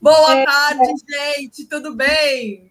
Boa 0.00 0.36
é, 0.36 0.44
tarde, 0.44 0.92
gente, 1.08 1.66
tudo 1.66 1.94
bem? 1.94 2.70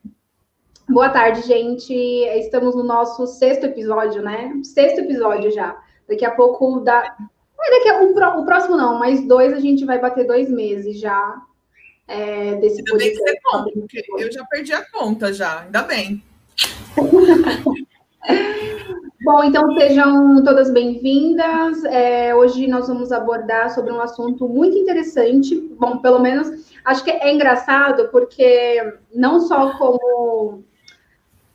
Boa 0.88 1.10
tarde, 1.10 1.42
gente. 1.42 1.94
Estamos 1.94 2.76
no 2.76 2.84
nosso 2.84 3.26
sexto 3.26 3.66
episódio, 3.66 4.22
né? 4.22 4.54
Sexto 4.64 5.00
episódio 5.00 5.52
já. 5.52 5.76
Daqui 6.08 6.24
a 6.24 6.32
pouco 6.32 6.80
dá. 6.82 7.16
É, 7.60 7.72
daqui 7.72 7.90
a... 7.90 8.02
o, 8.02 8.42
o 8.42 8.46
próximo 8.46 8.78
não, 8.78 9.00
mas 9.00 9.28
dois 9.28 9.54
a 9.54 9.60
gente 9.60 9.86
vai 9.86 10.00
bater 10.00 10.28
dois 10.28 10.50
meses 10.50 11.00
já 11.00 11.42
é, 12.08 12.56
desse 12.56 12.78
Ainda 12.80 12.98
bem 12.98 13.12
que 13.12 13.18
você 13.18 13.40
conta, 13.44 13.72
porque 13.72 14.06
eu 14.18 14.32
já 14.32 14.46
perdi 14.46 14.74
a 14.74 14.86
conta 14.92 15.34
já, 15.34 15.62
ainda 15.62 15.82
bem. 15.82 16.24
Bom, 19.26 19.44
então 19.44 19.74
sejam 19.74 20.44
todas 20.44 20.70
bem-vindas. 20.70 21.84
É, 21.86 22.36
hoje 22.36 22.68
nós 22.68 22.88
vamos 22.88 23.12
abordar 23.12 23.74
sobre 23.74 23.92
um 23.92 24.00
assunto 24.00 24.48
muito 24.48 24.78
interessante. 24.78 25.56
Bom, 25.80 25.98
pelo 25.98 26.20
menos 26.20 26.72
acho 26.86 27.04
que 27.04 27.10
é 27.10 27.34
engraçado, 27.34 28.10
porque 28.10 29.00
não 29.12 29.42
só 29.42 29.76
como. 29.80 30.64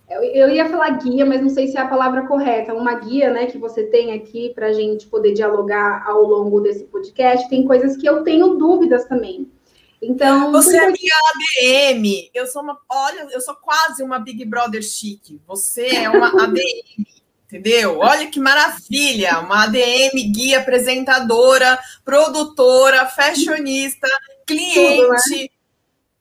Eu 0.09 0.51
ia 0.51 0.69
falar 0.69 0.99
guia, 0.99 1.25
mas 1.25 1.41
não 1.41 1.49
sei 1.49 1.69
se 1.69 1.77
é 1.77 1.81
a 1.81 1.87
palavra 1.87 2.27
correta. 2.27 2.75
Uma 2.75 2.95
guia, 2.95 3.31
né, 3.31 3.47
que 3.47 3.57
você 3.57 3.85
tem 3.85 4.15
aqui 4.15 4.51
para 4.53 4.67
a 4.67 4.73
gente 4.73 5.07
poder 5.07 5.33
dialogar 5.33 6.05
ao 6.09 6.23
longo 6.23 6.61
desse 6.61 6.83
podcast. 6.87 7.49
Tem 7.49 7.65
coisas 7.65 7.97
que 7.97 8.09
eu 8.09 8.25
tenho 8.25 8.57
dúvidas 8.57 9.05
também. 9.05 9.49
Então. 10.03 10.51
Você 10.51 10.77
é 10.77 10.87
minha 10.87 11.93
ADM. 11.95 12.31
Eu 12.35 12.49
sou 12.49 12.63
uma. 12.63 12.77
Olha, 12.89 13.29
eu 13.31 13.41
sou 13.41 13.55
quase 13.55 14.03
uma 14.03 14.19
Big 14.19 14.45
Brother 14.45 14.83
chique. 14.83 15.41
Você 15.47 15.87
é 15.87 16.11
uma 16.11 16.27
ADM. 16.43 17.20
Entendeu? 17.51 17.99
Olha 17.99 18.31
que 18.31 18.39
maravilha! 18.39 19.41
Uma 19.41 19.65
ADM, 19.65 20.33
guia, 20.33 20.61
apresentadora, 20.61 21.77
produtora, 22.05 23.07
fashionista, 23.07 24.07
cliente. 24.47 25.51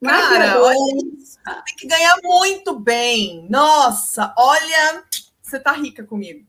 Né? 0.02 0.10
Cara, 0.10 0.60
olha 0.60 0.96
isso. 1.20 1.38
Tem 1.64 1.76
que 1.76 1.86
ganhar 1.86 2.16
muito 2.20 2.80
bem. 2.80 3.46
Nossa, 3.48 4.34
olha, 4.36 5.04
você 5.40 5.60
tá 5.60 5.70
rica 5.70 6.02
comigo. 6.02 6.44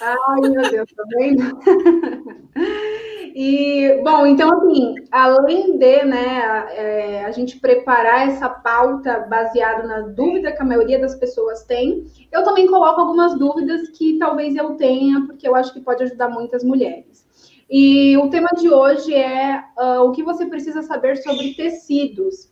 Ai, 0.00 0.40
meu 0.40 0.70
Deus, 0.70 0.88
tá 0.96 1.04
vendo? 1.10 1.60
E, 3.38 4.00
bom, 4.02 4.24
então, 4.24 4.50
assim, 4.50 4.94
além 5.12 5.76
de, 5.76 6.04
né, 6.04 6.68
é, 6.70 7.24
a 7.26 7.30
gente 7.32 7.60
preparar 7.60 8.28
essa 8.28 8.48
pauta 8.48 9.26
baseada 9.28 9.86
na 9.86 10.00
dúvida 10.08 10.52
que 10.52 10.62
a 10.62 10.64
maioria 10.64 10.98
das 10.98 11.14
pessoas 11.14 11.62
tem, 11.62 12.06
eu 12.32 12.42
também 12.44 12.66
coloco 12.66 12.98
algumas 12.98 13.38
dúvidas 13.38 13.90
que 13.90 14.16
talvez 14.18 14.56
eu 14.56 14.76
tenha, 14.76 15.26
porque 15.26 15.46
eu 15.46 15.54
acho 15.54 15.70
que 15.74 15.80
pode 15.82 16.02
ajudar 16.04 16.30
muitas 16.30 16.64
mulheres. 16.64 17.26
E 17.68 18.16
o 18.16 18.30
tema 18.30 18.48
de 18.56 18.70
hoje 18.70 19.12
é 19.12 19.62
uh, 19.78 20.00
o 20.00 20.12
que 20.12 20.22
você 20.22 20.46
precisa 20.46 20.80
saber 20.80 21.18
sobre 21.18 21.52
tecidos, 21.52 22.50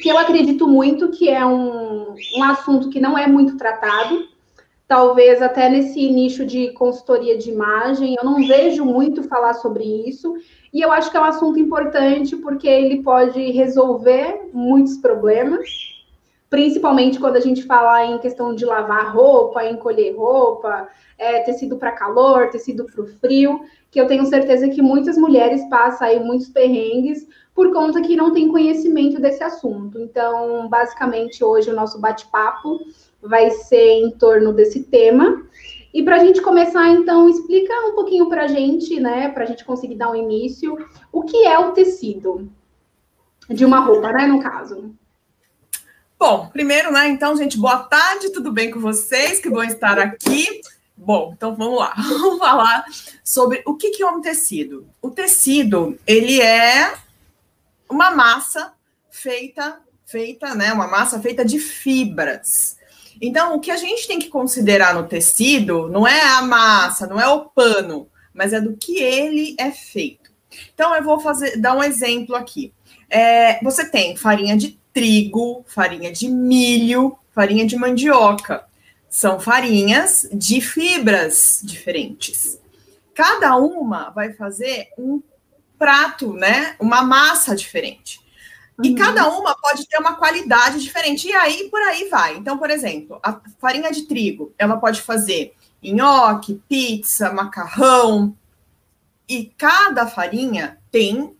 que 0.00 0.08
eu 0.08 0.18
acredito 0.18 0.66
muito 0.66 1.10
que 1.12 1.28
é 1.28 1.46
um, 1.46 2.16
um 2.36 2.42
assunto 2.42 2.90
que 2.90 2.98
não 2.98 3.16
é 3.16 3.28
muito 3.28 3.56
tratado, 3.56 4.26
talvez 4.88 5.42
até 5.42 5.68
nesse 5.68 6.10
nicho 6.10 6.46
de 6.46 6.72
consultoria 6.72 7.36
de 7.36 7.50
imagem. 7.50 8.16
Eu 8.18 8.24
não 8.24 8.36
vejo 8.36 8.86
muito 8.86 9.22
falar 9.22 9.52
sobre 9.52 9.84
isso. 9.84 10.34
E 10.72 10.80
eu 10.80 10.90
acho 10.90 11.10
que 11.10 11.16
é 11.16 11.20
um 11.20 11.24
assunto 11.24 11.58
importante 11.58 12.34
porque 12.36 12.66
ele 12.66 13.02
pode 13.02 13.50
resolver 13.50 14.48
muitos 14.52 14.96
problemas, 14.96 15.68
principalmente 16.48 17.20
quando 17.20 17.36
a 17.36 17.40
gente 17.40 17.64
fala 17.64 18.06
em 18.06 18.18
questão 18.18 18.54
de 18.54 18.64
lavar 18.64 19.14
roupa, 19.14 19.64
encolher 19.66 20.16
roupa, 20.16 20.88
é, 21.18 21.40
tecido 21.40 21.76
para 21.76 21.92
calor, 21.92 22.48
tecido 22.48 22.86
para 22.86 23.02
o 23.02 23.06
frio, 23.06 23.60
que 23.90 24.00
eu 24.00 24.06
tenho 24.06 24.24
certeza 24.24 24.68
que 24.68 24.80
muitas 24.80 25.18
mulheres 25.18 25.68
passam 25.68 26.06
aí 26.06 26.18
muitos 26.18 26.48
perrengues 26.48 27.26
por 27.54 27.72
conta 27.72 28.00
que 28.00 28.16
não 28.16 28.32
tem 28.32 28.48
conhecimento 28.48 29.20
desse 29.20 29.42
assunto. 29.42 29.98
Então, 29.98 30.68
basicamente, 30.68 31.44
hoje 31.44 31.70
o 31.70 31.74
nosso 31.74 32.00
bate-papo 32.00 32.78
vai 33.22 33.50
ser 33.50 34.02
em 34.02 34.10
torno 34.10 34.52
desse 34.52 34.84
tema. 34.84 35.46
E 35.92 36.02
para 36.02 36.16
a 36.16 36.24
gente 36.24 36.40
começar, 36.40 36.88
então, 36.88 37.28
explica 37.28 37.72
um 37.88 37.94
pouquinho 37.94 38.28
para 38.28 38.44
a 38.44 38.46
gente, 38.46 39.00
né, 39.00 39.28
para 39.30 39.44
a 39.44 39.46
gente 39.46 39.64
conseguir 39.64 39.96
dar 39.96 40.10
um 40.10 40.14
início, 40.14 40.76
o 41.10 41.22
que 41.22 41.46
é 41.46 41.58
o 41.58 41.72
tecido 41.72 42.50
de 43.48 43.64
uma 43.64 43.80
roupa, 43.80 44.12
né, 44.12 44.26
no 44.26 44.40
caso. 44.40 44.94
Bom, 46.18 46.48
primeiro, 46.48 46.92
né, 46.92 47.08
então, 47.08 47.36
gente, 47.36 47.58
boa 47.58 47.78
tarde, 47.78 48.30
tudo 48.30 48.52
bem 48.52 48.70
com 48.70 48.80
vocês 48.80 49.40
que 49.40 49.48
vão 49.48 49.62
estar 49.62 49.98
aqui? 49.98 50.60
Bom, 50.96 51.32
então 51.34 51.54
vamos 51.54 51.78
lá, 51.78 51.94
vamos 52.08 52.38
falar 52.38 52.84
sobre 53.24 53.62
o 53.64 53.74
que, 53.74 53.90
que 53.90 54.02
é 54.02 54.06
um 54.06 54.20
tecido. 54.20 54.86
O 55.00 55.10
tecido, 55.10 55.98
ele 56.06 56.40
é 56.40 56.92
uma 57.88 58.10
massa 58.10 58.72
feita, 59.10 59.80
feita, 60.04 60.54
né, 60.54 60.72
uma 60.72 60.86
massa 60.86 61.20
feita 61.20 61.44
de 61.44 61.58
fibras. 61.58 62.77
Então, 63.20 63.56
o 63.56 63.60
que 63.60 63.70
a 63.70 63.76
gente 63.76 64.06
tem 64.06 64.18
que 64.18 64.28
considerar 64.28 64.94
no 64.94 65.06
tecido 65.06 65.88
não 65.88 66.06
é 66.06 66.22
a 66.22 66.42
massa, 66.42 67.06
não 67.06 67.20
é 67.20 67.28
o 67.28 67.46
pano, 67.46 68.08
mas 68.32 68.52
é 68.52 68.60
do 68.60 68.76
que 68.76 68.98
ele 68.98 69.56
é 69.58 69.70
feito. 69.70 70.30
Então, 70.74 70.94
eu 70.94 71.02
vou 71.02 71.20
fazer, 71.20 71.56
dar 71.56 71.76
um 71.76 71.82
exemplo 71.82 72.34
aqui. 72.34 72.72
É, 73.10 73.62
você 73.62 73.88
tem 73.88 74.16
farinha 74.16 74.56
de 74.56 74.78
trigo, 74.92 75.64
farinha 75.66 76.12
de 76.12 76.28
milho, 76.28 77.18
farinha 77.34 77.66
de 77.66 77.76
mandioca. 77.76 78.64
São 79.08 79.40
farinhas 79.40 80.28
de 80.32 80.60
fibras 80.60 81.60
diferentes. 81.62 82.60
Cada 83.14 83.56
uma 83.56 84.10
vai 84.10 84.32
fazer 84.32 84.88
um 84.98 85.22
prato, 85.78 86.32
né? 86.32 86.74
Uma 86.78 87.02
massa 87.02 87.54
diferente. 87.54 88.20
E 88.82 88.90
uhum. 88.90 88.94
cada 88.94 89.28
uma 89.28 89.56
pode 89.56 89.86
ter 89.88 89.98
uma 89.98 90.14
qualidade 90.14 90.80
diferente. 90.80 91.28
E 91.28 91.32
aí, 91.32 91.68
por 91.68 91.80
aí 91.80 92.08
vai. 92.08 92.36
Então, 92.36 92.56
por 92.56 92.70
exemplo, 92.70 93.18
a 93.22 93.40
farinha 93.58 93.90
de 93.90 94.02
trigo, 94.02 94.52
ela 94.56 94.76
pode 94.76 95.02
fazer 95.02 95.54
nhoque, 95.82 96.62
pizza, 96.68 97.32
macarrão. 97.32 98.36
E 99.28 99.46
cada 99.58 100.06
farinha 100.06 100.78
tem 100.90 101.36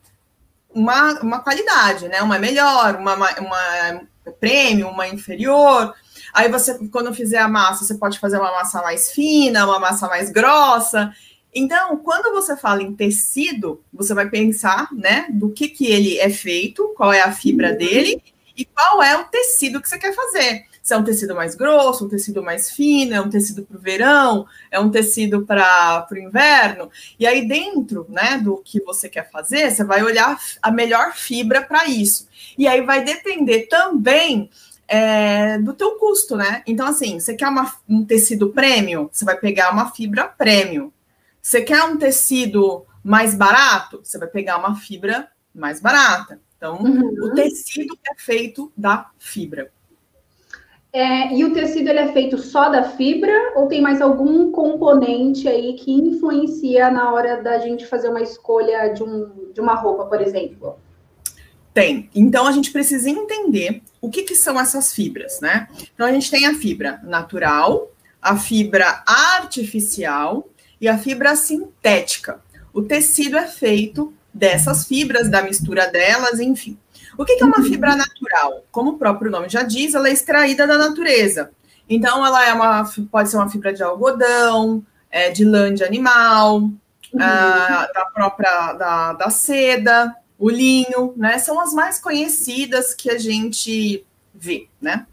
uma, 0.69 1.19
uma 1.21 1.39
qualidade, 1.39 2.07
né? 2.07 2.21
Uma 2.21 2.37
melhor, 2.37 2.95
uma, 2.95 3.15
uma 3.39 4.01
prêmio, 4.39 4.89
uma 4.89 5.07
inferior. 5.07 5.93
Aí 6.33 6.49
você, 6.49 6.77
quando 6.89 7.13
fizer 7.13 7.39
a 7.39 7.47
massa, 7.47 7.85
você 7.85 7.95
pode 7.95 8.19
fazer 8.19 8.37
uma 8.37 8.51
massa 8.51 8.81
mais 8.81 9.11
fina, 9.11 9.65
uma 9.65 9.79
massa 9.79 10.07
mais 10.07 10.29
grossa. 10.29 11.11
Então, 11.53 11.97
quando 11.97 12.31
você 12.31 12.55
fala 12.55 12.83
em 12.83 12.93
tecido, 12.95 13.81
você 13.91 14.13
vai 14.13 14.29
pensar, 14.29 14.89
né, 14.93 15.27
do 15.29 15.49
que 15.49 15.67
que 15.67 15.87
ele 15.87 16.19
é 16.19 16.29
feito, 16.29 16.93
qual 16.95 17.11
é 17.11 17.21
a 17.21 17.31
fibra 17.31 17.71
uhum. 17.71 17.77
dele 17.77 18.23
e 18.55 18.65
qual 18.65 19.01
é 19.01 19.17
o 19.17 19.23
tecido 19.25 19.81
que 19.81 19.89
você 19.89 19.97
quer 19.97 20.13
fazer. 20.13 20.65
Se 20.83 20.93
é 20.93 20.97
um 20.97 21.03
tecido 21.03 21.35
mais 21.35 21.55
grosso, 21.55 22.05
um 22.05 22.09
tecido 22.09 22.41
mais 22.43 22.71
fino, 22.71 23.13
é 23.13 23.21
um 23.21 23.29
tecido 23.29 23.63
para 23.63 23.77
o 23.77 23.79
verão, 23.79 24.45
é 24.71 24.79
um 24.79 24.89
tecido 24.89 25.45
para 25.45 26.07
o 26.11 26.17
inverno. 26.17 26.89
E 27.19 27.25
aí, 27.25 27.47
dentro 27.47 28.05
né, 28.09 28.37
do 28.37 28.57
que 28.57 28.81
você 28.81 29.07
quer 29.07 29.29
fazer, 29.29 29.71
você 29.71 29.83
vai 29.83 30.03
olhar 30.03 30.39
a 30.61 30.71
melhor 30.71 31.13
fibra 31.15 31.61
para 31.61 31.85
isso. 31.85 32.27
E 32.57 32.67
aí 32.67 32.81
vai 32.81 33.03
depender 33.03 33.67
também 33.67 34.49
é, 34.87 35.59
do 35.59 35.73
teu 35.73 35.91
custo, 35.95 36.35
né? 36.35 36.63
Então, 36.65 36.87
assim, 36.87 37.19
você 37.19 37.35
quer 37.35 37.47
uma, 37.47 37.71
um 37.87 38.03
tecido 38.03 38.49
prêmio, 38.49 39.09
você 39.11 39.23
vai 39.23 39.37
pegar 39.37 39.71
uma 39.71 39.91
fibra 39.91 40.27
prêmio. 40.27 40.91
Você 41.41 41.61
quer 41.61 41.83
um 41.83 41.97
tecido 41.97 42.85
mais 43.03 43.35
barato? 43.35 44.01
Você 44.03 44.17
vai 44.17 44.27
pegar 44.27 44.57
uma 44.57 44.75
fibra 44.75 45.29
mais 45.53 45.79
barata. 45.79 46.39
Então, 46.57 46.77
uhum. 46.77 47.15
o 47.23 47.33
tecido 47.33 47.97
é 48.05 48.13
feito 48.17 48.71
da 48.75 49.09
fibra. 49.17 49.71
É, 50.91 51.33
e 51.35 51.45
o 51.45 51.53
tecido 51.53 51.87
ele 51.87 51.99
é 51.99 52.11
feito 52.11 52.37
só 52.37 52.69
da 52.69 52.83
fibra 52.83 53.53
ou 53.55 53.67
tem 53.67 53.79
mais 53.79 54.01
algum 54.01 54.51
componente 54.51 55.47
aí 55.47 55.75
que 55.75 55.91
influencia 55.91 56.89
na 56.89 57.13
hora 57.13 57.43
da 57.43 57.59
gente 57.59 57.85
fazer 57.85 58.09
uma 58.09 58.21
escolha 58.21 58.87
de, 58.87 59.03
um, 59.03 59.51
de 59.53 59.61
uma 59.61 59.75
roupa, 59.75 60.05
por 60.05 60.19
exemplo? 60.19 60.79
Tem. 61.73 62.09
Então 62.15 62.47
a 62.47 62.51
gente 62.51 62.71
precisa 62.71 63.07
entender 63.07 63.83
o 64.01 64.09
que, 64.09 64.23
que 64.23 64.35
são 64.35 64.59
essas 64.59 64.91
fibras, 64.91 65.39
né? 65.39 65.67
Então 65.93 66.07
a 66.07 66.11
gente 66.11 66.31
tem 66.31 66.47
a 66.47 66.55
fibra 66.55 66.99
natural, 67.03 67.91
a 68.19 68.35
fibra 68.35 69.03
artificial 69.05 70.49
e 70.79 70.87
a 70.87 70.97
fibra 70.97 71.35
sintética. 71.35 72.41
O 72.73 72.81
tecido 72.81 73.37
é 73.37 73.47
feito 73.47 74.13
dessas 74.33 74.85
fibras, 74.85 75.29
da 75.29 75.41
mistura 75.41 75.87
delas, 75.87 76.39
enfim. 76.39 76.77
O 77.17 77.25
que 77.25 77.41
é 77.41 77.45
uma 77.45 77.63
fibra 77.63 77.95
natural? 77.95 78.63
Como 78.71 78.91
o 78.91 78.97
próprio 78.97 79.29
nome 79.31 79.49
já 79.49 79.63
diz, 79.63 79.93
ela 79.93 80.07
é 80.07 80.13
extraída 80.13 80.65
da 80.65 80.77
natureza. 80.77 81.51
Então, 81.89 82.25
ela 82.25 82.45
é 82.47 82.53
uma, 82.53 82.89
pode 83.11 83.29
ser 83.29 83.37
uma 83.37 83.49
fibra 83.49 83.73
de 83.73 83.83
algodão, 83.83 84.85
é, 85.09 85.29
de 85.31 85.43
lã 85.43 85.73
de 85.73 85.83
animal, 85.83 86.59
uhum. 86.59 87.19
Ah, 87.19 87.89
da 87.93 88.05
própria 88.05 88.73
da, 88.73 89.13
da 89.13 89.29
seda, 89.29 90.15
o 90.37 90.49
linho, 90.49 91.13
né? 91.17 91.37
São 91.39 91.59
as 91.59 91.73
mais 91.73 91.99
conhecidas 91.99 92.93
que 92.93 93.09
a 93.09 93.17
gente 93.17 94.05
vê, 94.33 94.67
né? 94.79 95.05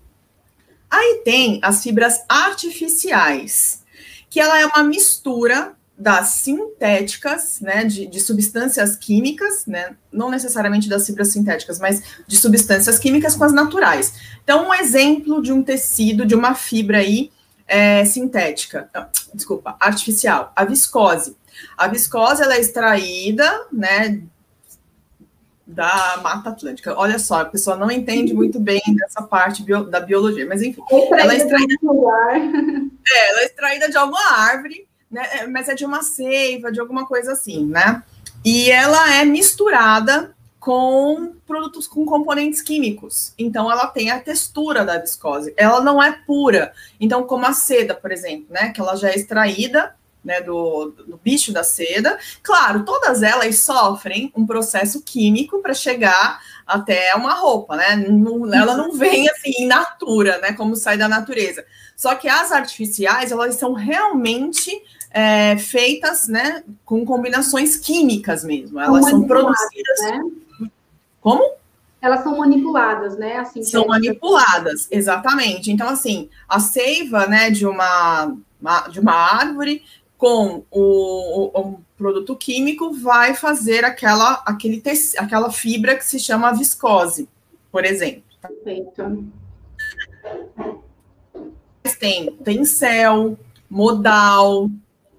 Aí 0.89 1.23
tem 1.25 1.59
as 1.63 1.83
fibras 1.83 2.25
artificiais, 2.29 3.83
que 4.29 4.41
ela 4.41 4.59
é 4.61 4.67
uma 4.67 4.83
mistura 4.83 5.75
das 5.99 6.29
sintéticas, 6.29 7.59
né, 7.61 7.85
de, 7.85 8.07
de, 8.07 8.21
substâncias 8.21 8.97
químicas, 8.97 9.65
né, 9.67 9.97
não 10.13 10.31
necessariamente 10.31 10.91
das 10.91 11.07
fibras 11.07 11.29
sintéticas, 11.29 11.79
mas 11.79 12.03
de 12.27 12.37
substâncias 12.37 12.99
químicas 12.99 13.35
com 13.35 13.45
as 13.45 13.53
naturais. 13.53 14.13
Então, 14.45 14.69
um 14.69 14.75
exemplo 14.75 15.41
de 15.41 15.53
um 15.53 15.63
tecido, 15.63 16.27
de 16.27 16.35
uma 16.35 16.55
fibra 16.55 16.99
aí 16.99 17.31
é, 17.67 18.05
sintética, 18.05 18.91
desculpa, 19.33 19.75
artificial, 19.81 20.53
a 20.55 20.65
viscose. 20.65 21.35
A 21.79 21.89
viscose 21.89 22.43
ela 22.43 22.55
é 22.55 22.61
extraída, 22.61 23.67
né, 23.73 24.21
da 25.67 26.21
Mata 26.23 26.51
Atlântica. 26.51 26.95
Olha 26.97 27.19
só, 27.19 27.41
a 27.41 27.45
pessoa 27.45 27.77
não 27.77 27.91
entende 27.91 28.33
muito 28.33 28.61
bem 28.61 28.81
dessa 28.97 29.23
parte 29.23 29.63
bio, 29.63 29.85
da 29.85 30.01
biologia, 30.01 30.47
mas 30.47 30.63
enfim, 30.63 30.81
ela 31.19 31.33
é 31.33 31.37
extraída, 31.37 31.75
é, 31.75 33.31
ela 33.31 33.41
é 33.41 33.45
extraída 33.45 33.91
de 33.91 33.97
alguma 33.97 34.33
árvore 34.39 34.87
né? 35.11 35.27
É, 35.33 35.47
mas 35.47 35.69
é 35.69 35.75
de 35.75 35.85
uma 35.85 36.03
seiva, 36.03 36.73
de 36.73 36.81
alguma 36.81 37.07
coisa 37.07 37.33
assim, 37.33 37.65
né? 37.67 38.03
E 38.45 38.71
ela 38.71 39.15
é 39.15 39.25
misturada 39.25 40.35
com 40.61 41.35
produtos 41.47 41.87
com 41.87 42.05
componentes 42.05 42.61
químicos. 42.61 43.33
Então 43.39 43.71
ela 43.71 43.87
tem 43.87 44.11
a 44.11 44.21
textura 44.21 44.85
da 44.85 44.99
viscose. 44.99 45.55
Ela 45.57 45.81
não 45.81 46.03
é 46.03 46.13
pura. 46.27 46.73
Então, 47.01 47.25
como 47.25 47.47
a 47.47 47.53
seda, 47.53 47.95
por 47.95 48.11
exemplo, 48.11 48.47
né? 48.51 48.71
Que 48.71 48.81
ela 48.81 48.97
já 48.97 49.09
é 49.09 49.15
extraída 49.15 49.95
né, 50.27 50.41
do, 50.41 50.93
do 51.07 51.21
bicho 51.23 51.53
da 51.53 51.63
seda. 51.63 52.19
Claro, 52.43 52.85
todas 52.85 53.23
elas 53.23 53.61
sofrem 53.61 54.33
um 54.37 54.45
processo 54.45 55.01
químico 55.03 55.63
para 55.63 55.73
chegar 55.73 56.41
até 56.67 57.15
uma 57.15 57.35
roupa, 57.35 57.77
né? 57.77 57.95
Não, 57.95 58.53
ela 58.53 58.77
não 58.77 58.93
vem 58.93 59.29
assim 59.31 59.53
in 59.61 59.67
natura, 59.67 60.39
né? 60.39 60.53
Como 60.53 60.75
sai 60.75 60.99
da 60.99 61.09
natureza. 61.09 61.65
Só 61.97 62.17
que 62.17 62.29
as 62.29 62.51
artificiais, 62.51 63.31
elas 63.31 63.55
são 63.55 63.73
realmente 63.73 64.71
é, 65.13 65.57
feitas 65.57 66.27
né, 66.27 66.65
com 66.85 67.07
combinações 67.07 67.77
químicas 67.77 68.45
mesmo. 68.45 68.81
Elas 68.81 69.09
são 69.09 69.27
produzidas. 69.27 70.01
Né? 70.03 70.21
Como? 71.21 71.55
Elas 72.03 72.23
são 72.23 72.37
manipuladas, 72.37 73.17
né? 73.17 73.39
Assim, 73.39 73.63
são 73.63 73.85
é 73.85 73.89
manipuladas, 73.89 74.87
exatamente. 74.91 75.73
Então, 75.73 75.89
assim, 75.89 76.29
a 76.49 76.61
seiva 76.61 77.27
né, 77.27 77.51
de, 77.51 77.67
uma, 77.67 78.37
de 78.91 79.01
uma 79.01 79.15
árvore 79.15 79.83
com 80.17 80.65
o, 80.71 81.61
o, 81.61 81.81
produto 81.97 82.37
químico 82.37 82.93
vai 82.93 83.35
fazer 83.35 83.85
aquela, 83.85 84.43
aquele 84.47 84.83
aquela 85.19 85.51
fibra 85.51 85.97
que 85.97 86.05
se 86.05 86.19
chama 86.19 86.53
viscose, 86.53 87.29
por 87.71 87.85
exemplo. 87.85 88.23
Perfeito. 88.41 89.27
Tem 91.99 92.31
tencel, 92.45 93.39
modal, 93.71 94.71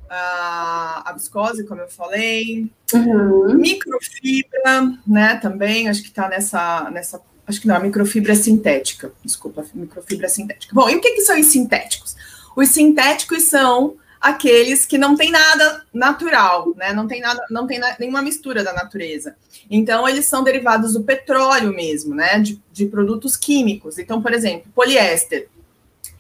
a, 0.10 1.10
a 1.10 1.14
viscose, 1.14 1.66
como 1.66 1.82
eu 1.82 1.90
falei, 1.90 2.70
uhum. 2.94 3.56
microfibra, 3.56 4.98
né, 5.06 5.36
também, 5.36 5.90
acho 5.90 6.02
que 6.02 6.10
está 6.10 6.30
nessa, 6.30 6.90
nessa, 6.92 7.22
acho 7.46 7.60
que 7.60 7.68
não, 7.68 7.76
a 7.76 7.80
microfibra 7.80 8.34
é 8.34 8.36
sintética, 8.36 9.12
desculpa, 9.24 9.66
microfibra 9.74 10.30
sintética. 10.30 10.74
Bom, 10.74 10.90
e 10.90 10.96
o 10.96 11.02
que, 11.02 11.14
que 11.14 11.22
são 11.22 11.40
os 11.40 11.48
sintéticos? 11.48 12.16
Os 12.56 12.70
sintéticos 12.70 13.44
são 13.44 13.96
aqueles 14.19 14.86
que 14.86 14.98
não 14.98 15.16
tem 15.16 15.31
nada 15.31 15.86
natural, 15.94 16.74
né? 16.75 16.94
Não 16.94 17.08
tem 17.08 17.22
nada, 17.22 17.46
não 17.50 17.68
tem 17.68 17.80
nenhuma 18.00 18.22
mistura 18.22 18.64
da 18.64 18.74
natureza. 18.74 19.36
Então, 19.69 20.08
eles 20.08 20.25
são 20.25 20.44
derivados 20.44 20.94
do 20.94 21.04
petróleo 21.04 21.74
mesmo, 21.74 22.16
né? 22.16 22.40
De, 22.40 22.62
de 22.72 22.86
produtos 22.86 23.36
químicos. 23.36 23.98
Então, 23.98 24.22
por 24.22 24.34
exemplo, 24.34 24.72
poliéster. 24.74 25.50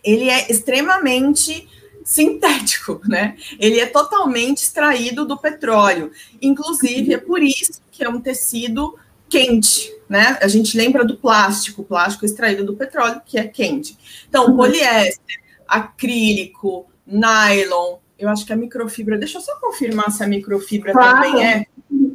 Ele 0.03 0.29
é 0.29 0.49
extremamente 0.51 1.67
sintético, 2.03 3.01
né? 3.07 3.35
Ele 3.59 3.79
é 3.79 3.85
totalmente 3.85 4.63
extraído 4.63 5.25
do 5.25 5.37
petróleo. 5.37 6.11
Inclusive, 6.41 7.13
é 7.13 7.17
por 7.17 7.43
isso 7.43 7.81
que 7.91 8.03
é 8.03 8.09
um 8.09 8.21
tecido 8.21 8.97
quente, 9.29 9.93
né? 10.07 10.37
A 10.41 10.47
gente 10.47 10.77
lembra 10.77 11.03
do 11.03 11.17
plástico, 11.17 11.83
plástico 11.83 12.25
extraído 12.25 12.63
do 12.63 12.75
petróleo, 12.75 13.21
que 13.25 13.37
é 13.37 13.45
quente. 13.45 13.97
Então, 14.29 14.47
uhum. 14.47 14.55
poliéster, 14.55 15.41
acrílico, 15.67 16.87
nylon, 17.07 17.97
eu 18.19 18.29
acho 18.29 18.45
que 18.45 18.53
a 18.53 18.57
microfibra, 18.57 19.17
deixa 19.17 19.37
eu 19.37 19.41
só 19.41 19.55
confirmar 19.59 20.11
se 20.11 20.23
a 20.23 20.27
microfibra 20.27 20.91
claro. 20.91 21.15
também 21.15 21.45
é, 21.45 21.65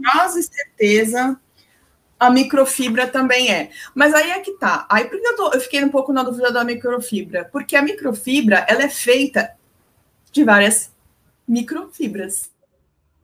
quase 0.04 0.42
certeza, 0.42 1.38
a 2.18 2.30
microfibra 2.30 3.06
também 3.06 3.52
é. 3.52 3.70
Mas 3.94 4.14
aí 4.14 4.30
é 4.30 4.40
que 4.40 4.52
tá. 4.52 4.86
Aí 4.88 5.04
por 5.04 5.20
que 5.20 5.26
eu, 5.26 5.36
tô, 5.36 5.52
eu 5.52 5.60
fiquei 5.60 5.82
um 5.82 5.88
pouco 5.88 6.12
na 6.12 6.22
dúvida 6.22 6.52
da 6.52 6.62
microfibra? 6.62 7.48
Porque 7.50 7.74
a 7.74 7.82
microfibra, 7.82 8.64
ela 8.68 8.84
é 8.84 8.88
feita 8.88 9.52
de 10.30 10.44
várias 10.44 10.92
microfibras. 11.48 12.50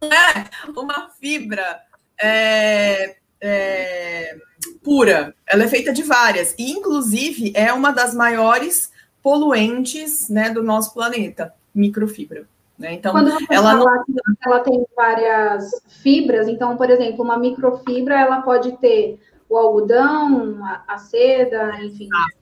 Não 0.01 0.13
é 0.13 0.49
uma 0.77 1.11
fibra 1.21 1.81
é, 2.21 3.17
é, 3.41 4.37
pura, 4.83 5.35
ela 5.47 5.65
é 5.65 5.69
feita 5.69 5.93
de 5.93 6.03
várias, 6.03 6.55
e 6.59 6.73
inclusive 6.73 7.53
é 7.55 7.73
uma 7.73 7.93
das 7.93 8.15
maiores 8.15 8.91
poluentes 9.23 10.29
né, 10.29 10.51
do 10.51 10.63
nosso 10.63 10.95
planeta, 10.95 11.55
microfibra. 11.79 12.47
Né? 12.79 12.95
Então, 12.95 13.13
ela 13.51 13.75
não... 13.75 14.05
ela 14.45 14.61
tem 14.61 14.87
várias 14.95 15.71
fibras, 16.03 16.47
então, 16.47 16.77
por 16.77 16.89
exemplo, 16.89 17.25
uma 17.25 17.37
microfibra 17.37 18.21
ela 18.21 18.43
pode 18.43 18.77
ter 18.79 19.19
o 19.49 19.57
algodão, 19.57 20.65
a, 20.65 20.85
a 20.87 20.99
seda, 20.99 21.83
enfim. 21.83 22.09
Ah 22.13 22.39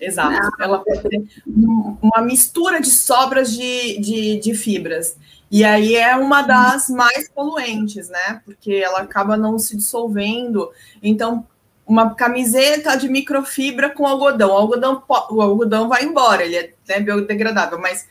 Exato. 0.00 0.30
Não. 0.58 0.66
Ela 0.66 0.78
pode 0.78 1.02
ter 1.08 1.22
uma 1.46 2.22
mistura 2.22 2.80
de 2.80 2.90
sobras 2.90 3.52
de, 3.52 3.98
de, 3.98 4.40
de, 4.40 4.54
fibras. 4.54 5.16
E 5.50 5.64
aí 5.64 5.94
é 5.94 6.16
uma 6.16 6.42
das 6.42 6.88
mais 6.88 7.28
poluentes, 7.30 8.08
né? 8.08 8.40
Porque 8.44 8.72
ela 8.72 9.00
acaba 9.00 9.36
não 9.36 9.58
se 9.58 9.76
dissolvendo. 9.76 10.70
Então, 11.02 11.46
uma 11.86 12.14
camiseta 12.14 12.96
de 12.96 13.08
microfibra 13.08 13.90
com 13.90 14.06
algodão. 14.06 14.50
O 14.50 14.56
algodão, 14.56 15.02
o 15.30 15.40
algodão 15.42 15.88
vai 15.88 16.04
embora, 16.04 16.44
ele 16.44 16.56
é 16.56 16.74
né, 16.88 17.00
biodegradável, 17.00 17.78
mas 17.78 18.06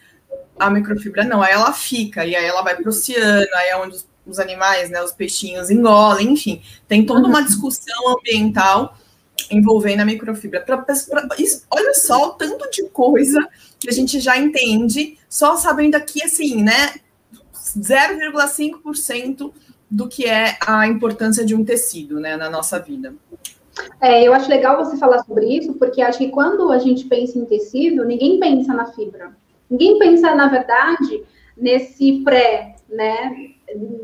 a 0.59 0.69
microfibra 0.69 1.23
não, 1.23 1.41
aí 1.41 1.53
ela 1.53 1.73
fica, 1.73 2.25
e 2.25 2.35
aí 2.35 2.45
ela 2.45 2.61
vai 2.61 2.75
para 2.75 2.85
o 2.85 2.89
oceano, 2.89 3.47
aí 3.55 3.69
é 3.69 3.77
onde 3.77 3.95
os, 3.95 4.07
os 4.25 4.39
animais, 4.39 4.89
né, 4.89 5.01
os 5.01 5.11
peixinhos 5.11 5.71
engolem, 5.71 6.33
enfim, 6.33 6.61
tem 6.87 7.05
toda 7.05 7.27
uma 7.27 7.41
discussão 7.43 8.17
ambiental 8.17 8.95
envolvendo 9.49 10.01
a 10.01 10.05
microfibra. 10.05 10.61
Pra, 10.61 10.77
pra, 10.77 10.95
isso, 11.39 11.65
olha 11.71 11.93
só 11.93 12.29
o 12.29 12.31
tanto 12.33 12.69
de 12.69 12.87
coisa 12.89 13.47
que 13.79 13.89
a 13.89 13.93
gente 13.93 14.19
já 14.19 14.37
entende, 14.37 15.17
só 15.27 15.55
sabendo 15.57 15.95
aqui, 15.95 16.23
assim, 16.23 16.63
né? 16.63 16.93
0,5% 17.77 19.51
do 19.89 20.07
que 20.07 20.25
é 20.25 20.57
a 20.65 20.87
importância 20.87 21.45
de 21.45 21.55
um 21.55 21.63
tecido 21.63 22.19
né, 22.19 22.37
na 22.37 22.49
nossa 22.49 22.79
vida. 22.79 23.13
É, 23.99 24.23
eu 24.23 24.33
acho 24.33 24.49
legal 24.49 24.77
você 24.77 24.97
falar 24.97 25.23
sobre 25.23 25.45
isso, 25.45 25.73
porque 25.73 26.01
acho 26.01 26.19
que 26.19 26.29
quando 26.29 26.71
a 26.71 26.77
gente 26.77 27.05
pensa 27.05 27.37
em 27.37 27.45
tecido, 27.45 28.05
ninguém 28.05 28.39
pensa 28.39 28.73
na 28.73 28.85
fibra. 28.85 29.31
Ninguém 29.69 29.97
pensa, 29.97 30.35
na 30.35 30.47
verdade, 30.47 31.23
nesse 31.57 32.21
pré, 32.23 32.75
né? 32.89 33.53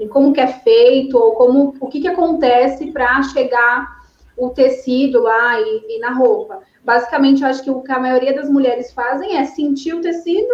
Como 0.10 0.34
que 0.34 0.42
é 0.42 0.48
feito, 0.48 1.18
ou 1.18 1.34
como 1.34 1.76
o 1.80 1.88
que, 1.88 2.02
que 2.02 2.08
acontece 2.08 2.92
para 2.92 3.22
chegar 3.24 4.00
o 4.38 4.50
tecido 4.50 5.22
lá 5.22 5.60
e, 5.60 5.98
e, 5.98 6.00
na 6.00 6.12
roupa. 6.12 6.62
Basicamente, 6.84 7.42
eu 7.42 7.50
acho 7.50 7.62
que 7.62 7.70
o 7.70 7.82
que 7.82 7.92
a 7.92 8.00
maioria 8.00 8.34
das 8.34 8.50
mulheres 8.50 8.94
fazem 8.94 9.38
é 9.38 9.46
sentir 9.46 9.94
o 9.94 10.02
tecido, 10.02 10.54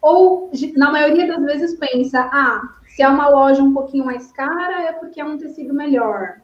ou 0.00 0.50
na 0.74 0.90
maioria 0.90 1.26
das 1.26 1.44
vezes 1.44 1.78
pensa, 1.78 2.28
ah, 2.32 2.62
se 2.88 3.02
é 3.02 3.08
uma 3.08 3.28
loja 3.28 3.62
um 3.62 3.74
pouquinho 3.74 4.06
mais 4.06 4.32
cara, 4.32 4.82
é 4.82 4.92
porque 4.92 5.20
é 5.20 5.24
um 5.24 5.36
tecido 5.36 5.74
melhor. 5.74 6.40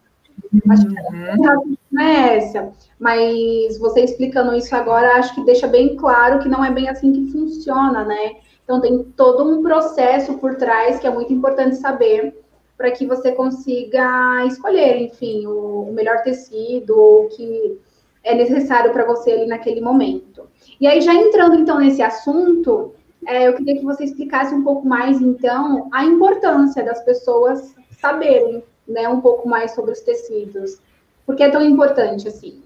Acho 0.69 0.87
que 0.89 0.95
uhum. 0.95 1.77
não 1.91 2.03
é 2.03 2.37
essa. 2.39 2.73
Mas 2.99 3.79
você 3.79 4.01
explicando 4.01 4.55
isso 4.55 4.75
agora, 4.75 5.17
acho 5.17 5.35
que 5.35 5.45
deixa 5.45 5.67
bem 5.67 5.97
claro 5.97 6.39
que 6.41 6.49
não 6.49 6.65
é 6.65 6.71
bem 6.71 6.89
assim 6.89 7.13
que 7.13 7.33
funciona, 7.33 8.05
né? 8.05 8.37
Então 8.65 8.81
tem 8.81 9.03
todo 9.17 9.45
um 9.45 9.63
processo 9.63 10.35
por 10.39 10.57
trás 10.57 10.99
que 10.99 11.07
é 11.07 11.11
muito 11.11 11.33
importante 11.33 11.77
saber 11.77 12.35
para 12.77 12.91
que 12.91 13.07
você 13.07 13.33
consiga 13.33 14.45
escolher, 14.45 15.01
enfim, 15.01 15.47
o, 15.47 15.91
melhor 15.93 16.23
tecido 16.23 16.99
ou 16.99 17.25
o 17.25 17.29
que 17.29 17.79
é 18.23 18.35
necessário 18.35 18.93
para 18.93 19.07
você 19.07 19.31
ali 19.31 19.47
naquele 19.47 19.81
momento. 19.81 20.49
E 20.81 20.87
aí, 20.87 21.01
já 21.01 21.15
entrando 21.15 21.55
então 21.55 21.79
nesse 21.79 22.03
assunto, 22.03 22.93
é, 23.27 23.49
eu 23.49 23.55
queria 23.55 23.79
que 23.79 23.85
você 23.85 24.05
explicasse 24.05 24.55
um 24.55 24.63
pouco 24.63 24.87
mais, 24.87 25.21
então, 25.21 25.89
a 25.93 26.05
importância 26.05 26.85
das 26.85 27.03
pessoas 27.05 27.75
saberem 27.99 28.63
né, 28.87 29.09
um 29.09 29.21
pouco 29.21 29.49
mais 29.49 29.75
sobre 29.75 29.93
os 29.93 30.01
tecidos. 30.01 30.79
Por 31.25 31.35
que 31.35 31.43
é 31.43 31.51
tão 31.51 31.65
importante 31.65 32.29
assim? 32.29 32.63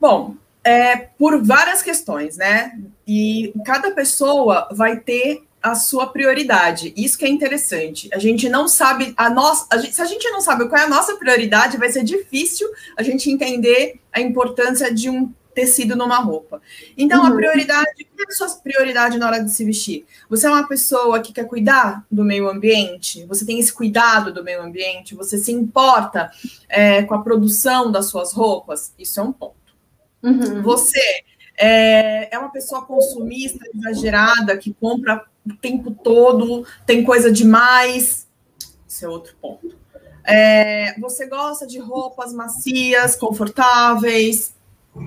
Bom, 0.00 0.34
é, 0.64 0.96
por 0.96 1.42
várias 1.42 1.82
questões, 1.82 2.36
né? 2.36 2.78
E 3.06 3.52
cada 3.64 3.92
pessoa 3.92 4.68
vai 4.72 4.98
ter 4.98 5.42
a 5.62 5.74
sua 5.74 6.06
prioridade. 6.06 6.92
Isso 6.96 7.18
que 7.18 7.24
é 7.24 7.28
interessante. 7.28 8.08
A 8.12 8.18
gente 8.18 8.48
não 8.48 8.66
sabe 8.66 9.12
a 9.16 9.28
nossa, 9.28 9.66
se 9.90 10.00
a 10.00 10.06
gente 10.06 10.28
não 10.30 10.40
sabe 10.40 10.66
qual 10.68 10.80
é 10.80 10.84
a 10.84 10.88
nossa 10.88 11.16
prioridade, 11.16 11.76
vai 11.76 11.90
ser 11.90 12.02
difícil 12.02 12.66
a 12.96 13.02
gente 13.02 13.30
entender 13.30 14.00
a 14.12 14.20
importância 14.20 14.92
de 14.92 15.10
um 15.10 15.30
tecido 15.54 15.96
numa 15.96 16.18
roupa. 16.18 16.60
Então, 16.96 17.22
uhum. 17.22 17.28
a 17.28 17.34
prioridade, 17.34 18.04
qual 18.04 18.26
é 18.28 18.32
a 18.32 18.34
sua 18.34 18.48
prioridade 18.60 19.18
na 19.18 19.26
hora 19.26 19.42
de 19.42 19.50
se 19.50 19.64
vestir? 19.64 20.06
Você 20.28 20.46
é 20.46 20.50
uma 20.50 20.66
pessoa 20.66 21.20
que 21.20 21.32
quer 21.32 21.44
cuidar 21.44 22.04
do 22.10 22.24
meio 22.24 22.48
ambiente? 22.48 23.24
Você 23.26 23.44
tem 23.44 23.58
esse 23.58 23.72
cuidado 23.72 24.32
do 24.32 24.44
meio 24.44 24.62
ambiente? 24.62 25.14
Você 25.14 25.38
se 25.38 25.52
importa 25.52 26.30
é, 26.68 27.02
com 27.02 27.14
a 27.14 27.22
produção 27.22 27.90
das 27.90 28.06
suas 28.06 28.32
roupas? 28.32 28.92
Isso 28.98 29.20
é 29.20 29.22
um 29.22 29.32
ponto. 29.32 29.54
Uhum. 30.22 30.62
Você 30.62 31.00
é, 31.56 32.34
é 32.34 32.38
uma 32.38 32.50
pessoa 32.50 32.84
consumista, 32.84 33.64
exagerada, 33.74 34.56
que 34.56 34.72
compra 34.72 35.24
o 35.46 35.54
tempo 35.54 35.90
todo, 35.90 36.66
tem 36.86 37.04
coisa 37.04 37.30
demais? 37.30 38.26
Esse 38.88 39.04
é 39.04 39.08
outro 39.08 39.34
ponto. 39.40 39.78
É, 40.24 40.98
você 41.00 41.26
gosta 41.26 41.66
de 41.66 41.78
roupas 41.78 42.32
macias, 42.32 43.16
confortáveis, 43.16 44.54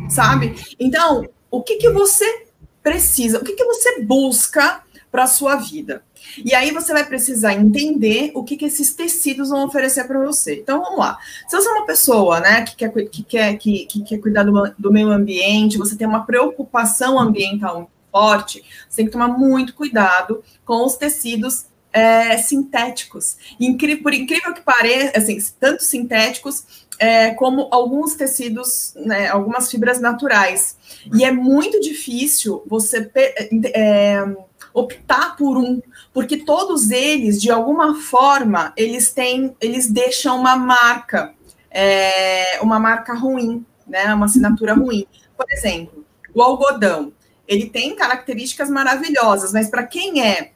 sabe? 0.09 0.55
Então, 0.79 1.27
o 1.50 1.62
que, 1.62 1.77
que 1.77 1.89
você 1.89 2.45
precisa, 2.81 3.39
o 3.39 3.43
que, 3.43 3.53
que 3.53 3.63
você 3.63 4.01
busca 4.01 4.81
para 5.12 5.23
a 5.23 5.27
sua 5.27 5.55
vida? 5.55 6.03
E 6.43 6.55
aí 6.55 6.71
você 6.71 6.93
vai 6.93 7.05
precisar 7.05 7.53
entender 7.53 8.31
o 8.33 8.43
que, 8.43 8.57
que 8.57 8.65
esses 8.65 8.93
tecidos 8.93 9.50
vão 9.50 9.65
oferecer 9.65 10.05
para 10.05 10.19
você. 10.19 10.55
Então 10.55 10.81
vamos 10.81 11.00
lá. 11.00 11.17
Se 11.47 11.55
você 11.55 11.67
é 11.67 11.71
uma 11.71 11.85
pessoa 11.85 12.39
né, 12.39 12.62
que, 12.63 12.75
quer, 12.75 12.89
que, 12.89 13.23
quer, 13.23 13.57
que, 13.57 13.85
que 13.85 14.03
quer 14.03 14.17
cuidar 14.19 14.43
do, 14.43 14.73
do 14.77 14.91
meio 14.91 15.12
ambiente, 15.12 15.77
você 15.77 15.95
tem 15.95 16.07
uma 16.07 16.25
preocupação 16.25 17.19
ambiental 17.19 17.89
forte, 18.12 18.63
você 18.88 18.97
tem 18.97 19.05
que 19.05 19.12
tomar 19.12 19.27
muito 19.27 19.73
cuidado 19.73 20.43
com 20.63 20.85
os 20.85 20.95
tecidos 20.95 21.65
é, 21.91 22.38
sintéticos. 22.38 23.38
Incri 23.59 23.97
por 23.97 24.13
incrível 24.13 24.53
que 24.53 24.62
pareça, 24.62 25.17
assim, 25.17 25.38
tanto 25.59 25.83
sintéticos 25.83 26.82
é, 27.03 27.31
como 27.31 27.67
alguns 27.69 28.15
tecidos, 28.15 28.93
né, 28.95 29.27
algumas 29.27 29.69
fibras 29.69 30.00
naturais. 30.00 30.77
E 31.13 31.25
é 31.25 31.33
muito 31.33 31.81
difícil 31.81 32.63
você 32.65 33.12
é, 33.75 34.24
optar 34.74 35.36
por 35.36 35.57
um, 35.57 35.81
porque 36.13 36.38
todos 36.38 36.91
eles, 36.91 37.41
de 37.41 37.51
alguma 37.51 37.95
forma, 37.95 38.72
eles 38.77 39.12
têm, 39.12 39.53
eles 39.60 39.91
deixam 39.91 40.39
uma 40.39 40.55
marca, 40.55 41.33
é, 41.69 42.62
uma 42.62 42.79
marca 42.79 43.13
ruim, 43.13 43.65
né, 43.86 44.13
uma 44.13 44.27
assinatura 44.27 44.74
ruim. 44.74 45.05
Por 45.36 45.45
exemplo, 45.51 46.05
o 46.33 46.41
algodão, 46.41 47.12
ele 47.45 47.65
tem 47.69 47.98
características 47.98 48.69
maravilhosas, 48.69 49.51
mas 49.51 49.69
para 49.69 49.83
quem 49.86 50.25
é 50.25 50.53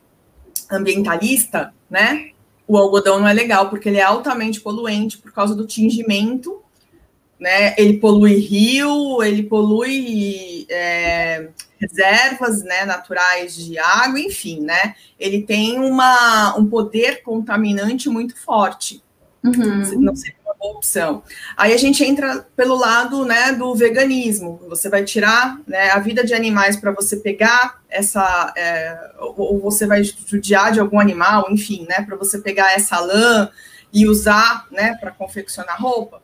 ambientalista, 0.72 1.74
né, 1.90 2.32
o 2.68 2.78
algodão 2.78 3.20
não 3.20 3.28
é 3.28 3.34
legal, 3.34 3.70
porque 3.70 3.88
ele 3.88 3.98
é 3.98 4.04
altamente 4.04 4.60
poluente 4.60 5.18
por 5.18 5.32
causa 5.32 5.56
do 5.56 5.66
tingimento, 5.66 6.62
né? 7.40 7.74
Ele 7.78 7.98
polui 7.98 8.36
rio, 8.36 9.24
ele 9.24 9.44
polui 9.44 10.66
é, 10.70 11.50
reservas 11.80 12.64
né, 12.64 12.84
naturais 12.86 13.56
de 13.56 13.78
água, 13.80 14.20
enfim, 14.20 14.62
né? 14.62 14.96
Ele 15.20 15.44
tem 15.44 15.80
uma, 15.80 16.58
um 16.58 16.66
poder 16.66 17.22
contaminante 17.24 18.10
muito 18.10 18.36
forte. 18.38 19.02
Uhum. 19.44 20.02
Não 20.02 20.16
uma 20.16 20.34
boa 20.60 20.76
opção. 20.76 21.24
Aí 21.56 21.74
a 21.74 21.78
gente 21.78 22.04
entra 22.04 22.46
pelo 22.56 22.76
lado 22.76 23.26
né, 23.26 23.54
do 23.54 23.74
veganismo. 23.76 24.60
Você 24.68 24.90
vai 24.90 25.04
tirar 25.04 25.60
né, 25.68 25.92
a 25.92 26.00
vida 26.00 26.24
de 26.24 26.34
animais 26.34 26.76
para 26.76 26.92
você 26.92 27.18
pegar 27.18 27.80
essa. 27.90 28.54
É, 28.56 28.98
ou 29.20 29.60
você 29.60 29.86
vai 29.86 30.04
judiar 30.04 30.72
de 30.72 30.80
algum 30.80 31.00
animal, 31.00 31.48
enfim, 31.50 31.86
né? 31.88 32.02
Para 32.02 32.16
você 32.16 32.40
pegar 32.40 32.74
essa 32.74 33.00
lã 33.00 33.50
e 33.94 34.08
usar 34.08 34.68
né, 34.72 34.96
para 35.00 35.12
confeccionar 35.12 35.82
roupa. 35.82 36.22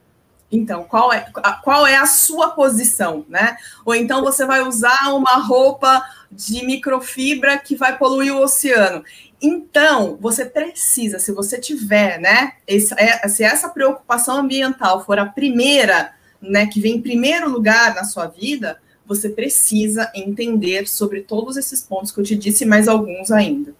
Então, 0.53 0.83
qual 0.83 1.11
é, 1.11 1.25
qual 1.63 1.87
é 1.87 1.95
a 1.95 2.05
sua 2.05 2.51
posição, 2.51 3.25
né? 3.27 3.57
Ou 3.83 3.95
então 3.95 4.23
você 4.23 4.45
vai 4.45 4.61
usar 4.61 5.11
uma 5.11 5.37
roupa 5.37 6.05
de 6.31 6.63
microfibra 6.63 7.57
que 7.57 7.75
vai 7.75 7.97
poluir 7.97 8.35
o 8.35 8.41
oceano. 8.41 9.03
Então, 9.41 10.15
você 10.21 10.45
precisa, 10.45 11.17
se 11.17 11.31
você 11.31 11.59
tiver, 11.59 12.19
né, 12.19 12.53
esse, 12.67 12.93
é, 12.97 13.27
se 13.27 13.43
essa 13.43 13.67
preocupação 13.67 14.37
ambiental 14.37 15.03
for 15.03 15.17
a 15.17 15.25
primeira, 15.25 16.13
né, 16.39 16.67
que 16.67 16.79
vem 16.79 16.97
em 16.97 17.01
primeiro 17.01 17.49
lugar 17.49 17.95
na 17.95 18.03
sua 18.03 18.27
vida, 18.27 18.79
você 19.05 19.29
precisa 19.29 20.11
entender 20.13 20.87
sobre 20.87 21.21
todos 21.21 21.57
esses 21.57 21.81
pontos 21.81 22.11
que 22.11 22.19
eu 22.19 22.23
te 22.23 22.35
disse, 22.35 22.63
mais 22.63 22.87
alguns 22.87 23.31
ainda. 23.31 23.73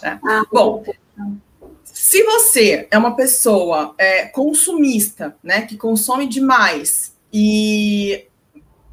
Tá? 0.00 0.20
Ah, 0.22 0.42
Bom, 0.52 0.84
se 2.06 2.22
você 2.22 2.86
é 2.88 2.96
uma 2.96 3.16
pessoa 3.16 3.92
é, 3.98 4.26
consumista, 4.26 5.36
né, 5.42 5.62
que 5.62 5.76
consome 5.76 6.28
demais, 6.28 7.16
e 7.32 8.28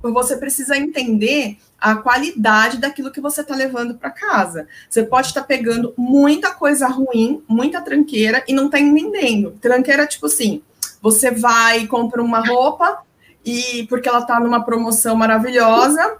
você 0.01 0.36
precisa 0.36 0.75
entender 0.75 1.60
a 1.79 1.96
qualidade 1.96 2.79
daquilo 2.79 3.12
que 3.12 3.22
você 3.22 3.41
está 3.41 3.55
levando 3.55 3.93
para 3.93 4.10
casa. 4.10 4.67
Você 4.89 5.03
pode 5.03 5.27
estar 5.27 5.41
tá 5.41 5.48
pegando 5.48 5.93
muita 5.96 6.55
coisa 6.55 6.88
ruim, 6.88 7.43
muita 7.48 7.82
tranqueira 7.82 8.43
e 8.48 8.53
não 8.53 8.65
está 8.65 8.79
entendendo. 8.79 9.51
Tranqueira, 9.62 10.08
tipo 10.08 10.25
assim, 10.25 10.63
você 11.00 11.29
vai 11.29 11.82
e 11.82 11.88
compra 11.88 12.20
uma 12.20 12.39
roupa 12.39 13.03
e 13.46 13.86
porque 13.89 14.10
ela 14.10 14.22
está 14.22 14.39
numa 14.39 14.65
promoção 14.65 15.15
maravilhosa, 15.15 16.17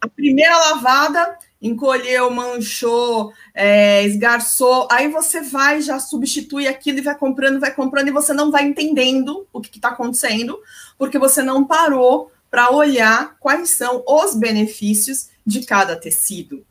a 0.00 0.08
primeira 0.08 0.56
lavada 0.56 1.36
encolheu, 1.60 2.30
manchou, 2.30 3.32
é, 3.52 4.04
esgarçou, 4.04 4.86
aí 4.90 5.08
você 5.08 5.40
vai, 5.40 5.82
já 5.82 5.98
substitui 5.98 6.68
aquilo 6.68 6.98
e 6.98 7.02
vai 7.02 7.16
comprando, 7.16 7.60
vai 7.60 7.74
comprando, 7.74 8.08
e 8.08 8.12
você 8.12 8.32
não 8.32 8.50
vai 8.50 8.64
entendendo 8.64 9.46
o 9.52 9.60
que 9.60 9.76
está 9.76 9.88
acontecendo, 9.88 10.58
porque 10.96 11.18
você 11.18 11.42
não 11.42 11.64
parou 11.64 12.30
para 12.50 12.70
olhar 12.70 13.36
quais 13.40 13.70
são 13.70 14.02
os 14.06 14.34
benefícios 14.34 15.28
de 15.44 15.64
cada 15.64 15.96
tecido. 15.96 16.64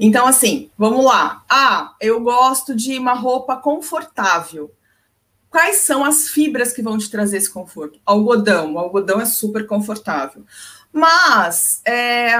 Então, 0.00 0.26
assim, 0.26 0.70
vamos 0.76 1.04
lá. 1.04 1.44
Ah, 1.48 1.94
eu 2.00 2.20
gosto 2.20 2.74
de 2.74 2.98
uma 2.98 3.14
roupa 3.14 3.56
confortável. 3.56 4.72
Quais 5.50 5.76
são 5.78 6.04
as 6.04 6.28
fibras 6.28 6.72
que 6.72 6.82
vão 6.82 6.98
te 6.98 7.10
trazer 7.10 7.38
esse 7.38 7.50
conforto? 7.50 7.98
Algodão. 8.04 8.74
O 8.74 8.78
algodão 8.78 9.20
é 9.20 9.24
super 9.24 9.66
confortável. 9.66 10.44
Mas 10.92 11.80
é, 11.84 12.34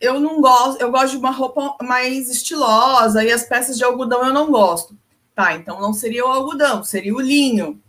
eu 0.00 0.20
não 0.20 0.40
gosto, 0.40 0.80
eu 0.80 0.90
gosto 0.90 1.12
de 1.12 1.16
uma 1.18 1.30
roupa 1.30 1.76
mais 1.82 2.28
estilosa 2.28 3.24
e 3.24 3.30
as 3.30 3.44
peças 3.44 3.76
de 3.76 3.84
algodão 3.84 4.26
eu 4.26 4.32
não 4.32 4.50
gosto. 4.50 4.96
Tá, 5.34 5.54
então 5.54 5.80
não 5.80 5.94
seria 5.94 6.26
o 6.26 6.28
algodão, 6.28 6.84
seria 6.84 7.14
o 7.14 7.20
linho. 7.20 7.80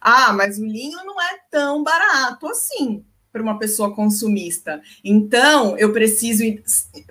Ah, 0.00 0.32
mas 0.32 0.58
o 0.58 0.64
linho 0.64 0.98
não 1.04 1.20
é 1.20 1.38
tão 1.50 1.82
barato 1.82 2.46
assim 2.46 3.04
para 3.32 3.42
uma 3.42 3.58
pessoa 3.58 3.94
consumista. 3.94 4.80
Então, 5.04 5.76
eu 5.76 5.92
preciso 5.92 6.42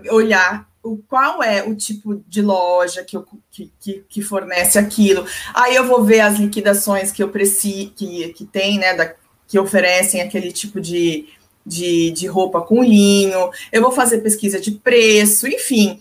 olhar 0.09 0.67
o, 0.81 0.97
qual 0.97 1.43
é 1.43 1.63
o 1.63 1.75
tipo 1.75 2.23
de 2.27 2.41
loja 2.41 3.03
que, 3.03 3.15
eu, 3.15 3.25
que, 3.51 3.71
que, 3.79 4.05
que, 4.07 4.21
fornece 4.21 4.79
aquilo. 4.79 5.25
Aí 5.53 5.75
eu 5.75 5.85
vou 5.85 6.03
ver 6.03 6.21
as 6.21 6.37
liquidações 6.37 7.11
que 7.11 7.21
eu 7.21 7.29
preciso, 7.29 7.91
que, 7.91 8.29
que 8.33 8.45
tem, 8.45 8.79
né, 8.79 8.95
da, 8.95 9.13
que 9.47 9.59
oferecem 9.59 10.21
aquele 10.21 10.51
tipo 10.51 10.81
de, 10.81 11.27
de, 11.67 12.11
de 12.11 12.27
roupa 12.27 12.61
com 12.61 12.83
linho, 12.83 13.51
eu 13.71 13.81
vou 13.81 13.91
fazer 13.91 14.19
pesquisa 14.19 14.59
de 14.59 14.71
preço, 14.71 15.47
enfim. 15.47 15.99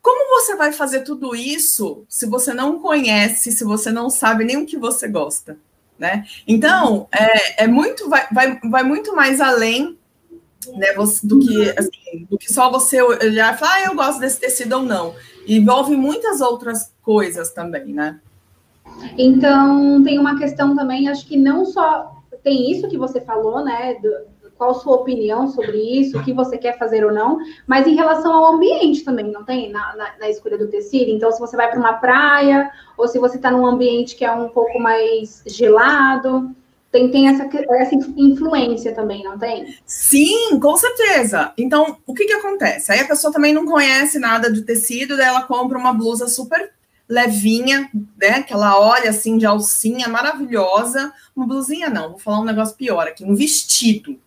Como 0.00 0.40
você 0.40 0.56
vai 0.56 0.72
fazer 0.72 1.00
tudo 1.00 1.36
isso 1.36 2.04
se 2.08 2.26
você 2.26 2.54
não 2.54 2.78
conhece, 2.78 3.52
se 3.52 3.64
você 3.64 3.92
não 3.92 4.08
sabe 4.08 4.44
nem 4.44 4.56
o 4.56 4.66
que 4.66 4.76
você 4.76 5.06
gosta? 5.06 5.56
né? 5.98 6.24
Então, 6.46 7.08
é, 7.10 7.64
é 7.64 7.66
muito, 7.66 8.08
vai, 8.08 8.26
vai, 8.30 8.60
vai 8.70 8.82
muito 8.84 9.14
mais 9.16 9.40
além 9.40 9.98
né, 10.74 10.94
do, 11.24 11.40
que, 11.40 11.70
assim, 11.76 12.26
do 12.30 12.38
que 12.38 12.52
só 12.52 12.70
você 12.70 13.02
olhar 13.02 13.54
e 13.54 13.58
falar, 13.58 13.74
ah, 13.74 13.84
eu 13.86 13.96
gosto 13.96 14.20
desse 14.20 14.38
tecido 14.38 14.76
ou 14.76 14.82
não. 14.82 15.14
Envolve 15.46 15.96
muitas 15.96 16.40
outras 16.40 16.92
coisas 17.02 17.52
também, 17.52 17.86
né? 17.86 18.20
Então, 19.16 20.02
tem 20.02 20.18
uma 20.18 20.38
questão 20.38 20.76
também, 20.76 21.08
acho 21.08 21.26
que 21.26 21.36
não 21.36 21.64
só 21.64 22.14
tem 22.42 22.70
isso 22.70 22.88
que 22.88 22.98
você 22.98 23.20
falou, 23.20 23.64
né, 23.64 23.94
do, 23.94 24.08
qual 24.58 24.72
a 24.72 24.74
sua 24.74 24.96
opinião 24.96 25.48
sobre 25.48 25.78
isso, 25.78 26.18
o 26.18 26.24
que 26.24 26.32
você 26.32 26.58
quer 26.58 26.76
fazer 26.76 27.04
ou 27.04 27.12
não, 27.12 27.38
mas 27.64 27.86
em 27.86 27.94
relação 27.94 28.34
ao 28.34 28.54
ambiente 28.54 29.04
também, 29.04 29.30
não 29.30 29.44
tem? 29.44 29.70
Na, 29.70 29.94
na, 29.94 30.18
na 30.18 30.28
escolha 30.28 30.58
do 30.58 30.66
tecido. 30.66 31.10
Então, 31.12 31.30
se 31.30 31.38
você 31.38 31.56
vai 31.56 31.70
para 31.70 31.78
uma 31.78 31.94
praia, 31.94 32.68
ou 32.96 33.06
se 33.06 33.20
você 33.20 33.36
está 33.36 33.52
num 33.52 33.64
ambiente 33.64 34.16
que 34.16 34.24
é 34.24 34.32
um 34.32 34.48
pouco 34.48 34.80
mais 34.80 35.44
gelado, 35.46 36.50
tem, 36.90 37.08
tem 37.08 37.28
essa, 37.28 37.48
essa 37.70 37.94
influência 38.16 38.92
também, 38.94 39.22
não 39.22 39.38
tem? 39.38 39.76
Sim, 39.86 40.58
com 40.58 40.76
certeza. 40.76 41.52
Então, 41.56 41.96
o 42.04 42.12
que, 42.12 42.24
que 42.24 42.32
acontece? 42.32 42.90
Aí 42.90 43.00
a 43.00 43.06
pessoa 43.06 43.32
também 43.32 43.52
não 43.52 43.64
conhece 43.64 44.18
nada 44.18 44.50
de 44.50 44.62
tecido, 44.62 45.16
daí 45.16 45.26
ela 45.26 45.42
compra 45.42 45.78
uma 45.78 45.92
blusa 45.92 46.26
super 46.26 46.72
levinha, 47.08 47.88
né? 48.20 48.42
Que 48.42 48.52
ela 48.52 48.78
olha 48.80 49.10
assim 49.10 49.38
de 49.38 49.46
alcinha, 49.46 50.08
maravilhosa. 50.08 51.12
Uma 51.36 51.46
blusinha 51.46 51.88
não, 51.88 52.10
vou 52.10 52.18
falar 52.18 52.40
um 52.40 52.44
negócio 52.44 52.76
pior 52.76 53.06
aqui, 53.06 53.24
um 53.24 53.36
vestido 53.36 54.18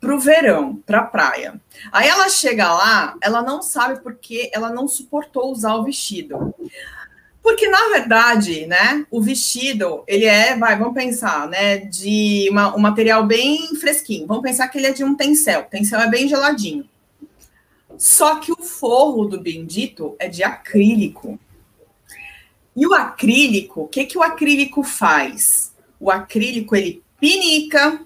para 0.00 0.14
o 0.14 0.20
verão, 0.20 0.76
para 0.86 1.00
a 1.00 1.04
praia. 1.04 1.60
Aí 1.90 2.08
ela 2.08 2.28
chega 2.28 2.72
lá, 2.72 3.16
ela 3.20 3.42
não 3.42 3.62
sabe 3.62 4.00
porque 4.00 4.50
ela 4.52 4.70
não 4.70 4.86
suportou 4.86 5.50
usar 5.50 5.74
o 5.74 5.84
vestido. 5.84 6.54
Porque, 7.42 7.66
na 7.68 7.88
verdade, 7.88 8.66
né, 8.66 9.06
o 9.10 9.22
vestido, 9.22 10.04
ele 10.06 10.26
é, 10.26 10.56
vai, 10.56 10.78
vamos 10.78 10.94
pensar, 10.94 11.48
né, 11.48 11.78
de 11.78 12.48
uma, 12.50 12.76
um 12.76 12.78
material 12.78 13.26
bem 13.26 13.74
fresquinho. 13.76 14.26
Vamos 14.26 14.42
pensar 14.42 14.68
que 14.68 14.76
ele 14.76 14.88
é 14.88 14.92
de 14.92 15.02
um 15.02 15.14
tencel. 15.14 15.64
Tencel 15.64 16.00
é 16.00 16.10
bem 16.10 16.28
geladinho. 16.28 16.88
Só 17.96 18.36
que 18.36 18.52
o 18.52 18.62
forro 18.62 19.24
do 19.24 19.40
bendito 19.40 20.14
é 20.18 20.28
de 20.28 20.44
acrílico. 20.44 21.38
E 22.76 22.86
o 22.86 22.94
acrílico, 22.94 23.82
o 23.82 23.88
que, 23.88 24.04
que 24.04 24.18
o 24.18 24.22
acrílico 24.22 24.82
faz? 24.82 25.74
O 25.98 26.10
acrílico, 26.10 26.76
ele 26.76 27.02
pinica, 27.18 28.04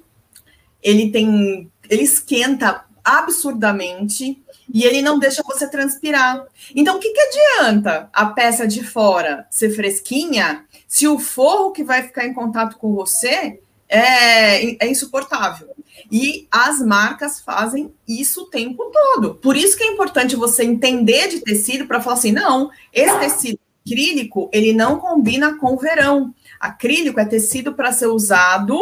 ele 0.82 1.10
tem, 1.10 1.70
ele 1.88 2.02
esquenta 2.02 2.84
absurdamente, 3.04 4.42
e 4.72 4.84
ele 4.84 5.02
não 5.02 5.18
deixa 5.18 5.42
você 5.42 5.68
transpirar. 5.68 6.46
Então, 6.74 6.96
o 6.96 6.98
que, 6.98 7.10
que 7.10 7.20
adianta 7.20 8.08
a 8.12 8.26
peça 8.26 8.66
de 8.66 8.82
fora 8.82 9.46
ser 9.50 9.70
fresquinha 9.70 10.64
se 10.88 11.06
o 11.06 11.18
forro 11.18 11.72
que 11.72 11.84
vai 11.84 12.02
ficar 12.02 12.26
em 12.26 12.32
contato 12.32 12.78
com 12.78 12.94
você 12.94 13.60
é, 13.88 14.84
é 14.84 14.88
insuportável? 14.88 15.68
E 16.10 16.46
as 16.50 16.80
marcas 16.80 17.40
fazem 17.40 17.92
isso 18.08 18.42
o 18.42 18.50
tempo 18.50 18.90
todo. 18.90 19.34
Por 19.34 19.56
isso 19.56 19.76
que 19.76 19.84
é 19.84 19.88
importante 19.88 20.36
você 20.36 20.64
entender 20.64 21.28
de 21.28 21.40
tecido 21.40 21.86
para 21.86 22.00
falar 22.00 22.16
assim: 22.16 22.32
não, 22.32 22.70
esse 22.92 23.18
tecido 23.18 23.58
acrílico 23.84 24.48
ele 24.52 24.72
não 24.72 24.98
combina 24.98 25.56
com 25.58 25.74
o 25.74 25.78
verão. 25.78 26.34
Acrílico 26.58 27.20
é 27.20 27.24
tecido 27.24 27.74
para 27.74 27.92
ser 27.92 28.06
usado 28.06 28.78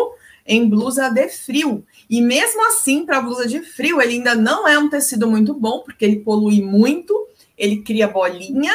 em 0.47 0.69
blusa 0.69 1.11
de 1.11 1.29
frio. 1.29 1.85
E 2.11 2.21
mesmo 2.21 2.67
assim, 2.67 3.07
para 3.07 3.21
blusa 3.21 3.47
de 3.47 3.61
frio, 3.61 4.03
ele 4.03 4.15
ainda 4.15 4.35
não 4.35 4.67
é 4.67 4.77
um 4.77 4.91
tecido 4.91 5.31
muito 5.31 5.55
bom, 5.55 5.79
porque 5.79 6.05
ele 6.05 6.19
polui 6.19 6.61
muito, 6.61 7.29
ele 7.57 7.83
cria 7.83 8.09
bolinha 8.09 8.75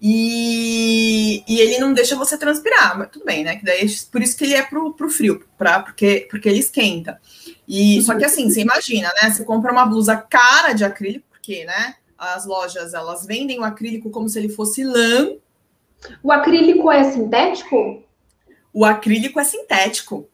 e, 0.00 1.42
e 1.48 1.60
ele 1.60 1.78
não 1.78 1.92
deixa 1.92 2.14
você 2.14 2.38
transpirar. 2.38 2.96
Mas 2.96 3.10
tudo 3.10 3.24
bem, 3.24 3.42
né? 3.42 3.56
Que 3.56 3.64
daí, 3.64 3.84
por 4.12 4.22
isso 4.22 4.36
que 4.36 4.44
ele 4.44 4.54
é 4.54 4.62
pro, 4.62 4.94
pro 4.94 5.10
frio, 5.10 5.44
pra, 5.58 5.80
porque, 5.80 6.28
porque 6.30 6.48
ele 6.48 6.60
esquenta. 6.60 7.20
E 7.66 8.00
só 8.02 8.16
que 8.16 8.24
assim, 8.24 8.48
você 8.48 8.60
imagina, 8.60 9.12
né? 9.20 9.28
Você 9.28 9.44
compra 9.44 9.72
uma 9.72 9.84
blusa 9.84 10.16
cara 10.16 10.72
de 10.72 10.84
acrílico, 10.84 11.26
porque, 11.30 11.64
né? 11.64 11.96
As 12.16 12.46
lojas 12.46 12.94
elas 12.94 13.26
vendem 13.26 13.58
o 13.58 13.64
acrílico 13.64 14.08
como 14.08 14.28
se 14.28 14.38
ele 14.38 14.48
fosse 14.48 14.84
lã. 14.84 15.32
O 16.22 16.30
acrílico 16.30 16.92
é 16.92 17.10
sintético? 17.10 18.04
O 18.72 18.84
acrílico 18.84 19.40
é 19.40 19.44
sintético. 19.44 20.28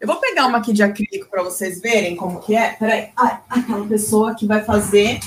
Eu 0.00 0.06
vou 0.06 0.16
pegar 0.16 0.46
uma 0.46 0.58
aqui 0.58 0.72
de 0.72 0.82
acrílico 0.82 1.28
para 1.30 1.42
vocês 1.42 1.80
verem 1.80 2.16
como 2.16 2.40
que 2.40 2.54
é. 2.54 2.72
Peraí. 2.72 3.10
Aquela 3.16 3.86
pessoa 3.86 4.34
que 4.34 4.46
vai 4.46 4.62
fazer 4.62 5.20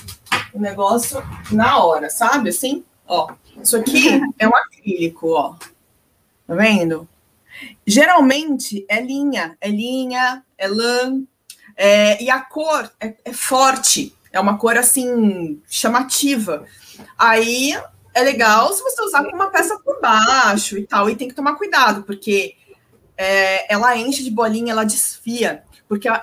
o 0.54 0.60
negócio 0.60 1.22
na 1.52 1.84
hora, 1.84 2.10
sabe? 2.10 2.50
Assim, 2.50 2.84
ó. 3.08 3.32
Isso 3.62 3.76
aqui 3.76 4.22
é 4.38 4.48
um 4.48 4.56
acrílico, 4.56 5.32
ó. 5.32 5.56
Tá 6.48 6.56
vendo? 6.56 7.08
Geralmente 7.86 8.86
é 8.88 9.02
linha, 9.02 9.58
é 9.60 9.70
linha, 9.70 10.44
é 10.58 10.68
lã, 10.68 11.22
é, 11.76 12.22
e 12.22 12.30
a 12.30 12.40
cor 12.40 12.90
é, 13.00 13.16
é 13.26 13.34
forte, 13.34 14.16
é 14.32 14.40
uma 14.40 14.58
cor 14.58 14.78
assim 14.78 15.62
chamativa. 15.70 16.66
Aí 17.18 17.74
é 18.14 18.22
legal 18.22 18.72
se 18.74 18.84
você 18.84 19.02
usar 19.02 19.24
com 19.24 19.36
uma 19.36 19.48
peça 19.48 19.78
por 19.80 20.00
baixo 20.00 20.78
e 20.78 20.86
tal, 20.86 21.10
e 21.10 21.16
tem 21.16 21.28
que 21.28 21.34
tomar 21.34 21.56
cuidado, 21.56 22.04
porque 22.04 22.56
é, 23.22 23.72
ela 23.72 23.98
enche 23.98 24.24
de 24.24 24.32
bolinha, 24.32 24.72
ela 24.72 24.86
desfia, 24.86 25.62
porque 25.90 26.08
a, 26.08 26.20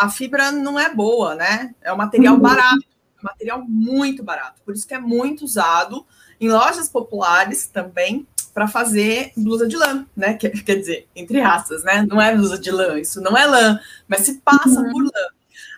a, 0.00 0.08
fibra 0.08 0.50
não 0.50 0.80
é 0.80 0.92
boa, 0.92 1.36
né? 1.36 1.72
É 1.80 1.92
um 1.92 1.96
material 1.96 2.34
uhum. 2.34 2.40
barato, 2.40 2.84
é 3.16 3.20
um 3.20 3.24
material 3.24 3.64
muito 3.68 4.24
barato, 4.24 4.60
por 4.64 4.74
isso 4.74 4.84
que 4.84 4.92
é 4.92 4.98
muito 4.98 5.44
usado 5.44 6.04
em 6.40 6.50
lojas 6.50 6.88
populares 6.88 7.68
também 7.68 8.26
para 8.52 8.66
fazer 8.66 9.30
blusa 9.36 9.68
de 9.68 9.76
lã, 9.76 10.04
né? 10.16 10.34
Quer, 10.34 10.50
quer 10.64 10.74
dizer, 10.74 11.06
entre 11.14 11.38
raças, 11.38 11.84
né? 11.84 12.04
Não 12.10 12.20
é 12.20 12.34
blusa 12.34 12.58
de 12.58 12.72
lã, 12.72 12.98
isso 12.98 13.20
não 13.20 13.38
é 13.38 13.46
lã, 13.46 13.78
mas 14.08 14.22
se 14.22 14.40
passa 14.40 14.80
uhum. 14.80 14.90
por 14.90 15.04
lã. 15.04 15.28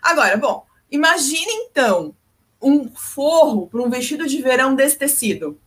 Agora, 0.00 0.38
bom, 0.38 0.64
imagine 0.90 1.52
então 1.70 2.14
um 2.62 2.88
forro 2.88 3.66
para 3.66 3.82
um 3.82 3.90
vestido 3.90 4.26
de 4.26 4.40
verão 4.40 4.74
desse 4.74 4.96
tecido. 4.96 5.60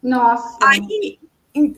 Nossa. 0.00 0.58
Aí 0.62 1.18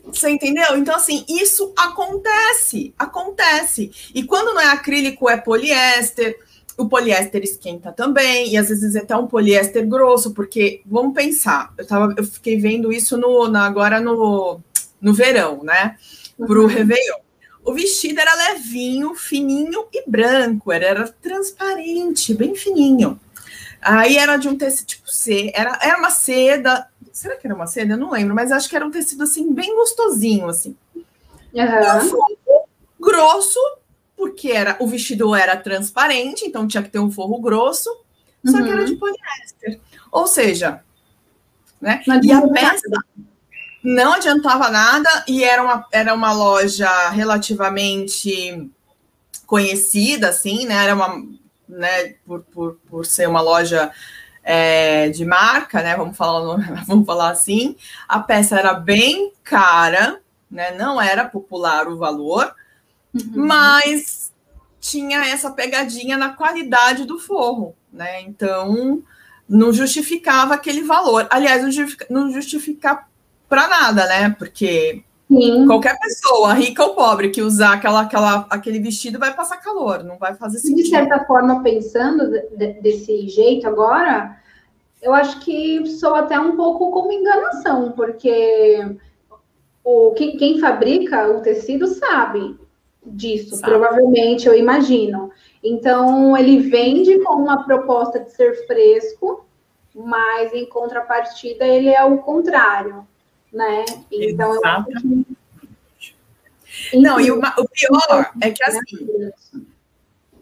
você 0.05 0.29
entendeu? 0.29 0.77
Então, 0.77 0.95
assim, 0.95 1.25
isso 1.27 1.73
acontece, 1.77 2.93
acontece. 2.97 3.91
E 4.13 4.23
quando 4.23 4.53
não 4.53 4.61
é 4.61 4.67
acrílico, 4.67 5.29
é 5.29 5.37
poliéster. 5.37 6.37
O 6.77 6.87
poliéster 6.87 7.43
esquenta 7.43 7.91
também, 7.91 8.53
e 8.53 8.57
às 8.57 8.69
vezes 8.69 8.95
é 8.95 8.99
até 8.99 9.15
um 9.15 9.27
poliéster 9.27 9.85
grosso, 9.87 10.33
porque 10.33 10.81
vamos 10.85 11.13
pensar, 11.13 11.71
eu, 11.77 11.85
tava, 11.85 12.15
eu 12.17 12.23
fiquei 12.23 12.57
vendo 12.57 12.91
isso 12.91 13.17
no, 13.17 13.47
na, 13.47 13.65
agora 13.65 13.99
no, 13.99 14.59
no 14.99 15.13
verão, 15.13 15.63
né? 15.63 15.97
Pro 16.37 16.61
uhum. 16.61 16.67
Réveillon. 16.67 17.19
O 17.63 17.73
vestido 17.73 18.19
era 18.19 18.33
levinho, 18.33 19.13
fininho 19.13 19.85
e 19.93 20.09
branco, 20.09 20.71
era, 20.71 20.85
era 20.85 21.07
transparente, 21.07 22.33
bem 22.33 22.55
fininho. 22.55 23.19
Aí 23.81 24.17
era 24.17 24.37
de 24.37 24.47
um 24.47 24.57
tecido 24.57 24.87
tipo 24.87 25.11
C, 25.11 25.51
era, 25.53 25.77
era 25.81 25.97
uma 25.97 26.09
seda 26.09 26.87
Será 27.11 27.35
que 27.35 27.45
era 27.45 27.55
uma 27.55 27.67
seda? 27.67 27.93
Eu 27.93 27.97
não 27.97 28.11
lembro, 28.11 28.33
mas 28.33 28.51
acho 28.51 28.69
que 28.69 28.75
era 28.75 28.85
um 28.85 28.91
tecido 28.91 29.23
assim, 29.23 29.53
bem 29.53 29.75
gostosinho, 29.75 30.47
assim. 30.47 30.75
Uhum. 31.53 32.09
forro 32.09 32.67
grosso, 32.99 33.59
porque 34.15 34.51
era 34.51 34.77
o 34.79 34.87
vestido 34.87 35.35
era 35.35 35.57
transparente, 35.57 36.45
então 36.45 36.67
tinha 36.67 36.83
que 36.83 36.89
ter 36.89 36.99
um 36.99 37.11
forro 37.11 37.39
grosso, 37.41 37.89
só 38.45 38.57
uhum. 38.57 38.63
que 38.63 38.71
era 38.71 38.85
de 38.85 38.93
uhum. 38.93 38.99
poliéster. 38.99 39.79
Ou 40.11 40.27
seja, 40.27 40.83
né? 41.79 42.01
E 42.23 42.31
a 42.31 42.47
peça 42.47 42.87
não 43.83 44.13
adiantava 44.13 44.69
nada, 44.69 45.25
e 45.27 45.43
era 45.43 45.63
uma, 45.63 45.87
era 45.91 46.13
uma 46.13 46.31
loja 46.31 47.09
relativamente 47.09 48.69
conhecida, 49.45 50.29
assim, 50.29 50.65
né? 50.65 50.75
Era 50.83 50.95
uma, 50.95 51.25
né, 51.67 52.15
por, 52.25 52.41
por, 52.43 52.79
por 52.87 53.05
ser 53.05 53.27
uma 53.27 53.41
loja 53.41 53.91
é, 54.43 55.09
de 55.09 55.25
marca, 55.25 55.81
né? 55.81 55.95
Vamos 55.95 56.17
falar, 56.17 56.57
vamos 56.85 57.05
falar 57.05 57.29
assim. 57.29 57.75
A 58.07 58.19
peça 58.19 58.57
era 58.57 58.73
bem 58.73 59.33
cara, 59.43 60.21
né? 60.49 60.71
Não 60.71 61.01
era 61.01 61.25
popular 61.25 61.87
o 61.87 61.97
valor, 61.97 62.53
uhum. 63.13 63.45
mas 63.45 64.31
tinha 64.79 65.25
essa 65.25 65.51
pegadinha 65.51 66.17
na 66.17 66.29
qualidade 66.29 67.05
do 67.05 67.19
forro, 67.19 67.75
né? 67.91 68.21
Então 68.21 69.03
não 69.47 69.71
justificava 69.73 70.53
aquele 70.53 70.81
valor. 70.81 71.27
Aliás, 71.29 71.61
não 72.09 72.31
justifica, 72.31 73.05
para 73.49 73.67
nada, 73.67 74.07
né? 74.07 74.29
Porque 74.29 75.03
Sim. 75.31 75.65
qualquer 75.65 75.97
pessoa, 75.97 76.53
rica 76.53 76.83
ou 76.83 76.93
pobre, 76.93 77.29
que 77.29 77.41
usar 77.41 77.75
aquela, 77.75 78.01
aquela, 78.01 78.45
aquele 78.49 78.79
vestido 78.79 79.17
vai 79.17 79.33
passar 79.33 79.57
calor, 79.57 80.03
não 80.03 80.17
vai 80.17 80.35
fazer 80.35 80.59
sentido. 80.59 80.83
De 80.83 80.89
certa 80.89 81.23
forma, 81.23 81.63
pensando 81.63 82.29
de, 82.29 82.73
desse 82.81 83.29
jeito 83.29 83.65
agora, 83.65 84.37
eu 85.01 85.13
acho 85.13 85.39
que 85.39 85.87
sou 85.87 86.15
até 86.15 86.37
um 86.37 86.57
pouco 86.57 86.91
como 86.91 87.13
enganação, 87.13 87.93
porque 87.93 88.97
o, 89.83 90.11
quem, 90.11 90.35
quem 90.35 90.59
fabrica 90.59 91.31
o 91.31 91.41
tecido 91.41 91.87
sabe 91.87 92.59
disso, 93.03 93.55
sabe. 93.55 93.71
provavelmente, 93.71 94.47
eu 94.47 94.53
imagino. 94.53 95.31
Então, 95.63 96.35
ele 96.35 96.59
vende 96.69 97.19
com 97.19 97.35
uma 97.35 97.63
proposta 97.63 98.19
de 98.19 98.31
ser 98.31 98.67
fresco, 98.67 99.45
mas 99.95 100.53
em 100.53 100.65
contrapartida 100.65 101.65
ele 101.65 101.89
é 101.89 102.03
o 102.03 102.17
contrário, 102.17 103.07
né? 103.51 103.85
Então, 104.11 104.53
eu 104.53 104.61
acho 104.63 104.85
que... 105.01 105.25
Não, 106.97 107.19
e 107.19 107.31
o, 107.31 107.39
o 107.39 107.69
pior 107.69 108.31
é 108.41 108.51
que 108.51 108.63
assim. 108.63 109.31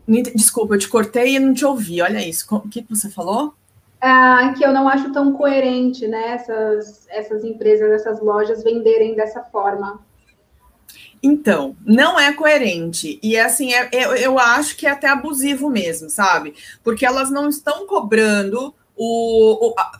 Desculpa, 0.07 0.75
eu 0.75 0.79
te 0.79 0.87
cortei 0.87 1.35
e 1.35 1.39
não 1.39 1.53
te 1.53 1.65
ouvi. 1.65 2.01
Olha 2.01 2.25
isso. 2.25 2.45
O 2.55 2.69
que 2.69 2.85
você 2.87 3.09
falou? 3.09 3.53
ah, 4.01 4.53
que 4.57 4.63
eu 4.63 4.71
não 4.71 4.87
acho 4.87 5.11
tão 5.11 5.33
coerente, 5.33 6.07
né? 6.07 6.33
Essas, 6.33 7.07
essas 7.09 7.43
empresas, 7.43 7.91
essas 7.91 8.21
lojas 8.21 8.63
venderem 8.63 9.15
dessa 9.15 9.43
forma. 9.43 9.99
Então, 11.21 11.75
não 11.85 12.17
é 12.17 12.31
coerente. 12.31 13.19
E 13.21 13.37
assim, 13.37 13.73
é, 13.73 13.89
eu, 13.91 14.15
eu 14.15 14.39
acho 14.39 14.77
que 14.77 14.87
é 14.87 14.91
até 14.91 15.09
abusivo 15.09 15.69
mesmo, 15.69 16.09
sabe? 16.09 16.53
Porque 16.81 17.05
elas 17.05 17.29
não 17.29 17.49
estão 17.49 17.85
cobrando 17.85 18.73
o, 18.95 19.67
o, 19.67 19.75
a, 19.77 19.99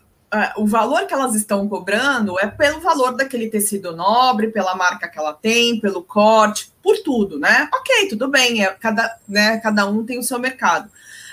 o 0.58 0.66
valor 0.66 1.06
que 1.08 1.14
elas 1.14 1.36
estão 1.36 1.68
cobrando 1.68 2.40
é 2.40 2.48
pelo 2.48 2.80
valor 2.80 3.16
daquele 3.16 3.50
tecido 3.50 3.96
nobre, 3.96 4.50
pela 4.50 4.76
marca 4.76 5.08
que 5.08 5.18
ela 5.18 5.34
tem, 5.34 5.80
pelo 5.80 6.04
corte, 6.04 6.72
por 6.84 6.98
tudo, 7.00 7.40
né? 7.40 7.70
Ok, 7.74 8.08
tudo 8.10 8.28
bem, 8.28 8.64
é, 8.64 8.68
cada, 8.80 9.18
né, 9.28 9.58
cada 9.58 9.86
um 9.88 10.06
tem 10.06 10.20
o 10.20 10.24
seu 10.24 10.40
mercado. 10.40 10.90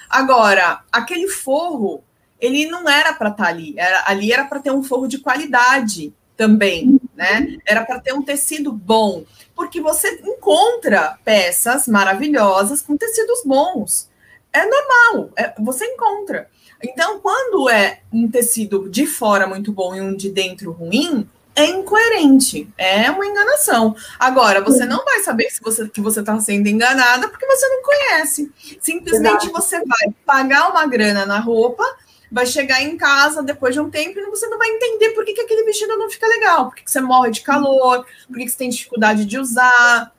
Agora, 0.08 0.80
aquele 0.90 1.28
forro 1.28 2.02
ele 2.40 2.66
não 2.66 2.88
era 2.88 3.12
para 3.12 3.30
estar 3.30 3.44
tá 3.44 3.50
ali. 3.50 3.74
Era, 3.76 4.04
ali 4.06 4.32
era 4.32 4.44
para 4.44 4.60
ter 4.60 4.70
um 4.70 4.82
forro 4.82 5.06
de 5.06 5.18
qualidade 5.18 6.12
também, 6.36 7.00
né? 7.14 7.56
Era 7.64 7.84
para 7.84 7.98
ter 7.98 8.12
um 8.12 8.22
tecido 8.22 8.70
bom, 8.70 9.24
porque 9.54 9.80
você 9.80 10.20
encontra 10.22 11.18
peças 11.24 11.88
maravilhosas 11.88 12.82
com 12.82 12.96
tecidos 12.96 13.42
bons. 13.44 14.08
É 14.52 14.64
normal, 14.64 15.30
é, 15.36 15.54
você 15.58 15.84
encontra. 15.86 16.48
Então, 16.82 17.20
quando 17.20 17.68
é 17.68 18.00
um 18.12 18.28
tecido 18.28 18.88
de 18.88 19.06
fora 19.06 19.46
muito 19.46 19.72
bom 19.72 19.94
e 19.94 20.00
um 20.00 20.14
de 20.14 20.30
dentro 20.30 20.72
ruim, 20.72 21.28
é 21.56 21.64
incoerente, 21.64 22.68
é 22.76 23.10
uma 23.10 23.24
enganação. 23.24 23.96
Agora, 24.18 24.60
você 24.60 24.84
não 24.84 25.02
vai 25.04 25.20
saber 25.20 25.48
se 25.48 25.60
você, 25.62 25.88
que 25.88 26.02
você 26.02 26.20
está 26.20 26.38
sendo 26.38 26.68
enganada 26.68 27.28
porque 27.28 27.46
você 27.46 27.66
não 27.68 27.82
conhece. 27.82 28.52
Simplesmente 28.78 29.48
você 29.48 29.78
vai 29.78 30.14
pagar 30.26 30.70
uma 30.70 30.86
grana 30.86 31.24
na 31.24 31.40
roupa, 31.40 31.82
vai 32.30 32.44
chegar 32.44 32.82
em 32.82 32.98
casa 32.98 33.42
depois 33.42 33.74
de 33.74 33.80
um 33.80 33.88
tempo 33.88 34.18
e 34.18 34.26
você 34.26 34.46
não 34.48 34.58
vai 34.58 34.68
entender 34.68 35.10
por 35.10 35.24
que, 35.24 35.32
que 35.32 35.40
aquele 35.40 35.64
vestido 35.64 35.96
não 35.96 36.10
fica 36.10 36.26
legal, 36.26 36.66
por 36.66 36.74
que, 36.74 36.84
que 36.84 36.90
você 36.90 37.00
morre 37.00 37.30
de 37.30 37.40
calor, 37.40 38.04
por 38.26 38.36
que, 38.36 38.44
que 38.44 38.50
você 38.50 38.58
tem 38.58 38.68
dificuldade 38.68 39.24
de 39.24 39.38
usar. 39.38 40.12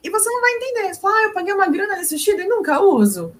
E 0.00 0.10
você 0.10 0.30
não 0.30 0.40
vai 0.40 0.52
entender. 0.52 0.94
Você 0.94 1.00
fala, 1.00 1.16
ah, 1.16 1.22
eu 1.24 1.32
paguei 1.32 1.54
uma 1.54 1.66
grana 1.66 1.96
nesse 1.96 2.14
vestido 2.14 2.40
e 2.40 2.46
nunca 2.46 2.80
uso. 2.80 3.34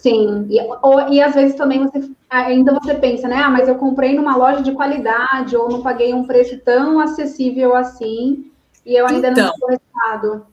Sim, 0.00 0.46
e, 0.48 0.58
ou, 0.82 1.12
e 1.12 1.20
às 1.20 1.34
vezes 1.34 1.54
também 1.54 1.78
você 1.78 2.10
ainda 2.28 2.72
você 2.72 2.94
pensa, 2.94 3.28
né? 3.28 3.36
Ah, 3.36 3.50
mas 3.50 3.68
eu 3.68 3.74
comprei 3.74 4.14
numa 4.14 4.34
loja 4.34 4.62
de 4.62 4.72
qualidade 4.72 5.54
ou 5.54 5.68
não 5.68 5.82
paguei 5.82 6.14
um 6.14 6.24
preço 6.24 6.58
tão 6.60 6.98
acessível 6.98 7.76
assim 7.76 8.50
e 8.84 8.94
eu 8.94 9.06
ainda 9.06 9.28
então, 9.28 9.44
não 9.44 9.52
estou 9.52 9.68
resultado. 9.68 10.46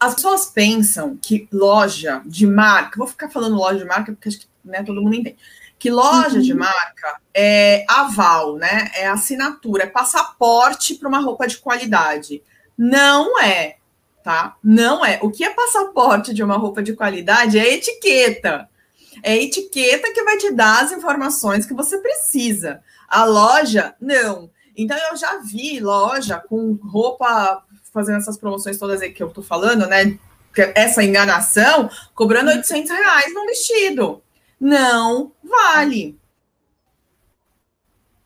As 0.00 0.14
pessoas 0.14 0.46
pensam 0.46 1.16
que 1.16 1.48
loja 1.52 2.22
de 2.26 2.44
marca, 2.44 2.98
vou 2.98 3.06
ficar 3.06 3.28
falando 3.28 3.54
loja 3.54 3.78
de 3.78 3.84
marca 3.84 4.10
porque 4.10 4.28
acho 4.28 4.40
que 4.40 4.46
né, 4.64 4.82
todo 4.82 5.00
mundo 5.00 5.14
entende, 5.14 5.36
que 5.78 5.88
loja 5.88 6.36
uhum. 6.36 6.42
de 6.42 6.54
marca 6.54 7.20
é 7.32 7.84
aval, 7.88 8.56
né? 8.56 8.90
É 8.96 9.06
assinatura, 9.06 9.84
é 9.84 9.86
passaporte 9.86 10.96
para 10.96 11.08
uma 11.08 11.20
roupa 11.20 11.46
de 11.46 11.58
qualidade. 11.58 12.42
Não 12.76 13.40
é, 13.40 13.76
tá? 14.24 14.56
Não 14.62 15.04
é. 15.04 15.20
O 15.22 15.30
que 15.30 15.44
é 15.44 15.50
passaporte 15.50 16.34
de 16.34 16.42
uma 16.42 16.56
roupa 16.56 16.82
de 16.82 16.94
qualidade 16.94 17.60
é 17.60 17.74
etiqueta. 17.74 18.68
É 19.22 19.32
a 19.32 19.36
etiqueta 19.36 20.12
que 20.12 20.22
vai 20.22 20.36
te 20.36 20.52
dar 20.52 20.84
as 20.84 20.92
informações 20.92 21.66
que 21.66 21.74
você 21.74 21.98
precisa. 21.98 22.82
A 23.08 23.24
loja, 23.24 23.94
não. 24.00 24.50
Então, 24.76 24.96
eu 25.10 25.16
já 25.16 25.38
vi 25.38 25.80
loja 25.80 26.38
com 26.38 26.72
roupa 26.74 27.64
fazendo 27.92 28.18
essas 28.18 28.38
promoções 28.38 28.78
todas 28.78 29.02
aí 29.02 29.12
que 29.12 29.22
eu 29.22 29.30
tô 29.30 29.42
falando, 29.42 29.86
né? 29.86 30.18
Essa 30.74 31.04
enganação, 31.04 31.90
cobrando 32.14 32.50
800 32.50 32.90
reais 32.90 33.34
num 33.34 33.46
vestido. 33.46 34.22
Não 34.58 35.32
vale. 35.42 36.18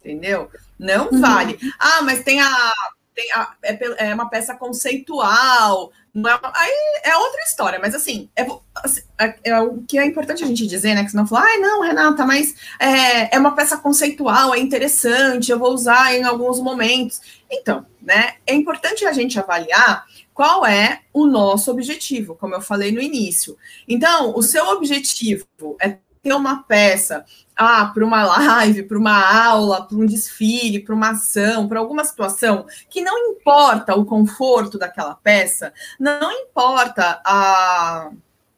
Entendeu? 0.01 0.51
Não 0.79 1.09
uhum. 1.11 1.21
vale. 1.21 1.59
Ah, 1.79 2.03
mas 2.03 2.23
tem 2.23 2.41
a. 2.41 2.73
Tem 3.15 3.33
a 3.33 3.55
é, 3.63 4.09
é 4.11 4.15
uma 4.15 4.29
peça 4.29 4.55
conceitual, 4.55 5.91
é, 6.06 6.06
aí 6.55 7.01
é 7.03 7.17
outra 7.17 7.43
história, 7.43 7.79
mas 7.79 7.95
assim, 7.95 8.29
é, 8.35 8.47
assim, 8.77 9.03
é, 9.19 9.35
é, 9.45 9.61
o 9.61 9.83
que 9.83 9.99
é 9.99 10.05
importante 10.05 10.43
a 10.43 10.47
gente 10.47 10.67
dizer, 10.67 10.95
né? 10.95 11.05
Que 11.05 11.11
senão 11.11 11.27
falar, 11.27 11.45
ai, 11.45 11.59
não, 11.59 11.83
Renata, 11.83 12.25
mas 12.25 12.55
é, 12.79 13.35
é 13.35 13.39
uma 13.39 13.55
peça 13.55 13.77
conceitual, 13.77 14.55
é 14.55 14.59
interessante, 14.59 15.51
eu 15.51 15.59
vou 15.59 15.73
usar 15.73 16.15
em 16.15 16.25
alguns 16.25 16.61
momentos. 16.61 17.21
Então, 17.51 17.85
né? 18.01 18.35
É 18.47 18.55
importante 18.55 19.05
a 19.05 19.13
gente 19.13 19.39
avaliar 19.39 20.07
qual 20.33 20.65
é 20.65 21.01
o 21.13 21.27
nosso 21.27 21.71
objetivo, 21.71 22.35
como 22.35 22.55
eu 22.55 22.61
falei 22.61 22.93
no 22.93 23.01
início. 23.01 23.57
Então, 23.89 24.35
o 24.37 24.43
seu 24.43 24.67
objetivo 24.69 25.47
é 25.81 25.99
ter 26.23 26.35
uma 26.35 26.63
peça 26.63 27.25
ah, 27.57 27.87
para 27.87 28.05
uma 28.05 28.25
live, 28.25 28.83
para 28.83 28.99
uma 28.99 29.47
aula, 29.47 29.87
para 29.87 29.97
um 29.97 30.05
desfile, 30.05 30.81
para 30.81 30.95
uma 30.95 31.11
ação, 31.11 31.67
para 31.67 31.81
alguma 31.81 32.05
situação, 32.05 32.67
que 32.91 33.01
não 33.01 33.17
importa 33.31 33.95
o 33.95 34.05
conforto 34.05 34.79
daquela 34.79 35.15
peça, 35.15 35.73
não 35.99 36.31
importa 36.31 37.21
a, 37.25 38.11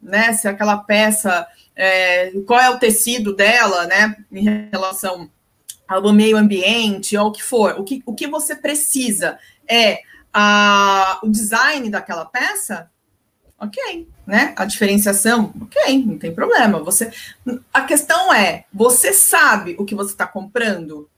né, 0.02 0.32
se 0.32 0.48
aquela 0.48 0.78
peça, 0.78 1.46
é, 1.76 2.32
qual 2.44 2.58
é 2.58 2.68
o 2.70 2.78
tecido 2.78 3.37
dela, 3.37 3.87
né, 3.87 4.16
em 4.32 4.68
relação 4.70 5.30
ao 5.87 6.12
meio 6.12 6.37
ambiente, 6.37 7.16
ou 7.16 7.28
o 7.28 7.32
que 7.32 7.42
for, 7.42 7.76
o 7.78 7.84
que, 7.84 8.02
o 8.04 8.14
que 8.14 8.26
você 8.26 8.56
precisa 8.56 9.38
é 9.70 10.00
a, 10.32 11.20
o 11.22 11.28
design 11.28 11.88
daquela 11.88 12.24
peça, 12.24 12.90
ok, 13.58 14.08
né? 14.28 14.52
A 14.56 14.66
diferenciação, 14.66 15.54
ok, 15.58 16.04
não 16.04 16.18
tem 16.18 16.34
problema. 16.34 16.82
Você, 16.82 17.10
a 17.72 17.80
questão 17.80 18.30
é, 18.30 18.66
você 18.70 19.14
sabe 19.14 19.74
o 19.78 19.86
que 19.86 19.94
você 19.94 20.10
está 20.10 20.26
comprando? 20.26 21.08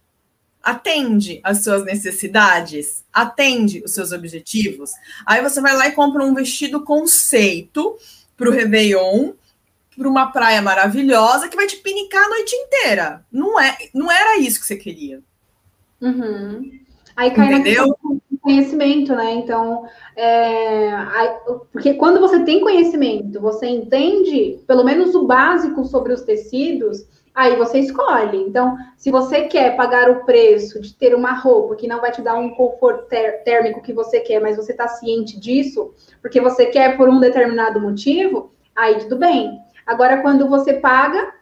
Atende 0.62 1.40
às 1.42 1.64
suas 1.64 1.84
necessidades? 1.84 3.02
Atende 3.12 3.82
os 3.84 3.94
seus 3.94 4.12
objetivos? 4.12 4.92
Aí 5.26 5.42
você 5.42 5.60
vai 5.60 5.76
lá 5.76 5.88
e 5.88 5.92
compra 5.92 6.24
um 6.24 6.32
vestido 6.32 6.84
conceito 6.84 7.98
para 8.36 8.48
o 8.48 8.52
Réveillon, 8.52 9.32
para 9.98 10.08
uma 10.08 10.30
praia 10.30 10.62
maravilhosa 10.62 11.48
que 11.48 11.56
vai 11.56 11.66
te 11.66 11.78
pinicar 11.78 12.24
a 12.24 12.28
noite 12.28 12.54
inteira. 12.54 13.26
Não 13.32 13.60
é, 13.60 13.76
não 13.92 14.08
era 14.08 14.38
isso 14.38 14.60
que 14.60 14.66
você 14.66 14.76
queria. 14.76 15.20
Uhum. 16.00 16.78
Aí 17.16 17.32
cai 17.32 17.54
Entendeu? 17.54 17.98
Conhecimento, 18.40 19.14
né? 19.14 19.32
Então, 19.34 19.84
é, 20.16 20.90
porque 21.72 21.94
quando 21.94 22.20
você 22.20 22.40
tem 22.44 22.60
conhecimento, 22.60 23.40
você 23.40 23.66
entende 23.66 24.60
pelo 24.66 24.84
menos 24.84 25.14
o 25.14 25.26
básico 25.26 25.84
sobre 25.84 26.12
os 26.12 26.22
tecidos, 26.22 27.04
aí 27.34 27.56
você 27.56 27.78
escolhe. 27.80 28.38
Então, 28.38 28.76
se 28.96 29.10
você 29.10 29.42
quer 29.42 29.76
pagar 29.76 30.10
o 30.10 30.24
preço 30.24 30.80
de 30.80 30.94
ter 30.94 31.14
uma 31.14 31.32
roupa 31.32 31.76
que 31.76 31.86
não 31.86 32.00
vai 32.00 32.10
te 32.10 32.22
dar 32.22 32.34
um 32.34 32.50
conforto 32.50 33.06
térmico 33.44 33.82
que 33.82 33.92
você 33.92 34.20
quer, 34.20 34.40
mas 34.40 34.56
você 34.56 34.72
está 34.72 34.88
ciente 34.88 35.38
disso, 35.38 35.92
porque 36.20 36.40
você 36.40 36.66
quer 36.66 36.96
por 36.96 37.08
um 37.08 37.20
determinado 37.20 37.80
motivo, 37.80 38.52
aí 38.74 38.98
tudo 39.00 39.16
bem. 39.16 39.58
Agora, 39.86 40.22
quando 40.22 40.48
você 40.48 40.74
paga 40.74 41.39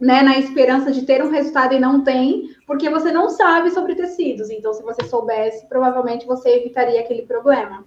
né, 0.00 0.22
na 0.22 0.38
esperança 0.38 0.92
de 0.92 1.02
ter 1.02 1.22
um 1.22 1.30
resultado 1.30 1.74
e 1.74 1.80
não 1.80 2.02
tem, 2.04 2.54
porque 2.66 2.88
você 2.88 3.10
não 3.10 3.28
sabe 3.30 3.70
sobre 3.70 3.94
tecidos. 3.94 4.48
Então, 4.48 4.72
se 4.72 4.82
você 4.82 5.04
soubesse, 5.04 5.66
provavelmente 5.66 6.26
você 6.26 6.50
evitaria 6.50 7.00
aquele 7.00 7.22
problema. 7.22 7.84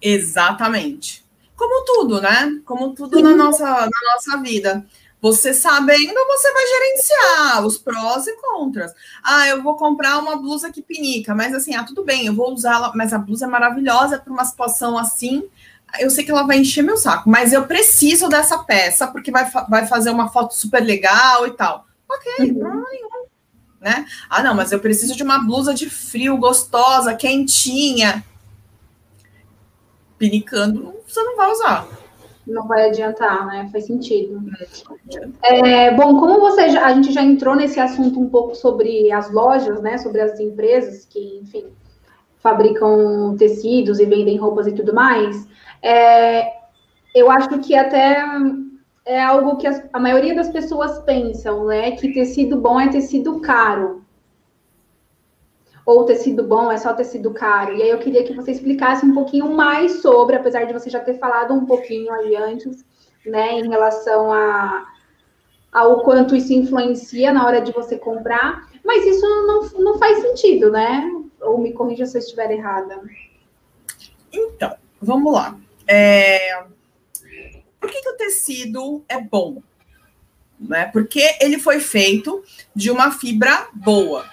Exatamente. 0.00 1.22
Como 1.54 1.84
tudo, 1.84 2.20
né? 2.20 2.60
Como 2.64 2.94
tudo 2.94 3.20
na 3.20 3.36
nossa, 3.36 3.64
na 3.64 4.14
nossa 4.14 4.38
vida. 4.42 4.84
Você 5.20 5.54
sabendo, 5.54 6.26
você 6.26 6.52
vai 6.52 6.66
gerenciar 6.66 7.64
os 7.64 7.78
prós 7.78 8.26
e 8.26 8.36
contras. 8.38 8.92
Ah, 9.22 9.46
eu 9.46 9.62
vou 9.62 9.76
comprar 9.76 10.18
uma 10.18 10.34
blusa 10.34 10.72
que 10.72 10.82
pinica, 10.82 11.32
mas 11.32 11.54
assim, 11.54 11.76
ah, 11.76 11.84
tudo 11.84 12.02
bem, 12.02 12.26
eu 12.26 12.34
vou 12.34 12.52
usá-la, 12.52 12.90
mas 12.96 13.12
a 13.12 13.18
blusa 13.18 13.44
é 13.44 13.48
maravilhosa 13.48 14.18
para 14.18 14.32
uma 14.32 14.44
situação 14.44 14.98
assim 14.98 15.48
eu 16.00 16.10
sei 16.10 16.24
que 16.24 16.30
ela 16.30 16.46
vai 16.46 16.58
encher 16.58 16.82
meu 16.82 16.96
saco, 16.96 17.28
mas 17.28 17.52
eu 17.52 17.66
preciso 17.66 18.28
dessa 18.28 18.58
peça 18.58 19.06
porque 19.06 19.30
vai, 19.30 19.50
vai 19.68 19.86
fazer 19.86 20.10
uma 20.10 20.28
foto 20.28 20.54
super 20.54 20.80
legal 20.80 21.46
e 21.46 21.52
tal. 21.52 21.86
Ok, 22.10 22.32
uhum. 22.40 22.54
problema 22.58 22.86
nenhum. 22.90 23.22
Né? 23.80 24.06
Ah, 24.30 24.42
não, 24.42 24.54
mas 24.54 24.70
eu 24.70 24.78
preciso 24.78 25.16
de 25.16 25.22
uma 25.22 25.38
blusa 25.38 25.74
de 25.74 25.90
frio, 25.90 26.36
gostosa, 26.36 27.14
quentinha. 27.14 28.24
Pinicando, 30.16 30.94
você 31.04 31.20
não 31.20 31.36
vai 31.36 31.50
usar. 31.50 31.88
Não 32.46 32.66
vai 32.66 32.88
adiantar, 32.88 33.46
né? 33.46 33.68
Faz 33.72 33.86
sentido. 33.86 34.40
É, 35.42 35.92
bom, 35.94 36.18
como 36.18 36.40
você 36.40 36.70
já, 36.70 36.86
a 36.86 36.94
gente 36.94 37.12
já 37.12 37.22
entrou 37.22 37.54
nesse 37.54 37.78
assunto 37.78 38.20
um 38.20 38.28
pouco 38.28 38.54
sobre 38.54 39.10
as 39.12 39.30
lojas, 39.32 39.80
né? 39.80 39.98
Sobre 39.98 40.20
as 40.20 40.38
empresas 40.38 41.04
que, 41.04 41.40
enfim, 41.42 41.66
fabricam 42.38 43.36
tecidos 43.36 44.00
e 44.00 44.06
vendem 44.06 44.38
roupas 44.38 44.66
e 44.66 44.72
tudo 44.72 44.92
mais. 44.92 45.46
É, 45.82 46.52
eu 47.14 47.30
acho 47.30 47.58
que 47.60 47.74
até 47.74 48.24
é 49.04 49.20
algo 49.20 49.56
que 49.56 49.66
a 49.66 49.98
maioria 49.98 50.34
das 50.34 50.48
pessoas 50.48 50.98
pensam, 51.00 51.66
né? 51.66 51.92
Que 51.92 52.12
tecido 52.12 52.56
bom 52.56 52.80
é 52.80 52.88
tecido 52.88 53.40
caro. 53.40 54.02
Ou 55.84 56.04
tecido 56.04 56.44
bom 56.44 56.70
é 56.70 56.78
só 56.78 56.94
tecido 56.94 57.32
caro. 57.32 57.74
E 57.74 57.82
aí 57.82 57.90
eu 57.90 57.98
queria 57.98 58.22
que 58.22 58.34
você 58.34 58.52
explicasse 58.52 59.04
um 59.04 59.12
pouquinho 59.12 59.52
mais 59.52 60.00
sobre, 60.00 60.36
apesar 60.36 60.64
de 60.64 60.72
você 60.72 60.88
já 60.88 61.00
ter 61.00 61.18
falado 61.18 61.52
um 61.52 61.66
pouquinho 61.66 62.12
aí 62.12 62.36
antes, 62.36 62.84
né, 63.26 63.58
em 63.58 63.68
relação 63.68 64.32
a 64.32 64.86
ao 65.72 66.02
quanto 66.02 66.36
isso 66.36 66.52
influencia 66.52 67.32
na 67.32 67.46
hora 67.46 67.62
de 67.62 67.72
você 67.72 67.96
comprar, 67.96 68.68
mas 68.84 69.06
isso 69.06 69.26
não, 69.26 69.62
não 69.82 69.98
faz 69.98 70.18
sentido, 70.18 70.70
né? 70.70 71.10
Ou 71.40 71.56
me 71.56 71.72
corrija 71.72 72.04
se 72.04 72.18
eu 72.18 72.20
estiver 72.20 72.50
errada. 72.50 73.00
Então, 74.30 74.76
vamos 75.00 75.32
lá. 75.32 75.56
É... 75.92 76.64
Por 77.78 77.90
que, 77.90 78.00
que 78.00 78.08
o 78.08 78.16
tecido 78.16 79.04
é 79.06 79.20
bom? 79.20 79.62
Né? 80.58 80.86
Porque 80.86 81.36
ele 81.40 81.58
foi 81.58 81.80
feito 81.80 82.42
de 82.74 82.90
uma 82.90 83.10
fibra 83.10 83.68
boa. 83.74 84.24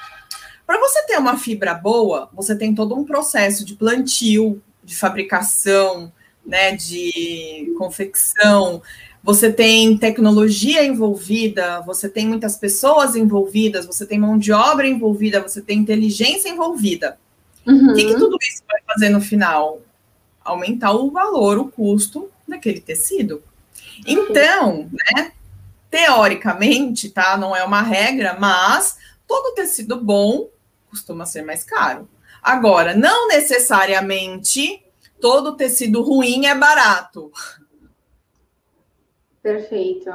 Para 0.66 0.80
você 0.80 1.06
ter 1.06 1.18
uma 1.18 1.38
fibra 1.38 1.74
boa, 1.74 2.30
você 2.32 2.56
tem 2.56 2.74
todo 2.74 2.96
um 2.96 3.04
processo 3.04 3.66
de 3.66 3.76
plantio, 3.76 4.62
de 4.84 4.96
fabricação, 4.96 6.14
né, 6.46 6.76
de 6.76 7.74
confecção. 7.78 8.82
Você 9.24 9.52
tem 9.52 9.98
tecnologia 9.98 10.86
envolvida, 10.86 11.82
você 11.82 12.08
tem 12.08 12.28
muitas 12.28 12.56
pessoas 12.56 13.16
envolvidas, 13.16 13.86
você 13.86 14.06
tem 14.06 14.20
mão 14.20 14.38
de 14.38 14.52
obra 14.52 14.88
envolvida, 14.88 15.42
você 15.42 15.62
tem 15.62 15.80
inteligência 15.80 16.48
envolvida. 16.48 17.18
Uhum. 17.66 17.92
O 17.92 17.96
que, 17.96 18.06
que 18.06 18.14
tudo 18.14 18.38
isso 18.42 18.64
vai 18.68 18.82
fazer 18.86 19.10
no 19.10 19.20
final? 19.20 19.82
Aumentar 20.50 20.92
o 20.92 21.12
valor, 21.12 21.58
o 21.58 21.72
custo 21.72 22.30
daquele 22.48 22.80
tecido. 22.80 23.44
Então, 24.06 24.90
né, 24.92 25.32
teoricamente, 25.90 27.10
tá? 27.10 27.38
Não 27.38 27.56
é 27.56 27.64
uma 27.64 27.82
regra, 27.82 28.38
mas 28.40 28.98
todo 29.28 29.56
tecido 29.56 30.02
bom 30.02 30.50
costuma 30.90 31.26
ser 31.26 31.44
mais 31.44 31.64
caro. 31.64 32.10
Agora, 32.42 32.96
não 32.96 33.28
necessariamente 33.28 34.84
todo 35.20 35.56
tecido 35.56 36.02
ruim 36.02 36.46
é 36.46 36.56
barato. 36.56 37.32
Perfeito. 39.42 40.10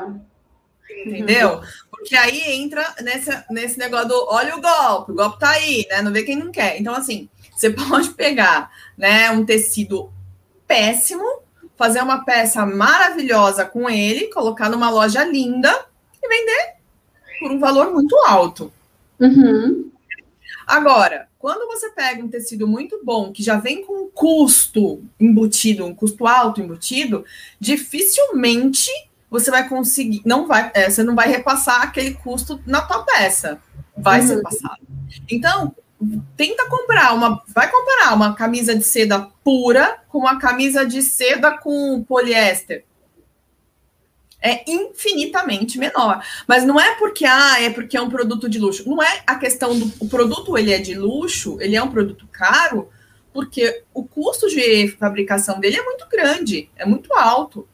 Entendeu? 1.06 1.60
Porque 1.90 2.16
aí 2.16 2.40
entra 2.54 2.94
nesse, 3.00 3.30
nesse 3.50 3.78
negócio 3.78 4.08
do 4.08 4.26
olha 4.28 4.56
o 4.56 4.60
golpe, 4.60 5.12
o 5.12 5.14
golpe 5.14 5.38
tá 5.38 5.50
aí, 5.50 5.86
né? 5.90 6.02
Não 6.02 6.12
vê 6.12 6.22
quem 6.22 6.36
não 6.36 6.50
quer. 6.50 6.80
Então, 6.80 6.94
assim, 6.94 7.28
você 7.54 7.70
pode 7.70 8.10
pegar 8.10 8.70
né, 8.96 9.30
um 9.30 9.44
tecido 9.44 10.12
péssimo, 10.74 11.24
fazer 11.76 12.02
uma 12.02 12.24
peça 12.24 12.66
maravilhosa 12.66 13.64
com 13.64 13.88
ele, 13.88 14.26
colocar 14.26 14.68
numa 14.68 14.90
loja 14.90 15.24
linda 15.24 15.86
e 16.20 16.28
vender 16.28 16.74
por 17.38 17.52
um 17.52 17.60
valor 17.60 17.92
muito 17.92 18.16
alto. 18.26 18.72
Uhum. 19.20 19.90
Agora, 20.66 21.28
quando 21.38 21.66
você 21.68 21.90
pega 21.90 22.24
um 22.24 22.28
tecido 22.28 22.66
muito 22.66 23.00
bom, 23.04 23.30
que 23.30 23.42
já 23.42 23.56
vem 23.56 23.84
com 23.84 24.04
um 24.04 24.10
custo 24.10 25.00
embutido, 25.20 25.84
um 25.84 25.94
custo 25.94 26.26
alto 26.26 26.60
embutido, 26.60 27.24
dificilmente 27.60 28.90
você 29.30 29.50
vai 29.50 29.68
conseguir, 29.68 30.22
não 30.24 30.46
vai, 30.46 30.72
é, 30.74 30.90
você 30.90 31.04
não 31.04 31.14
vai 31.14 31.28
repassar 31.28 31.82
aquele 31.82 32.14
custo 32.14 32.60
na 32.66 32.80
tua 32.82 33.04
peça. 33.04 33.60
Vai 33.96 34.20
uhum. 34.20 34.26
ser 34.26 34.42
passado. 34.42 34.80
Então, 35.30 35.74
tenta 36.36 36.68
comprar 36.68 37.14
uma, 37.14 37.42
vai 37.48 37.70
comparar 37.70 38.14
uma 38.14 38.34
camisa 38.34 38.74
de 38.74 38.84
seda 38.84 39.28
pura 39.42 39.98
com 40.08 40.18
uma 40.18 40.38
camisa 40.38 40.84
de 40.84 41.02
seda 41.02 41.56
com 41.58 42.02
poliéster. 42.02 42.84
É 44.40 44.62
infinitamente 44.70 45.78
menor. 45.78 46.22
Mas 46.46 46.64
não 46.64 46.78
é 46.78 46.96
porque 46.96 47.24
ah, 47.24 47.62
é 47.62 47.70
porque 47.70 47.96
é 47.96 48.02
um 48.02 48.10
produto 48.10 48.48
de 48.48 48.58
luxo. 48.58 48.88
Não 48.88 49.02
é 49.02 49.22
a 49.26 49.36
questão 49.36 49.78
do 49.78 49.90
o 49.98 50.08
produto 50.08 50.58
ele 50.58 50.72
é 50.72 50.78
de 50.78 50.94
luxo, 50.94 51.56
ele 51.60 51.76
é 51.76 51.82
um 51.82 51.90
produto 51.90 52.28
caro, 52.30 52.90
porque 53.32 53.82
o 53.94 54.04
custo 54.04 54.48
de 54.48 54.88
fabricação 54.98 55.58
dele 55.58 55.78
é 55.78 55.82
muito 55.82 56.06
grande, 56.08 56.70
é 56.76 56.84
muito 56.84 57.12
alto. 57.14 57.66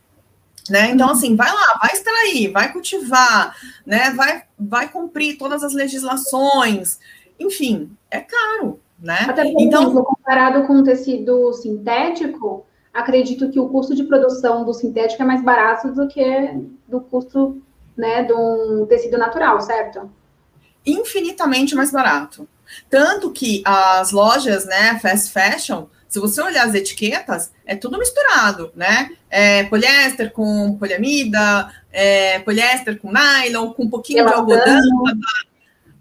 Né? 0.69 0.91
Então, 0.91 1.11
assim, 1.11 1.35
vai 1.35 1.53
lá, 1.53 1.79
vai 1.83 1.93
extrair, 1.93 2.53
vai 2.53 2.73
cultivar, 2.73 3.57
né? 3.85 4.11
vai, 4.11 4.45
vai 4.57 4.89
cumprir 4.89 5.37
todas 5.37 5.65
as 5.65 5.73
legislações, 5.73 7.01
enfim, 7.41 7.91
é 8.11 8.21
caro, 8.21 8.79
né? 8.99 9.27
Até 9.29 9.45
porque, 9.45 9.63
então, 9.63 9.93
comparado 10.05 10.67
com 10.67 10.75
o 10.75 10.85
tecido 10.85 11.53
sintético, 11.55 12.67
acredito 12.93 13.51
que 13.51 13.59
o 13.59 13.69
custo 13.69 13.95
de 13.95 14.05
produção 14.05 14.65
do 14.65 14.75
sintético 14.75 15.23
é 15.23 15.27
mais 15.27 15.43
barato 15.43 15.93
do 15.93 16.07
que 16.07 16.23
do 16.87 17.01
custo 17.01 17.61
né, 17.97 18.23
de 18.25 18.33
um 18.33 18.87
tecido 18.87 19.17
natural, 19.19 19.61
certo? 19.61 20.11
Infinitamente 20.85 21.75
mais 21.75 21.91
barato. 21.91 22.49
Tanto 22.89 23.31
que 23.31 23.63
as 23.65 24.13
lojas, 24.13 24.65
né, 24.65 24.99
fast 25.01 25.33
fashion, 25.33 25.87
se 26.09 26.19
você 26.19 26.41
olhar 26.43 26.67
as 26.67 26.75
etiquetas, 26.75 27.53
é 27.65 27.77
tudo 27.77 27.99
misturado, 27.99 28.73
né? 28.75 29.11
É 29.29 29.65
poliéster 29.65 30.33
com 30.33 30.77
poliamida, 30.77 31.71
é 31.93 32.41
poliéster 32.41 32.99
com 32.99 33.13
nylon, 33.13 33.73
com 33.73 33.85
um 33.85 33.91
pouquinho 33.91 34.27
de 34.27 34.33
algodão 34.33 34.81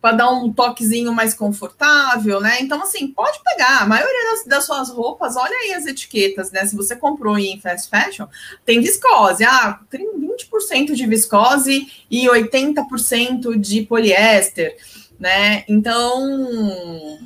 para 0.02 0.16
dar 0.16 0.32
um 0.32 0.52
toquezinho 0.52 1.14
mais 1.14 1.34
confortável, 1.34 2.40
né? 2.40 2.60
Então, 2.62 2.82
assim, 2.82 3.08
pode 3.08 3.40
pegar. 3.44 3.82
A 3.82 3.86
maioria 3.86 4.32
das, 4.32 4.46
das, 4.46 4.66
suas 4.66 4.90
roupas, 4.90 5.36
olha 5.36 5.56
aí 5.56 5.74
as 5.74 5.86
etiquetas, 5.86 6.52
né? 6.52 6.66
Se 6.66 6.76
você 6.76 6.96
comprou 6.96 7.38
em 7.38 7.60
fast 7.60 7.90
fashion, 7.90 8.28
tem 8.66 8.80
viscose. 8.80 9.44
Ah, 9.44 9.80
tem 9.90 10.08
20% 10.20 10.94
de 10.94 11.06
viscose 11.06 11.88
e 12.10 12.28
80% 12.28 13.60
de 13.60 13.82
poliéster, 13.82 14.78
né? 15.20 15.66
Então, 15.68 17.20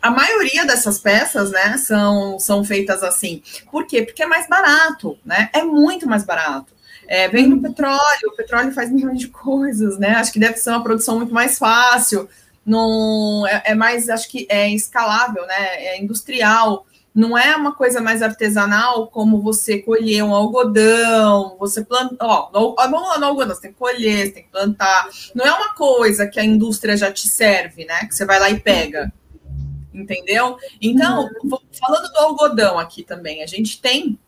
a 0.00 0.10
maioria 0.10 0.64
dessas 0.64 0.98
peças, 0.98 1.50
né, 1.50 1.76
são, 1.76 2.38
são 2.38 2.64
feitas 2.64 3.02
assim. 3.02 3.42
Por 3.70 3.86
quê? 3.86 4.02
Porque 4.02 4.22
é 4.22 4.26
mais 4.26 4.48
barato, 4.48 5.18
né? 5.24 5.50
É 5.52 5.62
muito 5.62 6.08
mais 6.08 6.24
barato. 6.24 6.72
É, 7.12 7.28
vem 7.28 7.50
do 7.50 7.60
petróleo, 7.60 8.28
o 8.32 8.36
petróleo 8.36 8.72
faz 8.72 8.90
milhões 8.90 9.18
de 9.18 9.28
coisas, 9.28 9.98
né? 9.98 10.14
Acho 10.14 10.32
que 10.32 10.38
deve 10.38 10.56
ser 10.56 10.70
uma 10.70 10.82
produção 10.82 11.16
muito 11.16 11.34
mais 11.34 11.58
fácil, 11.58 12.26
não, 12.64 13.46
é, 13.46 13.62
é 13.66 13.74
mais, 13.74 14.08
acho 14.08 14.30
que 14.30 14.46
é 14.48 14.70
escalável, 14.70 15.46
né? 15.46 15.84
É 15.84 16.00
industrial. 16.00 16.86
Não 17.14 17.36
é 17.36 17.54
uma 17.54 17.74
coisa 17.74 18.00
mais 18.00 18.22
artesanal 18.22 19.08
como 19.08 19.42
você 19.42 19.78
colher 19.78 20.24
um 20.24 20.34
algodão, 20.34 21.54
você 21.58 21.84
planta. 21.84 22.16
Ó, 22.18 22.48
no, 22.50 22.74
vamos 22.74 23.08
lá 23.08 23.18
no 23.18 23.26
algodão, 23.26 23.54
você 23.54 23.60
tem 23.60 23.72
que 23.72 23.78
colher, 23.78 24.28
você 24.28 24.32
tem 24.32 24.44
que 24.44 24.50
plantar. 24.50 25.10
Não 25.34 25.44
é 25.44 25.52
uma 25.52 25.74
coisa 25.74 26.26
que 26.26 26.40
a 26.40 26.44
indústria 26.44 26.96
já 26.96 27.12
te 27.12 27.28
serve, 27.28 27.84
né? 27.84 28.06
Que 28.06 28.14
você 28.14 28.24
vai 28.24 28.40
lá 28.40 28.48
e 28.48 28.58
pega 28.58 29.12
entendeu? 29.92 30.56
Então, 30.80 31.28
uhum. 31.44 31.58
falando 31.78 32.10
do 32.10 32.18
algodão 32.18 32.78
aqui 32.78 33.02
também, 33.02 33.42
a 33.42 33.46
gente 33.46 33.78
tem 33.78 34.18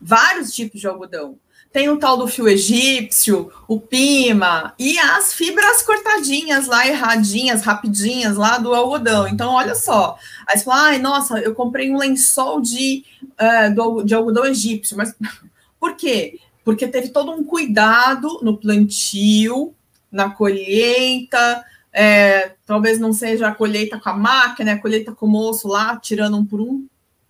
vários 0.00 0.52
tipos 0.52 0.80
de 0.80 0.88
algodão. 0.88 1.38
Tem 1.76 1.90
o 1.90 1.98
tal 1.98 2.16
do 2.16 2.26
fio 2.26 2.48
egípcio, 2.48 3.52
o 3.68 3.78
pima 3.78 4.72
e 4.78 4.98
as 4.98 5.34
fibras 5.34 5.82
cortadinhas 5.82 6.66
lá, 6.66 6.88
erradinhas, 6.88 7.60
rapidinhas 7.60 8.38
lá 8.38 8.56
do 8.56 8.74
algodão. 8.74 9.28
Então, 9.28 9.52
olha 9.52 9.74
só. 9.74 10.16
Aí 10.46 10.56
você 10.56 10.64
fala, 10.64 10.84
ai, 10.84 10.98
nossa, 10.98 11.38
eu 11.38 11.54
comprei 11.54 11.90
um 11.90 11.98
lençol 11.98 12.62
de, 12.62 13.04
uh, 13.22 13.74
do, 13.74 14.02
de 14.04 14.14
algodão 14.14 14.46
egípcio. 14.46 14.96
Mas 14.96 15.14
por 15.78 15.96
quê? 15.96 16.40
Porque 16.64 16.88
teve 16.88 17.10
todo 17.10 17.30
um 17.30 17.44
cuidado 17.44 18.40
no 18.40 18.56
plantio, 18.56 19.74
na 20.10 20.30
colheita, 20.30 21.62
é, 21.92 22.52
talvez 22.64 22.98
não 22.98 23.12
seja 23.12 23.48
a 23.48 23.54
colheita 23.54 24.00
com 24.00 24.08
a 24.08 24.14
máquina, 24.14 24.72
a 24.72 24.80
colheita 24.80 25.12
com 25.12 25.26
o 25.26 25.28
moço 25.28 25.68
lá, 25.68 25.94
tirando 25.98 26.38
um 26.38 26.44
por 26.46 26.58
um, 26.58 26.86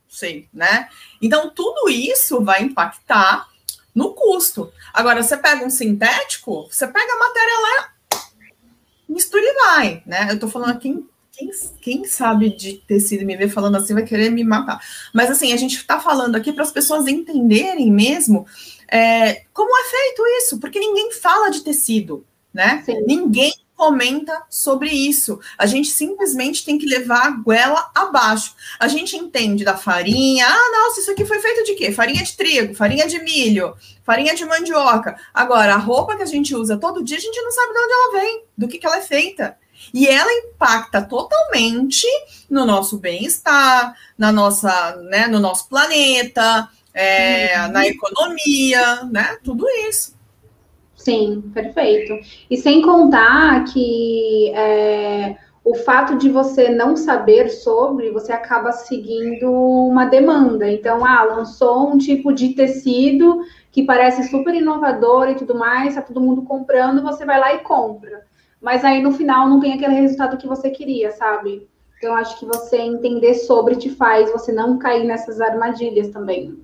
sei, 0.09 0.48
né? 0.54 0.88
Então, 1.20 1.50
tudo 1.50 1.90
isso 1.90 2.40
vai 2.44 2.62
impactar 2.62 3.48
no 3.96 4.12
custo. 4.12 4.70
Agora, 4.92 5.22
você 5.22 5.38
pega 5.38 5.64
um 5.64 5.70
sintético, 5.70 6.68
você 6.70 6.87
pega 6.87 7.12
a 7.14 7.18
matéria 7.18 7.54
lá, 7.62 7.92
mistura 9.09 9.42
e 9.42 9.54
vai, 9.54 10.02
né? 10.04 10.28
Eu 10.30 10.38
tô 10.38 10.48
falando 10.48 10.78
quem, 10.78 11.09
quem, 11.32 11.50
quem 11.80 12.04
sabe 12.04 12.54
de 12.54 12.74
tecido 12.74 13.24
me 13.24 13.35
ver 13.37 13.48
falando 13.48 13.76
assim 13.76 13.94
vai 13.94 14.04
querer 14.04 14.30
me 14.30 14.44
matar. 14.44 14.78
Mas 15.14 15.30
assim, 15.30 15.50
a 15.54 15.56
gente 15.56 15.82
tá 15.87 15.98
falando 15.98 16.37
aqui 16.37 16.52
para 16.52 16.62
as 16.62 16.70
pessoas 16.70 17.06
entenderem 17.06 17.90
mesmo 17.90 18.46
é, 18.87 19.44
como 19.54 19.74
é 19.74 19.85
feito 19.88 20.22
isso, 20.42 20.61
porque 20.61 20.78
ninguém 20.78 21.11
fala 21.12 21.48
de 21.48 21.62
tecido, 21.62 22.24
né? 22.52 22.82
Sim. 22.85 23.00
Ninguém 23.06 23.52
comenta 23.77 24.43
sobre 24.49 24.91
isso. 24.91 25.39
A 25.59 25.67
gente 25.67 25.89
simplesmente 25.89 26.65
tem 26.65 26.79
que 26.79 26.87
levar 26.87 27.27
a 27.27 27.31
goela 27.31 27.91
abaixo. 27.95 28.55
A 28.81 28.89
gente 28.89 29.17
entende 29.17 29.65
da 29.65 29.77
farinha. 29.77 30.47
Ah, 30.49 30.73
nossa, 30.73 31.01
isso 31.01 31.11
aqui 31.11 31.25
foi 31.25 31.39
feito 31.41 31.65
de 31.65 31.75
quê? 31.75 31.93
Farinha 31.93 32.25
de 32.25 32.37
trigo, 32.37 32.75
farinha 32.75 33.07
de 33.07 33.19
milho, 33.21 33.77
farinha 34.03 34.35
de 34.35 34.45
mandioca. 34.45 35.17
Agora, 35.33 35.75
a 35.75 35.79
roupa 35.79 36.17
que 36.17 36.23
a 36.23 36.27
gente 36.27 36.55
usa 36.55 36.77
todo 36.77 37.05
dia, 37.05 37.19
a 37.19 37.21
gente 37.21 37.41
não 37.41 37.53
sabe 37.53 37.73
de 37.73 37.79
onde 37.79 37.93
ela 37.93 38.12
vem, 38.21 38.45
do 38.57 38.67
que, 38.67 38.79
que 38.79 38.87
ela 38.87 38.99
é 38.99 39.03
feita. 39.03 39.57
E 39.93 40.09
ela 40.09 40.33
impacta 40.33 41.03
totalmente 41.03 42.07
no 42.49 42.65
nosso 42.65 42.99
bem-estar, 42.99 43.95
na 44.17 44.33
nossa, 44.33 44.97
né, 45.11 45.27
no 45.27 45.39
nosso 45.39 45.69
planeta, 45.69 46.69
é, 46.95 47.61
uhum. 47.61 47.73
na 47.73 47.87
economia, 47.87 49.05
né? 49.05 49.37
Tudo 49.45 49.69
isso. 49.87 50.15
Sim, 51.07 51.53
perfeito. 51.55 52.19
E 52.51 52.57
sem 52.57 52.83
contar 52.83 53.62
que 53.66 54.51
é, 54.53 55.37
o 55.64 55.73
fato 55.77 56.16
de 56.16 56.29
você 56.29 56.69
não 56.69 56.97
saber 56.97 57.49
sobre, 57.49 58.11
você 58.11 58.33
acaba 58.33 58.73
seguindo 58.73 59.49
uma 59.53 60.07
demanda. 60.07 60.69
Então, 60.69 61.05
ah, 61.05 61.23
lançou 61.23 61.90
um 61.90 61.97
tipo 61.97 62.33
de 62.33 62.55
tecido 62.55 63.38
que 63.71 63.85
parece 63.85 64.25
super 64.25 64.53
inovador 64.53 65.29
e 65.29 65.37
tudo 65.37 65.55
mais, 65.55 65.95
tá 65.95 66.03
todo 66.03 66.21
mundo 66.21 66.42
comprando, 66.42 67.05
você 67.05 67.25
vai 67.25 67.38
lá 67.38 67.55
e 67.55 67.59
compra. 67.59 68.27
Mas 68.61 68.85
aí 68.85 69.01
no 69.01 69.12
final 69.12 69.49
não 69.49 69.61
tem 69.61 69.75
aquele 69.75 69.95
resultado 69.95 70.37
que 70.37 70.49
você 70.49 70.71
queria, 70.71 71.12
sabe? 71.12 71.69
Então, 71.99 72.16
acho 72.16 72.37
que 72.37 72.45
você 72.45 72.79
entender 72.79 73.35
sobre 73.35 73.77
te 73.77 73.90
faz 73.90 74.33
você 74.33 74.51
não 74.51 74.77
cair 74.77 75.05
nessas 75.05 75.40
armadilhas 75.40 76.09
também. 76.09 76.59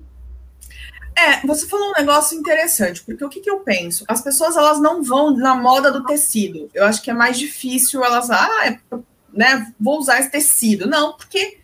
É, 1.23 1.39
você 1.47 1.65
falou 1.67 1.89
um 1.89 1.93
negócio 1.93 2.37
interessante, 2.37 3.01
porque 3.01 3.23
o 3.23 3.29
que, 3.29 3.39
que, 3.39 3.49
eu 3.49 3.61
penso? 3.61 4.03
As 4.09 4.21
pessoas 4.21 4.57
elas 4.57 4.81
não 4.81 5.01
vão 5.01 5.35
na 5.37 5.55
moda 5.55 5.89
do 5.89 6.03
tecido. 6.03 6.69
Eu 6.73 6.85
acho 6.85 7.01
que 7.01 7.09
é 7.09 7.13
mais 7.13 7.39
difícil 7.39 8.03
elas, 8.03 8.29
ah, 8.29 8.65
é, 8.65 8.77
né, 9.31 9.73
vou 9.79 9.99
usar 9.99 10.19
esse 10.19 10.29
tecido. 10.29 10.85
Não, 10.85 11.13
porque 11.13 11.59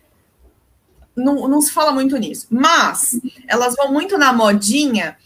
não, 1.14 1.46
não 1.46 1.60
se 1.60 1.72
fala 1.72 1.92
muito 1.92 2.16
nisso. 2.16 2.46
Mas 2.50 3.20
elas 3.46 3.74
vão 3.76 3.92
muito 3.92 4.16
na 4.16 4.32
modinha. 4.32 5.18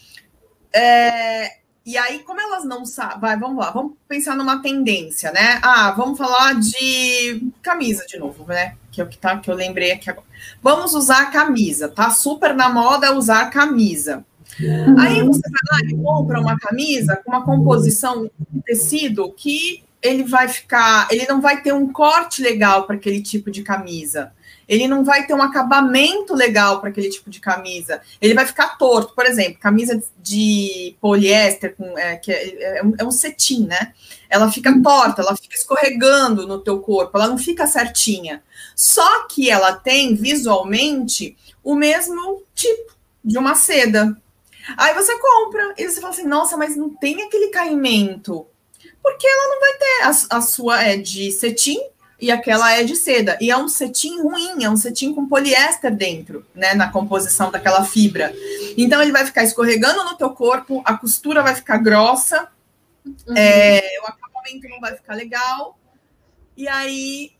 É, 0.72 1.58
e 1.86 1.98
aí, 1.98 2.20
como 2.20 2.40
elas 2.40 2.64
não 2.64 2.86
sabem, 2.86 3.20
vai, 3.20 3.38
vamos 3.38 3.58
lá, 3.58 3.70
vamos 3.70 3.92
pensar 4.08 4.34
numa 4.34 4.62
tendência, 4.62 5.30
né? 5.32 5.60
Ah, 5.62 5.90
vamos 5.90 6.16
falar 6.16 6.58
de 6.58 7.52
camisa 7.60 8.06
de 8.06 8.18
novo, 8.18 8.46
né? 8.46 8.76
Que 8.90 9.02
é 9.02 9.04
o 9.04 9.08
que 9.08 9.18
tá, 9.18 9.38
que 9.38 9.50
eu 9.50 9.54
lembrei 9.54 9.92
aqui 9.92 10.08
agora. 10.08 10.26
Vamos 10.62 10.94
usar 10.94 11.30
camisa, 11.30 11.88
tá 11.88 12.08
super 12.08 12.54
na 12.54 12.70
moda 12.70 13.14
usar 13.14 13.50
camisa. 13.50 14.24
Uhum. 14.58 14.98
Aí 14.98 15.22
você 15.22 15.42
vai 15.42 15.80
lá 15.80 15.86
e 15.86 15.96
compra 16.02 16.40
uma 16.40 16.58
camisa 16.58 17.16
com 17.16 17.32
uma 17.32 17.44
composição 17.44 18.30
de 18.50 18.62
tecido 18.62 19.30
que 19.32 19.84
ele 20.00 20.22
vai 20.22 20.48
ficar, 20.48 21.08
ele 21.10 21.26
não 21.26 21.40
vai 21.40 21.62
ter 21.62 21.74
um 21.74 21.92
corte 21.92 22.42
legal 22.42 22.86
para 22.86 22.96
aquele 22.96 23.20
tipo 23.20 23.50
de 23.50 23.62
camisa. 23.62 24.32
Ele 24.68 24.88
não 24.88 25.04
vai 25.04 25.26
ter 25.26 25.34
um 25.34 25.42
acabamento 25.42 26.34
legal 26.34 26.80
para 26.80 26.90
aquele 26.90 27.08
tipo 27.08 27.30
de 27.30 27.40
camisa. 27.40 28.00
Ele 28.20 28.34
vai 28.34 28.46
ficar 28.46 28.76
torto. 28.78 29.14
Por 29.14 29.26
exemplo, 29.26 29.60
camisa 29.60 30.02
de 30.20 30.96
poliéster, 31.00 31.74
com, 31.76 31.98
é, 31.98 32.16
que 32.16 32.32
é, 32.32 32.78
é, 32.78 32.82
um, 32.82 32.94
é 32.98 33.04
um 33.04 33.10
cetim, 33.10 33.66
né? 33.66 33.92
Ela 34.28 34.50
fica 34.50 34.74
torta, 34.82 35.22
ela 35.22 35.36
fica 35.36 35.54
escorregando 35.54 36.46
no 36.46 36.60
teu 36.60 36.80
corpo, 36.80 37.16
ela 37.16 37.28
não 37.28 37.38
fica 37.38 37.66
certinha. 37.66 38.42
Só 38.74 39.26
que 39.26 39.50
ela 39.50 39.74
tem 39.74 40.14
visualmente 40.14 41.36
o 41.62 41.74
mesmo 41.74 42.42
tipo 42.54 42.94
de 43.24 43.38
uma 43.38 43.54
seda. 43.54 44.16
Aí 44.76 44.94
você 44.94 45.18
compra 45.18 45.74
e 45.76 45.88
você 45.88 46.00
fala 46.00 46.12
assim: 46.12 46.26
nossa, 46.26 46.56
mas 46.56 46.76
não 46.76 46.90
tem 46.90 47.22
aquele 47.22 47.48
caimento. 47.48 48.46
Porque 49.02 49.26
ela 49.26 49.48
não 49.48 49.60
vai 49.60 49.72
ter. 49.74 50.02
A, 50.02 50.38
a 50.38 50.40
sua 50.40 50.82
é 50.82 50.96
de 50.96 51.30
cetim 51.30 51.78
e 52.24 52.30
aquela 52.30 52.72
é 52.72 52.84
de 52.84 52.96
seda. 52.96 53.36
E 53.38 53.50
é 53.50 53.56
um 53.56 53.68
cetim 53.68 54.22
ruim, 54.22 54.64
é 54.64 54.70
um 54.70 54.76
cetim 54.76 55.12
com 55.12 55.28
poliéster 55.28 55.94
dentro, 55.94 56.44
né? 56.54 56.72
Na 56.72 56.90
composição 56.90 57.50
daquela 57.50 57.84
fibra. 57.84 58.34
Então 58.78 59.02
ele 59.02 59.12
vai 59.12 59.26
ficar 59.26 59.44
escorregando 59.44 60.02
no 60.04 60.16
teu 60.16 60.30
corpo, 60.30 60.82
a 60.86 60.96
costura 60.96 61.42
vai 61.42 61.54
ficar 61.54 61.76
grossa, 61.76 62.48
uhum. 63.04 63.36
é, 63.36 63.82
o 64.02 64.06
acabamento 64.06 64.66
não 64.70 64.80
vai 64.80 64.94
ficar 64.96 65.14
legal. 65.14 65.78
E 66.56 66.66
aí 66.66 67.32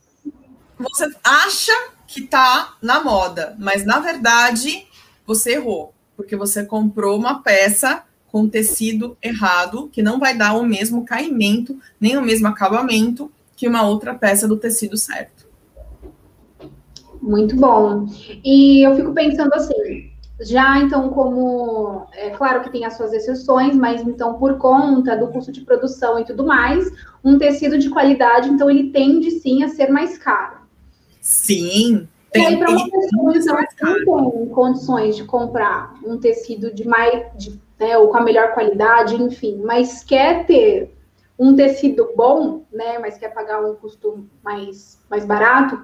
você 0.77 1.11
acha 1.23 1.73
que 2.05 2.21
tá 2.21 2.75
na 2.79 3.03
moda, 3.03 3.55
mas 3.57 3.83
na 3.83 3.99
verdade 3.99 4.87
você 5.25 5.53
errou 5.53 5.95
porque 6.15 6.35
você 6.35 6.63
comprou 6.63 7.17
uma 7.17 7.41
peça 7.41 8.03
com 8.27 8.47
tecido 8.47 9.17
errado, 9.21 9.89
que 9.91 10.01
não 10.01 10.19
vai 10.19 10.37
dar 10.37 10.53
o 10.53 10.65
mesmo 10.65 11.05
caimento, 11.05 11.79
nem 11.99 12.17
o 12.17 12.21
mesmo 12.21 12.47
acabamento 12.47 13.31
que 13.55 13.67
uma 13.67 13.87
outra 13.87 14.13
peça 14.13 14.47
do 14.47 14.57
tecido 14.57 14.97
certo. 14.97 15.45
Muito 17.21 17.55
bom. 17.55 18.05
E 18.43 18.85
eu 18.85 18.95
fico 18.95 19.13
pensando 19.13 19.53
assim, 19.53 20.11
já 20.41 20.79
então 20.79 21.09
como 21.09 22.05
é 22.13 22.29
claro 22.31 22.61
que 22.61 22.69
tem 22.69 22.85
as 22.85 22.95
suas 22.95 23.13
exceções, 23.13 23.75
mas 23.75 24.01
então 24.01 24.35
por 24.35 24.57
conta 24.57 25.15
do 25.15 25.27
custo 25.27 25.51
de 25.51 25.61
produção 25.61 26.19
e 26.19 26.25
tudo 26.25 26.45
mais, 26.45 26.91
um 27.23 27.37
tecido 27.37 27.77
de 27.77 27.89
qualidade, 27.89 28.49
então 28.49 28.69
ele 28.69 28.91
tende 28.91 29.31
sim 29.31 29.63
a 29.63 29.69
ser 29.69 29.89
mais 29.89 30.17
caro. 30.17 30.57
Sim, 31.21 32.07
tem, 32.31 32.43
e 32.43 32.45
aí, 32.47 32.57
para 32.57 32.69
uma 32.69 33.33
pessoa 33.33 33.61
então, 33.61 33.95
que 33.95 34.03
não 34.03 34.31
tem 34.31 34.49
condições 34.49 35.15
de 35.15 35.23
comprar 35.23 35.95
um 36.05 36.17
tecido 36.17 36.73
de 36.73 36.87
mais, 36.87 37.23
de, 37.35 37.59
né, 37.79 37.97
ou 37.97 38.09
com 38.09 38.17
a 38.17 38.21
melhor 38.21 38.53
qualidade, 38.53 39.15
enfim, 39.15 39.61
mas 39.63 40.03
quer 40.03 40.45
ter 40.45 40.94
um 41.37 41.55
tecido 41.55 42.13
bom, 42.15 42.63
né, 42.71 42.97
mas 42.99 43.17
quer 43.17 43.33
pagar 43.33 43.61
um 43.61 43.75
custo 43.75 44.27
mais, 44.43 44.99
mais 45.09 45.25
barato, 45.25 45.83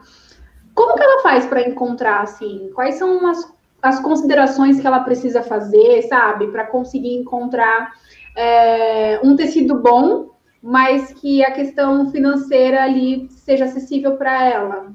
como 0.73 0.95
que 0.95 1.03
ela 1.03 1.21
faz 1.21 1.45
para 1.45 1.67
encontrar, 1.67 2.21
assim, 2.21 2.71
quais 2.73 2.95
são 2.95 3.27
as, 3.27 3.53
as 3.81 3.99
considerações 3.99 4.79
que 4.79 4.87
ela 4.87 5.01
precisa 5.01 5.43
fazer, 5.43 6.03
sabe, 6.03 6.47
para 6.47 6.65
conseguir 6.65 7.15
encontrar 7.15 7.91
é, 8.35 9.19
um 9.23 9.35
tecido 9.35 9.75
bom, 9.75 10.31
mas 10.63 11.11
que 11.13 11.43
a 11.43 11.51
questão 11.51 12.11
financeira 12.11 12.83
ali 12.83 13.27
seja 13.31 13.65
acessível 13.65 14.15
para 14.15 14.45
ela? 14.45 14.93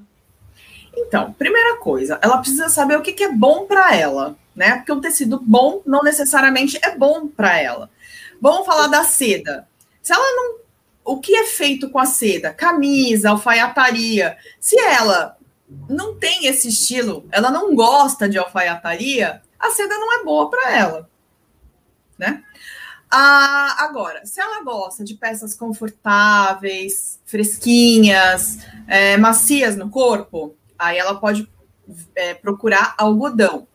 Então, 0.97 1.33
primeira 1.33 1.77
coisa, 1.77 2.19
ela 2.23 2.39
precisa 2.39 2.69
saber 2.71 2.97
o 2.97 3.03
que, 3.03 3.13
que 3.13 3.25
é 3.25 3.33
bom 3.33 3.67
para 3.67 3.95
ela, 3.95 4.35
né? 4.55 4.77
Porque 4.77 4.93
um 4.93 5.01
tecido 5.01 5.39
bom 5.45 5.83
não 5.85 6.03
necessariamente 6.03 6.79
é 6.83 6.97
bom 6.97 7.27
para 7.27 7.61
ela. 7.61 7.91
Vamos 8.41 8.65
falar 8.65 8.87
da 8.87 9.05
seda. 9.05 9.69
Se 10.07 10.13
ela 10.13 10.37
não. 10.37 10.59
O 11.05 11.19
que 11.19 11.35
é 11.35 11.45
feito 11.45 11.91
com 11.91 11.99
a 11.99 12.07
seda? 12.07 12.55
Camisa, 12.55 13.31
alfaiataria. 13.31 14.37
Se 14.61 14.79
ela 14.79 15.37
não 15.89 16.15
tem 16.15 16.47
esse 16.47 16.69
estilo, 16.69 17.27
ela 17.33 17.51
não 17.51 17.75
gosta 17.75 18.29
de 18.29 18.39
alfaiataria, 18.39 19.43
a 19.59 19.71
seda 19.71 19.99
não 19.99 20.21
é 20.21 20.25
boa 20.25 20.49
para 20.49 20.77
ela, 20.77 21.11
né? 22.17 22.45
Ah, 23.11 23.75
agora, 23.81 24.25
se 24.25 24.41
ela 24.41 24.63
gosta 24.63 25.03
de 25.03 25.15
peças 25.15 25.57
confortáveis, 25.57 27.21
fresquinhas, 27.27 28.59
é, 28.87 29.17
macias 29.17 29.75
no 29.75 29.91
corpo, 29.91 30.55
aí 30.79 30.99
ela 30.99 31.19
pode 31.19 31.51
é, 32.15 32.33
procurar 32.35 32.95
algodão. 32.97 33.67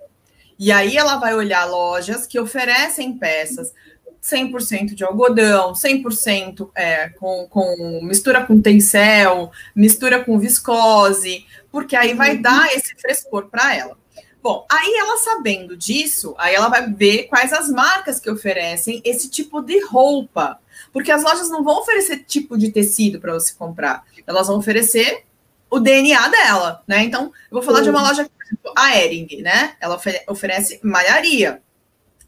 E 0.58 0.72
aí 0.72 0.96
ela 0.96 1.17
vai 1.17 1.34
olhar 1.34 1.65
lojas 1.65 2.26
que 2.26 2.39
oferecem 2.39 3.17
peças 3.17 3.74
100% 4.21 4.93
de 4.93 5.03
algodão, 5.03 5.73
100% 5.73 6.69
é, 6.75 7.10
com, 7.10 7.47
com 7.49 7.99
mistura 8.03 8.45
com 8.45 8.62
tencel, 8.62 9.51
mistura 9.75 10.23
com 10.23 10.38
viscose, 10.38 11.45
porque 11.71 11.95
aí 11.95 12.13
vai 12.13 12.36
uhum. 12.36 12.41
dar 12.41 12.67
esse 12.75 12.95
frescor 12.95 13.47
para 13.47 13.75
ela. 13.75 13.97
Bom, 14.43 14.65
aí 14.71 14.93
ela 14.95 15.17
sabendo 15.17 15.77
disso, 15.77 16.34
aí 16.38 16.55
ela 16.55 16.67
vai 16.67 16.91
ver 16.91 17.23
quais 17.23 17.53
as 17.53 17.69
marcas 17.69 18.19
que 18.19 18.29
oferecem 18.29 19.01
esse 19.05 19.29
tipo 19.29 19.62
de 19.62 19.79
roupa. 19.86 20.60
Porque 20.91 21.12
as 21.12 21.23
lojas 21.23 21.49
não 21.49 21.63
vão 21.63 21.79
oferecer 21.79 22.23
tipo 22.25 22.57
de 22.57 22.71
tecido 22.71 23.19
para 23.19 23.34
você 23.34 23.53
comprar. 23.53 24.03
Elas 24.25 24.47
vão 24.47 24.57
oferecer 24.57 25.25
o 25.69 25.79
DNA 25.79 26.27
dela, 26.27 26.84
né? 26.88 27.03
Então, 27.03 27.25
eu 27.25 27.31
vou 27.51 27.62
falar 27.62 27.77
uhum. 27.79 27.84
de 27.84 27.89
uma 27.91 28.01
uhum. 28.01 28.07
loja, 28.07 28.29
a 28.75 28.97
Ering, 28.97 29.41
né? 29.41 29.75
Ela 29.79 29.99
oferece 30.27 30.79
malharia. 30.84 31.62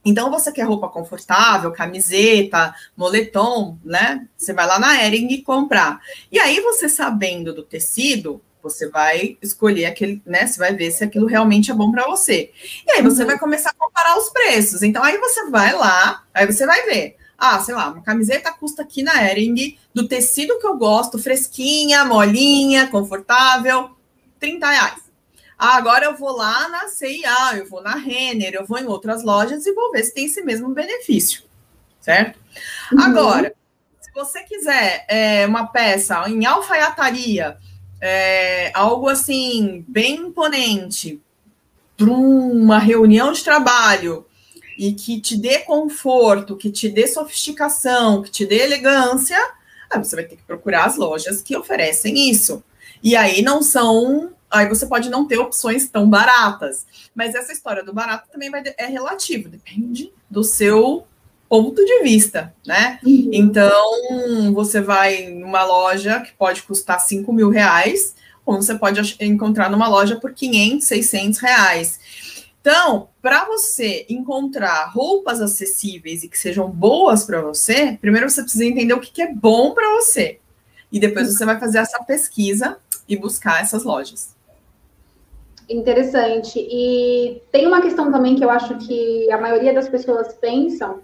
Então, 0.06 0.30
você 0.30 0.52
quer 0.52 0.64
roupa 0.64 0.90
confortável, 0.90 1.72
camiseta, 1.72 2.76
moletom, 2.96 3.78
né? 3.84 4.28
Você 4.38 4.54
vai 4.54 4.68
lá 4.68 4.78
na 4.78 5.04
Ering 5.04 5.42
comprar. 5.42 6.00
E 6.32 6.40
aí, 6.40 6.60
você 6.60 6.90
sabendo 6.90 7.54
do 7.54 7.64
tecido, 7.64 8.42
você 8.62 8.90
vai 8.90 9.38
escolher 9.42 9.86
aquele, 9.86 10.22
né? 10.26 10.46
Você 10.46 10.60
vai 10.60 10.76
ver 10.76 10.92
se 10.92 11.04
aquilo 11.04 11.26
realmente 11.26 11.72
é 11.72 11.74
bom 11.74 11.92
para 11.92 12.06
você. 12.06 12.52
E 12.86 12.92
aí, 12.92 13.02
você 13.02 13.22
uhum. 13.22 13.28
vai 13.28 13.40
começar 13.40 13.70
a 13.70 13.74
comparar 13.74 14.18
os 14.18 14.30
preços. 14.30 14.84
Então, 14.84 15.04
aí 15.04 15.18
você 15.18 15.50
vai 15.50 15.74
lá, 15.74 16.24
aí 16.34 16.46
você 16.46 16.66
vai 16.66 16.86
ver. 16.86 17.16
Ah, 17.38 17.60
sei 17.60 17.76
lá, 17.76 17.90
uma 17.90 18.02
camiseta 18.02 18.52
custa 18.54 18.84
aqui 18.84 19.04
na 19.04 19.30
Ering, 19.30 19.78
do 19.94 20.08
tecido 20.08 20.60
que 20.60 20.68
eu 20.68 20.78
gosto, 20.78 21.20
fresquinha, 21.20 22.06
molinha, 22.06 22.88
confortável, 22.88 23.92
30 24.40 24.70
reais. 24.70 25.03
Ah, 25.58 25.76
agora 25.78 26.06
eu 26.06 26.16
vou 26.16 26.36
lá 26.36 26.68
na 26.70 26.88
CIA, 26.88 27.58
eu 27.58 27.70
vou 27.70 27.82
na 27.82 27.96
Renner, 27.96 28.54
eu 28.54 28.66
vou 28.66 28.78
em 28.78 28.86
outras 28.86 29.24
lojas 29.24 29.66
e 29.66 29.74
vou 29.74 29.92
ver 29.92 30.04
se 30.04 30.14
tem 30.14 30.26
esse 30.26 30.42
mesmo 30.42 30.70
benefício, 30.70 31.44
certo? 32.02 32.40
Uhum. 32.92 33.02
Agora, 33.02 33.54
se 34.02 34.12
você 34.14 34.44
quiser 34.44 35.06
é, 35.08 35.46
uma 35.46 35.68
peça 35.68 36.28
em 36.28 36.46
alfaiataria, 36.46 37.58
é, 38.02 38.72
algo 38.74 39.08
assim, 39.08 39.86
bem 39.88 40.16
imponente, 40.16 41.22
para 41.96 42.10
uma 42.10 42.80
reunião 42.80 43.32
de 43.32 43.44
trabalho, 43.44 44.26
e 44.78 44.94
que 44.94 45.20
te 45.20 45.38
dê 45.38 45.60
conforto, 45.60 46.58
que 46.58 46.72
te 46.72 46.90
dê 46.90 47.08
sofisticação, 47.08 48.22
que 48.22 48.32
te 48.32 48.46
dê 48.46 48.64
elegância, 48.64 49.38
aí 49.90 50.00
você 50.00 50.16
vai 50.16 50.26
ter 50.26 50.36
que 50.36 50.44
procurar 50.44 50.86
as 50.86 50.98
lojas 50.98 51.42
que 51.42 51.56
oferecem 51.56 52.30
isso. 52.30 52.64
E 53.02 53.16
aí 53.16 53.42
não 53.42 53.62
são. 53.62 54.32
Aí 54.54 54.70
você 54.70 54.86
pode 54.86 55.10
não 55.10 55.26
ter 55.26 55.40
opções 55.40 55.90
tão 55.90 56.08
baratas. 56.08 56.86
Mas 57.16 57.34
essa 57.34 57.52
história 57.52 57.84
do 57.84 57.92
barato 57.92 58.30
também 58.32 58.52
vai, 58.52 58.64
é 58.78 58.86
relativo, 58.86 59.50
depende 59.50 60.14
do 60.30 60.44
seu 60.44 61.08
ponto 61.50 61.84
de 61.84 62.04
vista, 62.04 62.54
né? 62.66 63.00
Uhum. 63.04 63.30
Então, 63.34 64.54
você 64.54 64.80
vai 64.80 65.28
numa 65.28 65.64
loja 65.64 66.22
que 66.22 66.34
pode 66.34 66.62
custar 66.64 67.00
5 67.00 67.34
mil 67.34 67.50
reais, 67.50 68.16
ou 68.46 68.62
você 68.62 68.76
pode 68.76 69.16
encontrar 69.20 69.72
numa 69.72 69.88
loja 69.88 70.20
por 70.20 70.34
500, 70.34 70.88
600 70.88 71.40
reais. 71.40 72.00
Então, 72.62 73.10
para 73.22 73.46
você 73.46 74.06
encontrar 74.08 74.86
roupas 74.86 75.42
acessíveis 75.42 76.24
e 76.24 76.30
que 76.30 76.38
sejam 76.38 76.70
boas 76.70 77.26
para 77.26 77.42
você, 77.42 77.98
primeiro 78.00 78.30
você 78.30 78.42
precisa 78.42 78.66
entender 78.66 78.94
o 78.94 79.00
que, 79.00 79.12
que 79.12 79.22
é 79.22 79.34
bom 79.34 79.74
para 79.74 79.90
você. 79.96 80.40
E 80.92 81.00
depois 81.00 81.28
você 81.28 81.44
vai 81.44 81.60
fazer 81.60 81.80
essa 81.80 82.04
pesquisa 82.04 82.78
e 83.10 83.18
buscar 83.18 83.62
essas 83.62 83.84
lojas. 83.84 84.34
Interessante. 85.70 86.60
E 86.60 87.42
tem 87.52 87.66
uma 87.68 87.82
questão 87.82 88.12
também 88.12 88.36
que 88.36 88.44
eu 88.44 88.50
acho 88.50 88.78
que 88.78 89.32
a 89.32 89.38
maioria 89.40 89.74
das 89.74 89.88
pessoas 89.88 90.34
pensam, 90.34 91.02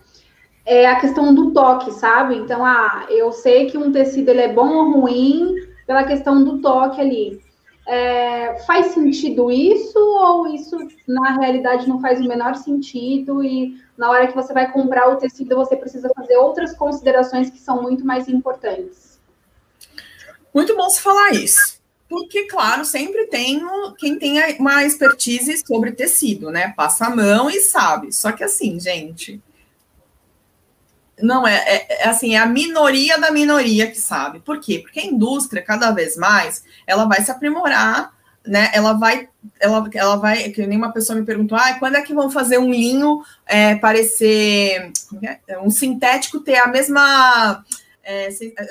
é 0.66 0.86
a 0.86 1.00
questão 1.00 1.34
do 1.34 1.52
toque, 1.52 1.92
sabe? 1.94 2.36
Então, 2.36 2.64
ah, 2.66 3.08
eu 3.10 3.32
sei 3.32 3.66
que 3.68 3.78
um 3.78 3.92
tecido 3.92 4.30
ele 4.30 4.42
é 4.42 4.54
bom 4.54 4.70
ou 4.70 5.02
ruim 5.02 5.56
pela 5.88 6.04
questão 6.04 6.44
do 6.44 6.62
toque 6.62 7.02
ali. 7.02 7.42
É, 7.88 8.60
faz 8.68 8.88
sentido 8.88 9.50
isso 9.50 9.98
ou 9.98 10.48
isso 10.48 10.78
na 11.08 11.40
realidade 11.40 11.90
não 11.90 12.00
faz 12.00 12.20
o 12.20 12.28
menor 12.28 12.56
sentido 12.56 13.44
e 13.44 13.82
na 13.98 14.12
hora 14.12 14.28
que 14.28 14.36
você 14.36 14.54
vai 14.54 14.72
comprar 14.72 15.10
o 15.10 15.16
tecido 15.16 15.56
você 15.56 15.76
precisa 15.76 16.12
fazer 16.16 16.38
outras 16.38 16.76
considerações 16.76 17.50
que 17.50 17.58
são 17.58 17.82
muito 17.82 18.06
mais 18.06 18.28
importantes? 18.28 19.20
Muito 20.54 20.76
bom 20.76 20.88
se 20.88 21.02
falar 21.02 21.32
isso. 21.32 21.79
Porque, 22.10 22.46
claro, 22.46 22.84
sempre 22.84 23.28
tem 23.28 23.62
quem 24.00 24.18
tem 24.18 24.40
uma 24.58 24.84
expertise 24.84 25.56
sobre 25.66 25.92
tecido, 25.92 26.50
né? 26.50 26.74
Passa 26.76 27.06
a 27.06 27.16
mão 27.16 27.50
e 27.52 27.62
sabe. 27.62 28.12
Só 28.12 28.32
que 28.32 28.44
assim, 28.44 28.80
gente, 28.80 29.40
não 31.22 31.48
é, 31.48 31.56
é, 31.56 32.04
é, 32.04 32.08
assim, 32.08 32.36
é 32.36 32.40
a 32.40 32.48
minoria 32.48 33.20
da 33.20 33.30
minoria 33.30 33.88
que 33.88 34.00
sabe. 34.00 34.40
Por 34.40 34.60
quê? 34.60 34.80
Porque 34.80 35.00
a 35.00 35.06
indústria, 35.06 35.62
cada 35.62 35.92
vez 35.92 36.18
mais, 36.18 36.64
ela 36.88 37.06
vai 37.06 37.22
se 37.24 37.30
aprimorar, 37.30 38.12
né? 38.46 38.72
Ela 38.74 38.94
vai, 38.94 39.30
ela, 39.60 39.88
ela 39.94 40.16
vai, 40.16 40.50
que 40.50 40.66
nenhuma 40.66 40.92
pessoa 40.92 41.20
me 41.20 41.26
perguntou, 41.26 41.58
ah, 41.58 41.76
quando 41.78 41.96
é 41.96 42.02
que 42.02 42.14
vão 42.14 42.32
fazer 42.32 42.58
um 42.58 42.72
linho 42.72 43.22
é, 43.46 43.76
parecer 43.76 44.92
é? 45.48 45.60
um 45.60 45.70
sintético 45.70 46.40
ter 46.40 46.58
a 46.58 46.68
mesma 46.68 47.64
é, 48.04 48.30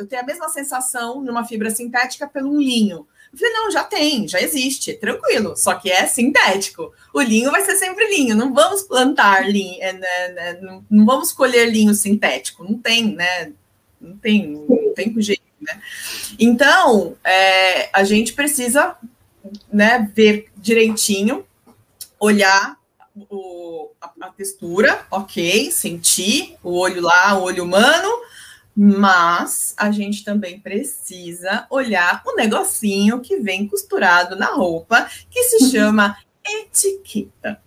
ter 0.08 0.16
a 0.16 0.24
mesma 0.24 0.48
sensação 0.48 1.22
numa 1.22 1.44
fibra 1.44 1.70
sintética 1.70 2.26
pelo 2.26 2.52
um 2.52 2.58
linho? 2.58 3.06
Eu 3.32 3.38
falei, 3.38 3.54
não, 3.54 3.70
já 3.70 3.84
tem, 3.84 4.26
já 4.26 4.40
existe, 4.40 4.94
tranquilo, 4.94 5.56
só 5.56 5.74
que 5.74 5.90
é 5.90 6.06
sintético. 6.06 6.92
O 7.12 7.20
linho 7.20 7.50
vai 7.50 7.62
ser 7.62 7.76
sempre 7.76 8.08
linho, 8.08 8.34
não 8.34 8.54
vamos 8.54 8.82
plantar 8.82 9.48
linho, 9.48 9.82
é, 9.82 9.92
né, 9.92 10.28
né, 10.28 10.58
não, 10.60 10.84
não, 10.90 11.04
vamos 11.04 11.32
colher 11.32 11.70
linho 11.70 11.94
sintético, 11.94 12.64
não 12.64 12.78
tem, 12.78 13.14
né? 13.14 13.52
Não 14.00 14.16
tem, 14.16 14.48
não 14.48 14.94
tem 14.94 15.14
jeito, 15.20 15.42
né? 15.60 15.80
Então, 16.38 17.16
é, 17.24 17.90
a 17.92 18.04
gente 18.04 18.32
precisa 18.32 18.96
né, 19.72 20.10
ver 20.14 20.48
direitinho, 20.56 21.44
olhar 22.18 22.78
o, 23.28 23.90
a, 24.00 24.10
a 24.20 24.28
textura, 24.30 25.06
ok, 25.10 25.70
sentir 25.70 26.56
o 26.62 26.78
olho 26.78 27.02
lá, 27.02 27.36
o 27.36 27.42
olho 27.42 27.64
humano, 27.64 28.08
mas 28.80 29.74
a 29.76 29.90
gente 29.90 30.22
também 30.22 30.60
precisa 30.60 31.66
olhar 31.68 32.22
o 32.24 32.36
negocinho 32.36 33.18
que 33.18 33.38
vem 33.38 33.66
costurado 33.66 34.36
na 34.36 34.52
roupa, 34.52 35.10
que 35.28 35.42
se 35.42 35.64
uhum. 35.64 35.70
chama 35.72 36.16
etiqueta. 36.46 37.60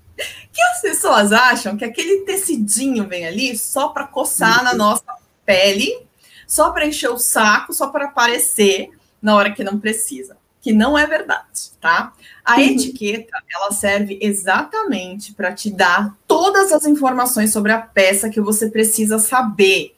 Que 0.54 0.62
as 0.62 0.82
pessoas 0.82 1.34
acham 1.34 1.76
que 1.76 1.84
aquele 1.84 2.22
tecidinho 2.22 3.10
vem 3.10 3.28
ali 3.28 3.58
só 3.58 3.90
para 3.90 4.08
coçar 4.08 4.64
na 4.64 4.74
nossa 4.74 5.04
pele, 5.46 6.08
só 6.48 6.72
para 6.72 6.86
encher 6.86 7.10
o 7.10 7.18
saco, 7.18 7.74
só 7.74 7.90
para 7.90 8.06
aparecer 8.06 8.90
na 9.22 9.36
hora 9.36 9.52
que 9.52 9.66
não 9.66 9.78
precisa. 9.78 10.38
Que 10.62 10.72
não 10.72 10.98
é 10.98 11.06
verdade, 11.06 11.72
tá? 11.82 12.14
A 12.46 12.56
uhum. 12.56 12.62
etiqueta, 12.62 13.38
ela 13.54 13.74
serve 13.74 14.18
exatamente 14.22 15.34
para 15.34 15.52
te 15.52 15.70
dar 15.72 16.16
todas 16.26 16.72
as 16.72 16.86
informações 16.86 17.52
sobre 17.52 17.74
a 17.74 17.82
peça 17.82 18.30
que 18.30 18.40
você 18.40 18.70
precisa 18.70 19.20
saber 19.20 19.94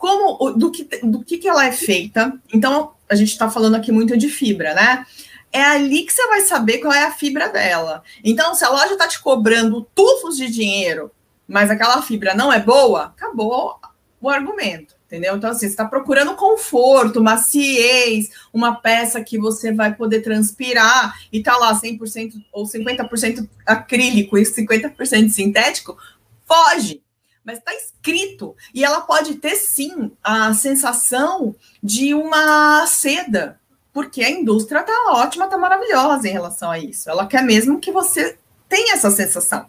como 0.00 0.52
do 0.52 0.70
que, 0.70 0.84
do 1.02 1.22
que, 1.22 1.36
que 1.36 1.46
ela 1.46 1.66
é 1.66 1.72
feita. 1.72 2.32
Então, 2.54 2.94
a 3.06 3.14
gente 3.14 3.32
está 3.32 3.50
falando 3.50 3.74
aqui 3.74 3.92
muito 3.92 4.16
de 4.16 4.30
fibra, 4.30 4.72
né? 4.72 5.04
É 5.52 5.62
ali 5.62 6.04
que 6.04 6.12
você 6.14 6.26
vai 6.26 6.40
saber 6.40 6.78
qual 6.78 6.90
é 6.90 7.04
a 7.04 7.12
fibra 7.12 7.50
dela. 7.50 8.02
Então, 8.24 8.54
se 8.54 8.64
a 8.64 8.70
loja 8.70 8.94
está 8.94 9.06
te 9.06 9.20
cobrando 9.20 9.86
tufos 9.94 10.38
de 10.38 10.50
dinheiro, 10.50 11.10
mas 11.46 11.70
aquela 11.70 12.00
fibra 12.00 12.34
não 12.34 12.50
é 12.50 12.58
boa, 12.58 13.12
acabou 13.14 13.78
o 14.18 14.30
argumento, 14.30 14.94
entendeu? 15.06 15.36
Então, 15.36 15.50
assim, 15.50 15.60
você 15.60 15.66
está 15.66 15.84
procurando 15.84 16.34
conforto, 16.34 17.22
maciez, 17.22 18.30
uma 18.54 18.76
peça 18.76 19.22
que 19.22 19.38
você 19.38 19.70
vai 19.70 19.94
poder 19.94 20.22
transpirar 20.22 21.14
e 21.30 21.42
tá 21.42 21.58
lá 21.58 21.78
100% 21.78 22.42
ou 22.54 22.64
50% 22.64 23.46
acrílico 23.66 24.38
e 24.38 24.44
50% 24.44 25.28
sintético, 25.28 25.98
foge 26.46 27.02
mas 27.44 27.58
está 27.58 27.74
escrito. 27.74 28.56
E 28.74 28.84
ela 28.84 29.00
pode 29.00 29.36
ter 29.36 29.56
sim 29.56 30.12
a 30.22 30.52
sensação 30.54 31.54
de 31.82 32.14
uma 32.14 32.86
seda, 32.86 33.58
porque 33.92 34.22
a 34.22 34.30
indústria 34.30 34.80
está 34.80 34.92
ótima, 35.12 35.46
está 35.46 35.58
maravilhosa 35.58 36.28
em 36.28 36.32
relação 36.32 36.70
a 36.70 36.78
isso. 36.78 37.10
Ela 37.10 37.26
quer 37.26 37.42
mesmo 37.42 37.80
que 37.80 37.90
você 37.90 38.38
tenha 38.68 38.94
essa 38.94 39.10
sensação. 39.10 39.66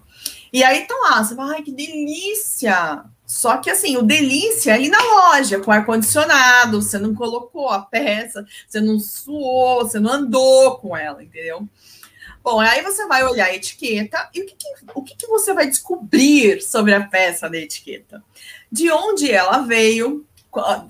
E 0.54 0.64
aí 0.64 0.82
estão 0.82 1.02
lá, 1.02 1.24
você 1.24 1.36
fala, 1.36 1.54
ai, 1.54 1.64
que 1.64 1.72
delícia! 1.72 3.06
Só 3.26 3.58
que 3.58 3.70
assim, 3.70 3.96
o 3.96 4.04
delícia 4.04 4.76
é 4.76 4.82
ir 4.82 4.90
na 4.90 5.02
loja 5.02 5.58
com 5.62 5.72
ar-condicionado, 5.72 6.82
você 6.82 7.00
não 7.00 7.16
colocou 7.16 7.70
a 7.70 7.80
peça, 7.80 8.46
você 8.68 8.82
não 8.82 9.00
suou, 9.00 9.86
você 9.86 10.02
não 10.02 10.12
andou 10.12 10.78
com 10.80 10.98
ela, 10.98 11.24
entendeu? 11.24 11.66
Bom, 12.44 12.60
aí 12.60 12.82
você 12.82 13.06
vai 13.08 13.24
olhar 13.24 13.46
a 13.46 13.56
etiqueta 13.56 14.30
e 14.34 14.42
o 14.42 14.46
que, 14.46 14.56
que 14.56 14.68
o 14.96 15.04
que, 15.04 15.16
que, 15.16 15.28
você 15.28 15.54
vai 15.54 15.68
descobrir 15.68 16.62
sobre 16.62 16.94
a 16.94 17.02
peça 17.02 17.50
da 17.50 17.58
etiqueta? 17.58 18.24
De 18.72 18.92
onde 18.92 19.32
ela 19.32 19.60
veio, 19.60 20.26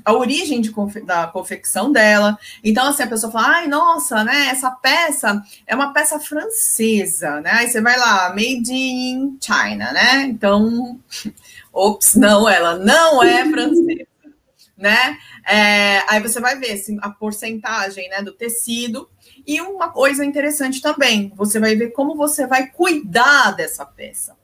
a 0.03 0.13
origem 0.13 0.59
de, 0.59 0.71
da 1.05 1.27
confecção 1.27 1.91
dela. 1.91 2.37
Então, 2.63 2.87
assim, 2.87 3.03
a 3.03 3.07
pessoa 3.07 3.31
fala, 3.31 3.57
ai, 3.57 3.67
nossa, 3.67 4.23
né, 4.23 4.47
essa 4.47 4.71
peça 4.71 5.43
é 5.67 5.75
uma 5.75 5.93
peça 5.93 6.19
francesa, 6.19 7.41
né? 7.41 7.51
Aí 7.53 7.69
você 7.69 7.79
vai 7.79 7.97
lá, 7.97 8.29
made 8.29 8.73
in 8.73 9.37
China, 9.39 9.91
né? 9.91 10.23
Então, 10.23 10.99
ops, 11.71 12.15
não, 12.15 12.49
ela 12.49 12.75
não 12.75 13.21
é 13.21 13.47
francesa, 13.47 14.07
né? 14.75 15.17
É, 15.47 16.03
aí 16.07 16.19
você 16.21 16.39
vai 16.39 16.57
ver 16.57 16.73
assim, 16.73 16.97
a 17.01 17.09
porcentagem 17.09 18.09
né, 18.09 18.21
do 18.21 18.31
tecido 18.31 19.07
e 19.45 19.61
uma 19.61 19.89
coisa 19.89 20.23
interessante 20.25 20.81
também, 20.81 21.31
você 21.35 21.59
vai 21.59 21.75
ver 21.75 21.91
como 21.91 22.15
você 22.15 22.45
vai 22.47 22.67
cuidar 22.67 23.51
dessa 23.51 23.85
peça. 23.85 24.35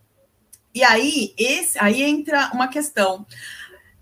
E 0.73 0.83
aí, 0.83 1.33
esse, 1.37 1.77
aí 1.79 2.03
entra 2.03 2.51
uma 2.53 2.67
questão. 2.67 3.25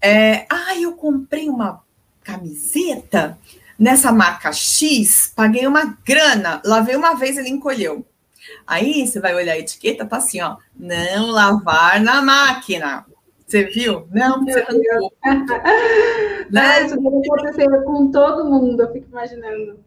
É, 0.02 0.46
ah, 0.50 0.78
eu 0.78 0.94
comprei 0.94 1.50
uma 1.50 1.82
camiseta 2.24 3.38
nessa 3.78 4.12
marca 4.12 4.52
X, 4.52 5.32
paguei 5.36 5.68
uma 5.68 5.98
grana, 6.06 6.62
lavei 6.66 6.96
uma 6.96 7.16
vez, 7.16 7.38
ele 7.38 7.50
encolheu. 7.50 8.06
Aí 8.68 9.06
você 9.06 9.20
vai 9.20 9.34
olhar 9.34 9.54
a 9.54 9.60
etiqueta, 9.60 10.06
tá 10.06 10.18
assim, 10.18 10.42
ó, 10.42 10.58
não 10.76 11.28
lavar 11.28 12.02
na 12.02 12.22
máquina. 12.22 13.06
Você 13.46 13.64
viu? 13.66 14.08
Não, 14.12 14.44
você 14.44 14.60
arrancou. 14.60 15.14
né? 16.52 16.86
Isso 16.86 16.96
deve 17.00 17.18
acontecer 17.18 17.84
com 17.84 18.12
todo 18.12 18.50
mundo, 18.50 18.82
eu 18.82 18.92
fico 18.92 19.08
imaginando. 19.10 19.85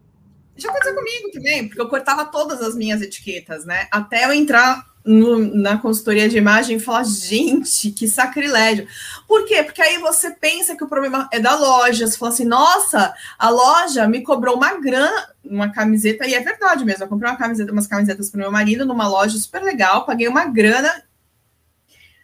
Já 0.59 0.69
aconteceu 0.69 0.95
comigo 0.95 1.31
também, 1.31 1.67
porque 1.67 1.81
eu 1.81 1.87
cortava 1.87 2.25
todas 2.25 2.61
as 2.61 2.75
minhas 2.75 3.01
etiquetas, 3.01 3.65
né? 3.65 3.87
Até 3.91 4.25
eu 4.25 4.33
entrar 4.33 4.89
no, 5.03 5.39
na 5.55 5.77
consultoria 5.77 6.27
de 6.27 6.37
imagem 6.37 6.77
e 6.77 6.79
falar, 6.79 7.03
gente, 7.03 7.91
que 7.91 8.07
sacrilégio. 8.07 8.87
Por 9.27 9.45
quê? 9.45 9.63
Porque 9.63 9.81
aí 9.81 9.97
você 9.97 10.31
pensa 10.31 10.75
que 10.75 10.83
o 10.83 10.87
problema 10.87 11.27
é 11.31 11.39
da 11.39 11.57
loja. 11.57 12.05
Você 12.05 12.17
fala 12.17 12.31
assim, 12.31 12.45
nossa, 12.45 13.13
a 13.37 13.49
loja 13.49 14.07
me 14.07 14.21
cobrou 14.21 14.55
uma 14.55 14.79
grana, 14.79 15.29
uma 15.43 15.71
camiseta, 15.71 16.27
e 16.27 16.33
é 16.33 16.41
verdade 16.41 16.85
mesmo. 16.85 17.03
Eu 17.03 17.07
comprei 17.07 17.31
uma 17.31 17.37
camiseta, 17.37 17.71
umas 17.71 17.87
camisetas 17.87 18.29
para 18.29 18.41
meu 18.41 18.51
marido 18.51 18.85
numa 18.85 19.07
loja 19.07 19.37
super 19.37 19.63
legal, 19.63 20.05
paguei 20.05 20.27
uma 20.27 20.45
grana, 20.45 21.03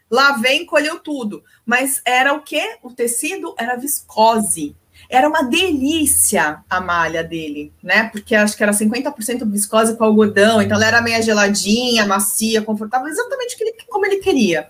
lavei, 0.09 0.61
encolheu 0.61 0.99
tudo. 0.99 1.43
Mas 1.65 2.01
era 2.05 2.33
o 2.33 2.41
quê? 2.41 2.77
O 2.83 2.91
tecido 2.91 3.55
era 3.57 3.75
viscose. 3.75 4.75
Era 5.15 5.29
uma 5.29 5.43
delícia 5.43 6.63
a 6.69 6.81
malha 6.81 7.23
dele, 7.23 7.71
né? 7.81 8.09
Porque 8.09 8.35
acho 8.35 8.57
que 8.57 8.61
era 8.61 8.73
50% 8.73 9.49
viscose 9.49 9.95
com 9.95 10.03
algodão, 10.03 10.61
então 10.61 10.75
ela 10.75 10.85
era 10.85 11.01
meio 11.01 11.23
geladinha, 11.23 12.05
macia, 12.05 12.61
confortável, 12.61 13.07
exatamente 13.07 13.55
como 13.87 14.05
ele 14.05 14.17
queria. 14.17 14.67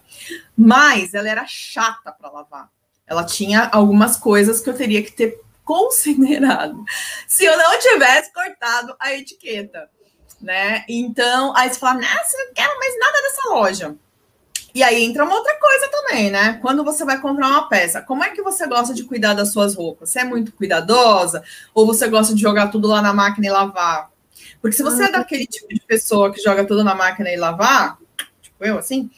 Mas 0.55 1.15
ela 1.15 1.27
era 1.27 1.47
chata 1.47 2.11
para 2.11 2.29
lavar. 2.29 2.69
Ela 3.07 3.23
tinha 3.23 3.69
algumas 3.71 4.17
coisas 4.17 4.61
que 4.61 4.69
eu 4.69 4.75
teria 4.75 5.01
que 5.01 5.11
ter 5.11 5.41
considerado 5.63 6.85
se 7.27 7.43
eu 7.43 7.57
não 7.57 7.79
tivesse 7.79 8.31
cortado 8.31 8.95
a 8.99 9.13
etiqueta, 9.13 9.89
né? 10.39 10.85
Então, 10.87 11.55
aí 11.55 11.69
você 11.69 11.79
fala, 11.79 12.01
nossa, 12.01 12.37
não 12.37 12.53
quero 12.53 12.77
mais 12.77 12.99
nada 12.99 13.21
dessa 13.23 13.49
loja. 13.49 13.95
E 14.75 14.83
aí 14.83 15.05
entra 15.05 15.23
uma 15.23 15.35
outra 15.35 15.57
coisa 15.57 15.87
também, 15.89 16.29
né? 16.29 16.59
Quando 16.61 16.83
você 16.83 17.05
vai 17.05 17.21
comprar 17.21 17.47
uma 17.47 17.69
peça, 17.69 18.01
como 18.01 18.25
é 18.25 18.31
que 18.31 18.41
você 18.41 18.67
gosta 18.67 18.93
de 18.93 19.05
cuidar 19.05 19.33
das 19.33 19.53
suas 19.53 19.73
roupas? 19.73 20.09
Você 20.09 20.19
é 20.19 20.25
muito 20.25 20.51
cuidadosa 20.51 21.41
ou 21.73 21.85
você 21.85 22.09
gosta 22.09 22.35
de 22.35 22.41
jogar 22.41 22.67
tudo 22.67 22.89
lá 22.89 23.01
na 23.01 23.13
máquina 23.13 23.47
e 23.47 23.49
lavar? 23.49 24.11
Porque 24.61 24.75
se 24.75 24.83
você 24.83 25.05
é 25.05 25.11
daquele 25.11 25.47
tipo 25.47 25.73
de 25.73 25.79
pessoa 25.79 26.29
que 26.29 26.41
joga 26.41 26.65
tudo 26.65 26.83
na 26.83 26.93
máquina 26.93 27.31
e 27.31 27.37
lavar, 27.37 27.97
tipo 28.41 28.65
eu, 28.65 28.77
assim, 28.77 29.09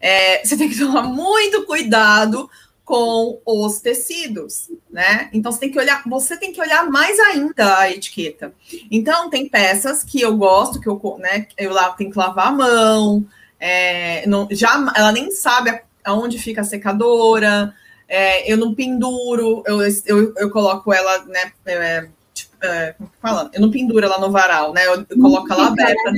é, 0.00 0.44
você 0.44 0.56
tem 0.56 0.68
que 0.68 0.76
tomar 0.76 1.04
muito 1.04 1.64
cuidado 1.64 2.50
com 2.84 3.40
os 3.46 3.80
tecidos, 3.80 4.68
né? 4.90 5.30
Então 5.32 5.52
você 5.52 5.60
tem 5.60 5.70
que 5.70 5.78
olhar, 5.78 6.02
você 6.06 6.36
tem 6.36 6.52
que 6.52 6.60
olhar 6.60 6.90
mais 6.90 7.20
ainda 7.20 7.78
a 7.78 7.88
etiqueta. 7.88 8.52
Então 8.90 9.30
tem 9.30 9.48
peças 9.48 10.02
que 10.02 10.20
eu 10.20 10.36
gosto, 10.36 10.80
que 10.80 10.88
eu, 10.88 11.00
né, 11.20 11.46
eu 11.56 11.72
lá 11.72 11.92
tenho 11.92 12.10
que 12.10 12.18
lavar 12.18 12.48
a 12.48 12.52
mão, 12.52 13.24
é, 13.58 14.26
não, 14.26 14.48
já, 14.50 14.74
ela 14.94 15.12
nem 15.12 15.30
sabe 15.30 15.80
aonde 16.04 16.38
fica 16.38 16.60
a 16.60 16.64
secadora. 16.64 17.74
É, 18.06 18.50
eu 18.50 18.56
não 18.56 18.74
penduro, 18.74 19.62
eu, 19.66 19.80
eu, 20.06 20.34
eu 20.36 20.50
coloco 20.50 20.92
ela, 20.92 21.24
né? 21.24 21.52
É, 21.64 22.08
tipo, 22.34 22.52
é, 22.62 22.92
como 22.92 23.08
que 23.08 23.16
fala? 23.18 23.50
Eu 23.52 23.60
não 23.60 23.70
penduro 23.70 24.04
ela 24.04 24.18
no 24.18 24.30
varal, 24.30 24.72
né? 24.74 24.86
Eu, 24.86 25.06
eu 25.08 25.18
coloco 25.20 25.50
ela 25.52 25.68
aberta 25.68 26.12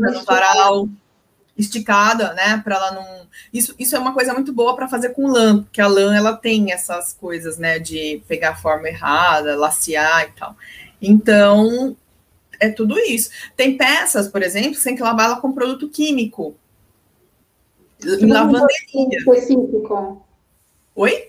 no 0.00 0.24
varal, 0.24 0.88
esticada, 1.56 2.34
né? 2.34 2.60
Para 2.64 2.76
ela 2.76 2.92
não. 2.92 3.26
Isso, 3.52 3.74
isso 3.78 3.94
é 3.94 3.98
uma 3.98 4.12
coisa 4.12 4.34
muito 4.34 4.52
boa 4.52 4.74
para 4.74 4.88
fazer 4.88 5.10
com 5.10 5.28
lã, 5.28 5.62
porque 5.62 5.80
a 5.80 5.86
lã 5.86 6.16
ela 6.16 6.36
tem 6.36 6.72
essas 6.72 7.12
coisas, 7.12 7.58
né? 7.58 7.78
De 7.78 8.22
pegar 8.26 8.50
a 8.50 8.56
forma 8.56 8.88
errada, 8.88 9.56
lacear 9.56 10.22
e 10.24 10.38
tal. 10.38 10.56
Então, 11.00 11.96
é 12.60 12.68
tudo 12.68 12.98
isso. 12.98 13.30
Tem 13.56 13.76
peças, 13.76 14.28
por 14.28 14.42
exemplo, 14.42 14.80
tem 14.80 14.96
que 14.96 15.02
lavar 15.02 15.26
ela 15.26 15.40
com 15.40 15.52
produto 15.52 15.88
químico. 15.88 16.56
Lavanderia. 18.04 19.18
Específico. 19.18 20.26
Oi? 20.94 21.28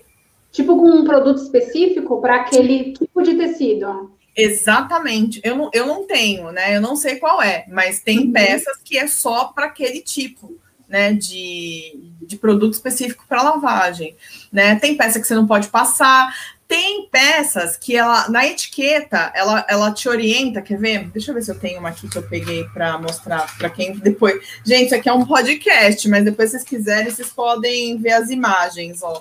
Tipo 0.52 0.76
com 0.76 0.88
um 0.88 1.04
produto 1.04 1.42
específico 1.42 2.20
para 2.20 2.36
aquele 2.36 2.92
tipo 2.92 3.22
de 3.22 3.34
tecido. 3.36 4.12
Exatamente. 4.36 5.40
Eu 5.44 5.56
não, 5.56 5.70
eu 5.72 5.86
não 5.86 6.06
tenho, 6.06 6.50
né? 6.50 6.76
Eu 6.76 6.80
não 6.80 6.96
sei 6.96 7.16
qual 7.16 7.42
é, 7.42 7.64
mas 7.68 8.00
tem 8.00 8.20
uhum. 8.20 8.32
peças 8.32 8.76
que 8.84 8.98
é 8.98 9.06
só 9.06 9.46
para 9.46 9.66
aquele 9.66 10.00
tipo. 10.00 10.58
Né, 10.88 11.12
de, 11.12 12.00
de 12.20 12.36
produto 12.36 12.72
específico 12.72 13.24
para 13.28 13.44
lavagem, 13.44 14.16
né? 14.50 14.74
Tem 14.74 14.96
peça 14.96 15.20
que 15.20 15.26
você 15.28 15.36
não 15.36 15.46
pode 15.46 15.68
passar, 15.68 16.34
tem 16.70 17.08
peças 17.10 17.76
que 17.76 17.96
ela 17.96 18.28
na 18.28 18.46
etiqueta 18.46 19.32
ela, 19.34 19.66
ela 19.68 19.92
te 19.92 20.08
orienta, 20.08 20.62
quer 20.62 20.78
ver? 20.78 21.10
Deixa 21.10 21.32
eu 21.32 21.34
ver 21.34 21.42
se 21.42 21.50
eu 21.50 21.58
tenho 21.58 21.80
uma 21.80 21.88
aqui 21.88 22.08
que 22.08 22.16
eu 22.16 22.22
peguei 22.22 22.62
para 22.72 22.96
mostrar 22.96 23.58
para 23.58 23.68
quem 23.68 23.98
depois. 23.98 24.40
Gente, 24.64 24.86
isso 24.86 24.94
aqui 24.94 25.08
é 25.08 25.12
um 25.12 25.26
podcast, 25.26 26.08
mas 26.08 26.24
depois 26.24 26.52
vocês 26.52 26.62
quiserem, 26.62 27.10
vocês 27.10 27.30
podem 27.30 27.98
ver 27.98 28.12
as 28.12 28.30
imagens, 28.30 29.02
ó. 29.02 29.20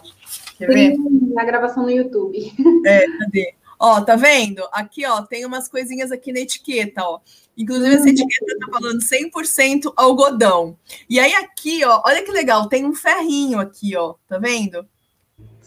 Quer 0.60 0.68
ver? 0.68 0.96
A 1.40 1.44
gravação 1.44 1.82
no 1.82 1.90
YouTube. 1.90 2.54
É, 2.86 3.04
cadê? 3.18 3.56
Ó, 3.80 4.00
tá 4.02 4.16
vendo? 4.16 4.62
Aqui, 4.72 5.04
ó, 5.08 5.24
tem 5.24 5.44
umas 5.44 5.68
coisinhas 5.68 6.12
aqui 6.12 6.32
na 6.32 6.42
etiqueta, 6.42 7.02
ó. 7.02 7.20
Inclusive, 7.58 7.96
essa 7.96 8.10
etiqueta 8.10 8.58
tá 8.60 8.68
falando 8.72 9.02
100% 9.02 9.92
algodão. 9.98 10.78
E 11.10 11.20
aí, 11.20 11.34
aqui, 11.34 11.84
ó, 11.84 12.04
olha 12.06 12.24
que 12.24 12.32
legal, 12.32 12.70
tem 12.70 12.86
um 12.86 12.94
ferrinho 12.94 13.60
aqui, 13.60 13.96
ó, 13.96 14.14
tá 14.28 14.38
vendo? 14.38 14.86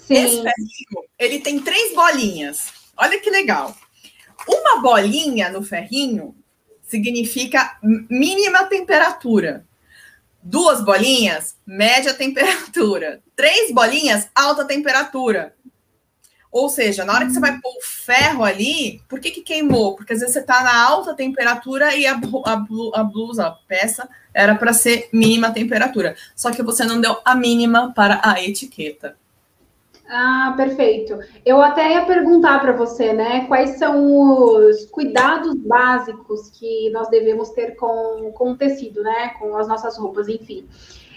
Sim. 0.06 0.14
Esse 0.14 0.36
ferrinho, 0.36 1.08
ele 1.18 1.40
tem 1.40 1.60
três 1.60 1.94
bolinhas. 1.94 2.72
Olha 2.96 3.20
que 3.20 3.30
legal. 3.30 3.76
Uma 4.46 4.80
bolinha 4.80 5.48
no 5.48 5.62
ferrinho 5.62 6.34
significa 6.82 7.78
mínima 7.82 8.64
temperatura. 8.64 9.66
Duas 10.42 10.84
bolinhas, 10.84 11.56
média 11.64 12.12
temperatura. 12.14 13.22
Três 13.36 13.72
bolinhas, 13.72 14.28
alta 14.34 14.64
temperatura. 14.64 15.54
Ou 16.50 16.68
seja, 16.68 17.02
na 17.02 17.14
hora 17.14 17.24
que 17.24 17.32
você 17.32 17.40
vai 17.40 17.58
pôr 17.58 17.70
o 17.70 17.82
ferro 17.82 18.44
ali, 18.44 19.00
por 19.08 19.18
que, 19.18 19.30
que 19.30 19.40
queimou? 19.40 19.96
Porque 19.96 20.12
às 20.12 20.18
vezes 20.18 20.34
você 20.34 20.40
está 20.40 20.62
na 20.62 20.84
alta 20.84 21.14
temperatura 21.14 21.96
e 21.96 22.06
a, 22.06 22.12
a, 22.12 23.00
a 23.00 23.04
blusa, 23.04 23.46
a 23.46 23.50
peça, 23.52 24.06
era 24.34 24.54
para 24.54 24.74
ser 24.74 25.08
mínima 25.14 25.50
temperatura. 25.50 26.14
Só 26.36 26.50
que 26.50 26.62
você 26.62 26.84
não 26.84 27.00
deu 27.00 27.18
a 27.24 27.34
mínima 27.34 27.94
para 27.94 28.20
a 28.22 28.42
etiqueta. 28.44 29.16
Ah, 30.14 30.52
perfeito. 30.54 31.18
Eu 31.42 31.62
até 31.62 31.92
ia 31.94 32.04
perguntar 32.04 32.60
para 32.60 32.72
você, 32.72 33.14
né, 33.14 33.46
quais 33.46 33.78
são 33.78 34.14
os 34.14 34.84
cuidados 34.84 35.54
básicos 35.54 36.50
que 36.50 36.90
nós 36.90 37.08
devemos 37.08 37.48
ter 37.48 37.76
com, 37.76 38.30
com 38.34 38.50
o 38.50 38.56
tecido, 38.56 39.02
né, 39.02 39.30
com 39.38 39.56
as 39.56 39.66
nossas 39.66 39.96
roupas, 39.96 40.28
enfim. 40.28 40.68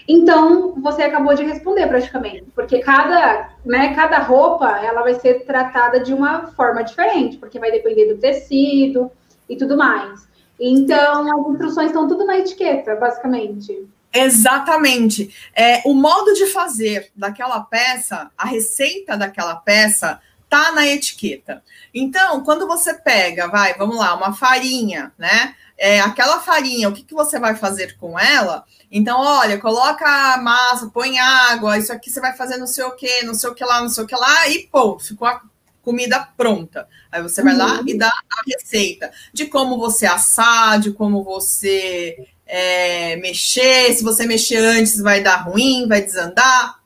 Então, 0.08 0.80
você 0.80 1.02
acabou 1.02 1.34
de 1.34 1.44
responder 1.44 1.86
praticamente, 1.88 2.46
porque 2.54 2.78
cada, 2.78 3.50
né, 3.66 3.94
cada 3.94 4.18
roupa 4.20 4.66
ela 4.82 5.02
vai 5.02 5.12
ser 5.12 5.44
tratada 5.44 6.00
de 6.00 6.14
uma 6.14 6.46
forma 6.52 6.82
diferente, 6.82 7.36
porque 7.36 7.58
vai 7.58 7.70
depender 7.70 8.14
do 8.14 8.18
tecido 8.18 9.10
e 9.46 9.58
tudo 9.58 9.76
mais. 9.76 10.26
Então, 10.58 11.38
as 11.38 11.48
instruções 11.52 11.88
estão 11.88 12.08
tudo 12.08 12.24
na 12.24 12.38
etiqueta, 12.38 12.96
basicamente. 12.96 13.86
Exatamente. 14.12 15.34
É, 15.54 15.82
o 15.84 15.94
modo 15.94 16.32
de 16.32 16.46
fazer 16.46 17.10
daquela 17.14 17.60
peça, 17.60 18.30
a 18.36 18.46
receita 18.46 19.16
daquela 19.16 19.56
peça, 19.56 20.20
tá 20.48 20.72
na 20.72 20.86
etiqueta. 20.86 21.62
Então, 21.92 22.42
quando 22.44 22.66
você 22.66 22.94
pega, 22.94 23.48
vai, 23.48 23.74
vamos 23.74 23.96
lá, 23.96 24.14
uma 24.14 24.32
farinha, 24.32 25.12
né? 25.18 25.54
É, 25.78 26.00
aquela 26.00 26.40
farinha, 26.40 26.88
o 26.88 26.92
que, 26.92 27.02
que 27.02 27.14
você 27.14 27.38
vai 27.38 27.54
fazer 27.54 27.96
com 27.98 28.18
ela? 28.18 28.64
Então, 28.90 29.20
olha, 29.20 29.58
coloca 29.58 30.06
a 30.06 30.38
massa, 30.38 30.88
põe 30.88 31.18
água, 31.18 31.76
isso 31.76 31.92
aqui 31.92 32.10
você 32.10 32.20
vai 32.20 32.34
fazer 32.34 32.56
não 32.56 32.66
sei 32.66 32.84
o 32.84 32.92
que, 32.92 33.22
não 33.24 33.34
sei 33.34 33.50
o 33.50 33.54
que 33.54 33.64
lá, 33.64 33.82
não 33.82 33.88
sei 33.88 34.04
o 34.04 34.06
que 34.06 34.14
lá, 34.14 34.48
e 34.48 34.66
pô, 34.68 34.98
ficou 34.98 35.28
a 35.28 35.42
comida 35.82 36.26
pronta. 36.36 36.88
Aí 37.12 37.22
você 37.22 37.42
vai 37.42 37.52
uhum. 37.52 37.58
lá 37.58 37.82
e 37.86 37.96
dá 37.96 38.08
a 38.08 38.42
receita 38.46 39.12
de 39.32 39.46
como 39.46 39.78
você 39.78 40.06
assar, 40.06 40.80
de 40.80 40.92
como 40.92 41.22
você 41.22 42.26
é, 42.46 43.16
mexer, 43.16 43.92
se 43.94 44.04
você 44.04 44.26
mexer 44.26 44.58
antes 44.58 45.00
vai 45.00 45.22
dar 45.22 45.36
ruim, 45.36 45.86
vai 45.88 46.00
desandar. 46.00 46.80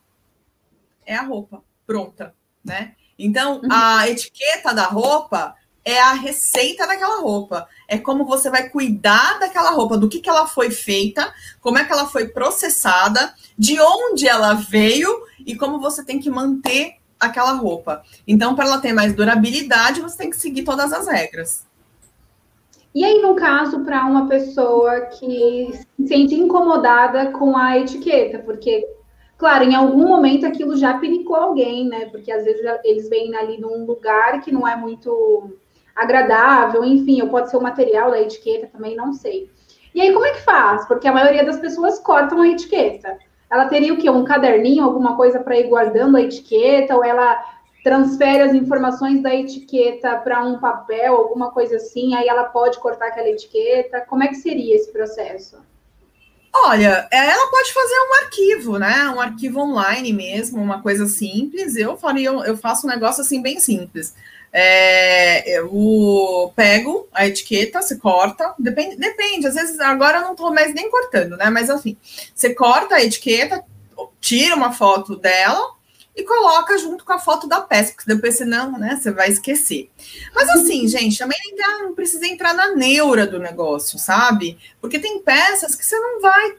É 1.05 1.15
a 1.15 1.23
roupa 1.23 1.63
pronta, 1.85 2.33
né? 2.63 2.93
Então, 3.17 3.61
uhum. 3.61 3.69
a 3.71 4.09
etiqueta 4.09 4.73
da 4.73 4.85
roupa 4.85 5.55
é 5.83 5.99
a 5.99 6.13
receita 6.13 6.87
daquela 6.87 7.21
roupa. 7.21 7.67
É 7.87 7.97
como 7.97 8.25
você 8.25 8.49
vai 8.49 8.69
cuidar 8.69 9.39
daquela 9.39 9.71
roupa, 9.71 9.97
do 9.97 10.09
que, 10.09 10.19
que 10.19 10.29
ela 10.29 10.47
foi 10.47 10.71
feita, 10.71 11.31
como 11.59 11.77
é 11.77 11.85
que 11.85 11.91
ela 11.91 12.07
foi 12.07 12.27
processada, 12.29 13.33
de 13.57 13.79
onde 13.79 14.27
ela 14.27 14.53
veio 14.53 15.09
e 15.45 15.55
como 15.55 15.79
você 15.79 16.03
tem 16.03 16.19
que 16.19 16.29
manter 16.29 16.95
aquela 17.19 17.51
roupa. 17.53 18.03
Então, 18.27 18.55
para 18.55 18.65
ela 18.65 18.79
ter 18.79 18.93
mais 18.93 19.13
durabilidade, 19.13 20.01
você 20.01 20.17
tem 20.17 20.29
que 20.29 20.37
seguir 20.37 20.63
todas 20.63 20.91
as 20.91 21.07
regras. 21.07 21.63
E 22.93 23.05
aí, 23.05 23.21
no 23.21 23.35
caso, 23.35 23.85
para 23.85 24.05
uma 24.05 24.27
pessoa 24.27 25.01
que 25.01 25.69
se 25.97 26.07
sente 26.07 26.35
incomodada 26.35 27.31
com 27.31 27.55
a 27.55 27.77
etiqueta, 27.77 28.39
porque, 28.39 28.85
claro, 29.37 29.63
em 29.63 29.73
algum 29.75 30.07
momento 30.07 30.45
aquilo 30.45 30.75
já 30.75 30.97
pinicou 30.97 31.37
alguém, 31.37 31.87
né? 31.87 32.07
Porque 32.07 32.31
às 32.31 32.43
vezes 32.43 32.61
eles 32.83 33.09
vêm 33.09 33.33
ali 33.35 33.59
num 33.59 33.85
lugar 33.85 34.41
que 34.41 34.51
não 34.51 34.67
é 34.67 34.75
muito 34.75 35.53
agradável, 35.95 36.83
enfim, 36.83 37.21
ou 37.21 37.29
pode 37.29 37.49
ser 37.49 37.57
o 37.57 37.61
material 37.61 38.11
da 38.11 38.21
etiqueta 38.21 38.67
também, 38.67 38.95
não 38.95 39.13
sei. 39.13 39.49
E 39.95 40.01
aí, 40.01 40.11
como 40.11 40.25
é 40.25 40.31
que 40.31 40.41
faz? 40.41 40.85
Porque 40.85 41.07
a 41.07 41.13
maioria 41.13 41.45
das 41.45 41.59
pessoas 41.59 41.97
cortam 41.99 42.41
a 42.41 42.47
etiqueta. 42.47 43.17
Ela 43.49 43.65
teria 43.65 43.93
o 43.93 43.97
quê? 43.97 44.09
Um 44.09 44.23
caderninho, 44.23 44.83
alguma 44.83 45.15
coisa 45.15 45.39
para 45.39 45.57
ir 45.57 45.67
guardando 45.67 46.15
a 46.17 46.21
etiqueta, 46.21 46.95
ou 46.95 47.03
ela 47.03 47.41
transfere 47.83 48.43
as 48.43 48.53
informações 48.53 49.21
da 49.21 49.33
etiqueta 49.33 50.15
para 50.17 50.43
um 50.43 50.59
papel, 50.59 51.15
alguma 51.15 51.51
coisa 51.51 51.77
assim, 51.77 52.13
aí 52.15 52.27
ela 52.27 52.43
pode 52.45 52.79
cortar 52.79 53.07
aquela 53.07 53.29
etiqueta. 53.29 54.01
Como 54.01 54.23
é 54.23 54.27
que 54.27 54.35
seria 54.35 54.75
esse 54.75 54.91
processo? 54.91 55.57
Olha, 56.53 57.07
ela 57.11 57.49
pode 57.49 57.73
fazer 57.73 57.95
um 57.95 58.13
arquivo, 58.23 58.77
né? 58.77 59.09
Um 59.15 59.21
arquivo 59.21 59.61
online 59.61 60.11
mesmo, 60.11 60.61
uma 60.61 60.81
coisa 60.81 61.05
simples. 61.07 61.75
Eu 61.75 61.97
faria, 61.97 62.29
eu 62.29 62.57
faço 62.57 62.85
um 62.85 62.89
negócio 62.89 63.21
assim 63.21 63.41
bem 63.41 63.59
simples. 63.59 64.13
É, 64.53 65.49
eu 65.49 66.51
pego 66.53 67.07
a 67.13 67.25
etiqueta, 67.25 67.81
você 67.81 67.97
corta, 67.97 68.53
depende, 68.59 68.97
depende, 68.97 69.47
às 69.47 69.55
vezes 69.55 69.79
agora 69.79 70.17
eu 70.17 70.23
não 70.23 70.31
estou 70.33 70.53
mais 70.53 70.73
nem 70.73 70.91
cortando, 70.91 71.37
né? 71.37 71.49
Mas 71.49 71.69
assim, 71.69 71.95
você 72.35 72.53
corta 72.53 72.95
a 72.95 73.01
etiqueta, 73.01 73.63
tira 74.19 74.53
uma 74.53 74.73
foto 74.73 75.15
dela 75.15 75.73
e 76.15 76.23
coloca 76.23 76.77
junto 76.77 77.05
com 77.05 77.13
a 77.13 77.19
foto 77.19 77.47
da 77.47 77.61
peça, 77.61 77.93
porque 77.93 78.13
depois 78.13 78.35
senão, 78.35 78.77
né, 78.77 78.99
você 79.01 79.11
vai 79.11 79.29
esquecer. 79.29 79.89
Mas 80.35 80.49
assim, 80.49 80.87
gente, 80.87 81.17
também 81.17 81.37
não 81.79 81.93
precisa 81.93 82.27
entrar 82.27 82.53
na 82.53 82.75
neura 82.75 83.25
do 83.25 83.39
negócio, 83.39 83.97
sabe? 83.97 84.57
Porque 84.79 84.99
tem 84.99 85.21
peças 85.21 85.75
que 85.75 85.85
você 85.85 85.97
não 85.97 86.21
vai, 86.21 86.55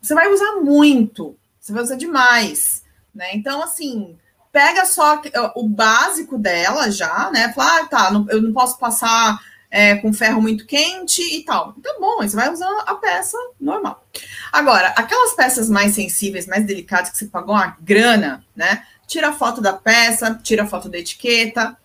você 0.00 0.14
vai 0.14 0.32
usar 0.32 0.56
muito, 0.56 1.36
você 1.60 1.72
vai 1.72 1.82
usar 1.82 1.96
demais, 1.96 2.82
né? 3.14 3.34
Então, 3.34 3.62
assim, 3.62 4.16
pega 4.50 4.86
só 4.86 5.20
o 5.54 5.68
básico 5.68 6.38
dela 6.38 6.90
já, 6.90 7.30
né? 7.30 7.52
Fala, 7.52 7.80
ah, 7.80 7.86
tá, 7.86 8.24
eu 8.30 8.40
não 8.40 8.52
posso 8.52 8.78
passar 8.78 9.38
é, 9.74 9.96
com 9.96 10.12
ferro 10.12 10.40
muito 10.40 10.64
quente 10.64 11.20
e 11.20 11.44
tal. 11.44 11.74
Então, 11.76 12.00
bom, 12.00 12.18
você 12.18 12.36
vai 12.36 12.48
usar 12.48 12.70
a 12.86 12.94
peça 12.94 13.36
normal. 13.60 14.06
Agora, 14.52 14.88
aquelas 14.90 15.34
peças 15.34 15.68
mais 15.68 15.94
sensíveis, 15.94 16.46
mais 16.46 16.64
delicadas, 16.64 17.10
que 17.10 17.18
você 17.18 17.26
pagou 17.26 17.56
uma 17.56 17.76
grana, 17.80 18.44
né? 18.54 18.86
Tira 19.14 19.28
a 19.28 19.32
foto 19.32 19.60
da 19.60 19.72
peça, 19.72 20.40
tira 20.42 20.64
a 20.64 20.66
foto 20.66 20.88
da 20.88 20.98
etiqueta 20.98 21.76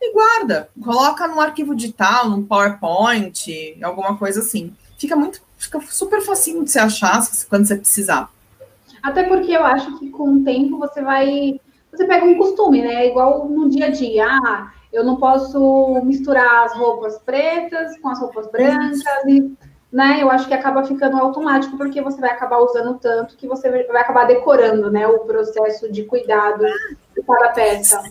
e 0.00 0.10
guarda. 0.10 0.70
Coloca 0.82 1.28
num 1.28 1.38
arquivo 1.38 1.74
digital, 1.74 2.30
num 2.30 2.42
PowerPoint, 2.42 3.76
alguma 3.82 4.16
coisa 4.16 4.40
assim. 4.40 4.74
Fica 4.96 5.14
muito, 5.14 5.42
fica 5.58 5.82
super 5.82 6.22
facinho 6.22 6.64
de 6.64 6.70
você 6.70 6.78
achar 6.78 7.20
quando 7.50 7.66
você 7.66 7.76
precisar. 7.76 8.30
Até 9.02 9.24
porque 9.24 9.52
eu 9.52 9.66
acho 9.66 9.98
que 9.98 10.08
com 10.08 10.36
o 10.36 10.42
tempo 10.42 10.78
você 10.78 11.02
vai 11.02 11.60
você 11.92 12.06
pega 12.06 12.24
um 12.24 12.38
costume, 12.38 12.80
né? 12.80 13.06
Igual 13.06 13.46
no 13.46 13.68
dia 13.68 13.88
a 13.88 13.90
dia. 13.90 14.26
Ah, 14.26 14.72
eu 14.90 15.04
não 15.04 15.16
posso 15.16 16.00
misturar 16.06 16.64
as 16.64 16.72
roupas 16.74 17.18
pretas 17.18 17.98
com 17.98 18.08
as 18.08 18.18
roupas 18.18 18.50
brancas 18.50 19.04
e 19.26 19.52
né? 19.92 20.18
Eu 20.20 20.30
acho 20.30 20.46
que 20.46 20.54
acaba 20.54 20.84
ficando 20.84 21.16
automático 21.16 21.76
porque 21.76 22.00
você 22.00 22.20
vai 22.20 22.30
acabar 22.30 22.58
usando 22.58 22.98
tanto 22.98 23.36
que 23.36 23.46
você 23.46 23.70
vai 23.70 24.02
acabar 24.02 24.26
decorando, 24.26 24.90
né, 24.90 25.06
o 25.06 25.20
processo 25.20 25.90
de 25.90 26.04
cuidado 26.04 26.64
de 27.16 27.22
cada 27.26 27.48
peça. 27.50 28.02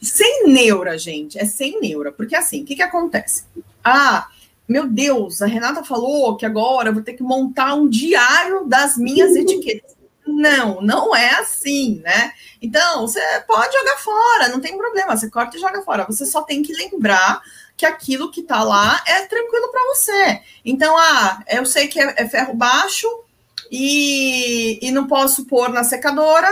Sem 0.00 0.48
neura, 0.48 0.98
gente, 0.98 1.38
é 1.38 1.44
sem 1.44 1.80
neura, 1.80 2.10
porque 2.10 2.34
assim, 2.34 2.62
o 2.62 2.64
que 2.64 2.74
que 2.74 2.82
acontece? 2.82 3.44
Ah, 3.84 4.28
meu 4.66 4.88
Deus, 4.88 5.42
a 5.42 5.46
Renata 5.46 5.84
falou 5.84 6.36
que 6.36 6.46
agora 6.46 6.88
eu 6.88 6.94
vou 6.94 7.02
ter 7.02 7.14
que 7.14 7.22
montar 7.22 7.74
um 7.74 7.88
diário 7.88 8.64
das 8.66 8.96
minhas 8.96 9.36
etiquetas. 9.36 9.96
Não, 10.26 10.80
não 10.80 11.14
é 11.14 11.30
assim, 11.40 12.00
né? 12.04 12.32
Então, 12.62 13.00
você 13.00 13.20
pode 13.46 13.76
jogar 13.76 13.96
fora, 13.96 14.48
não 14.48 14.60
tem 14.60 14.78
problema, 14.78 15.16
você 15.16 15.28
corta 15.28 15.56
e 15.56 15.60
joga 15.60 15.82
fora. 15.82 16.06
Você 16.06 16.24
só 16.24 16.42
tem 16.42 16.62
que 16.62 16.72
lembrar 16.72 17.42
que 17.80 17.86
aquilo 17.86 18.30
que 18.30 18.42
tá 18.42 18.62
lá 18.62 19.02
é 19.06 19.22
tranquilo 19.22 19.70
para 19.70 19.86
você. 19.86 20.42
Então, 20.62 20.94
ah, 20.98 21.42
eu 21.48 21.64
sei 21.64 21.88
que 21.88 21.98
é, 21.98 22.14
é 22.18 22.28
ferro 22.28 22.52
baixo 22.52 23.08
e, 23.70 24.78
e, 24.86 24.90
não 24.90 25.06
posso 25.06 25.46
pôr 25.46 25.70
na 25.70 25.82
secadora. 25.82 26.46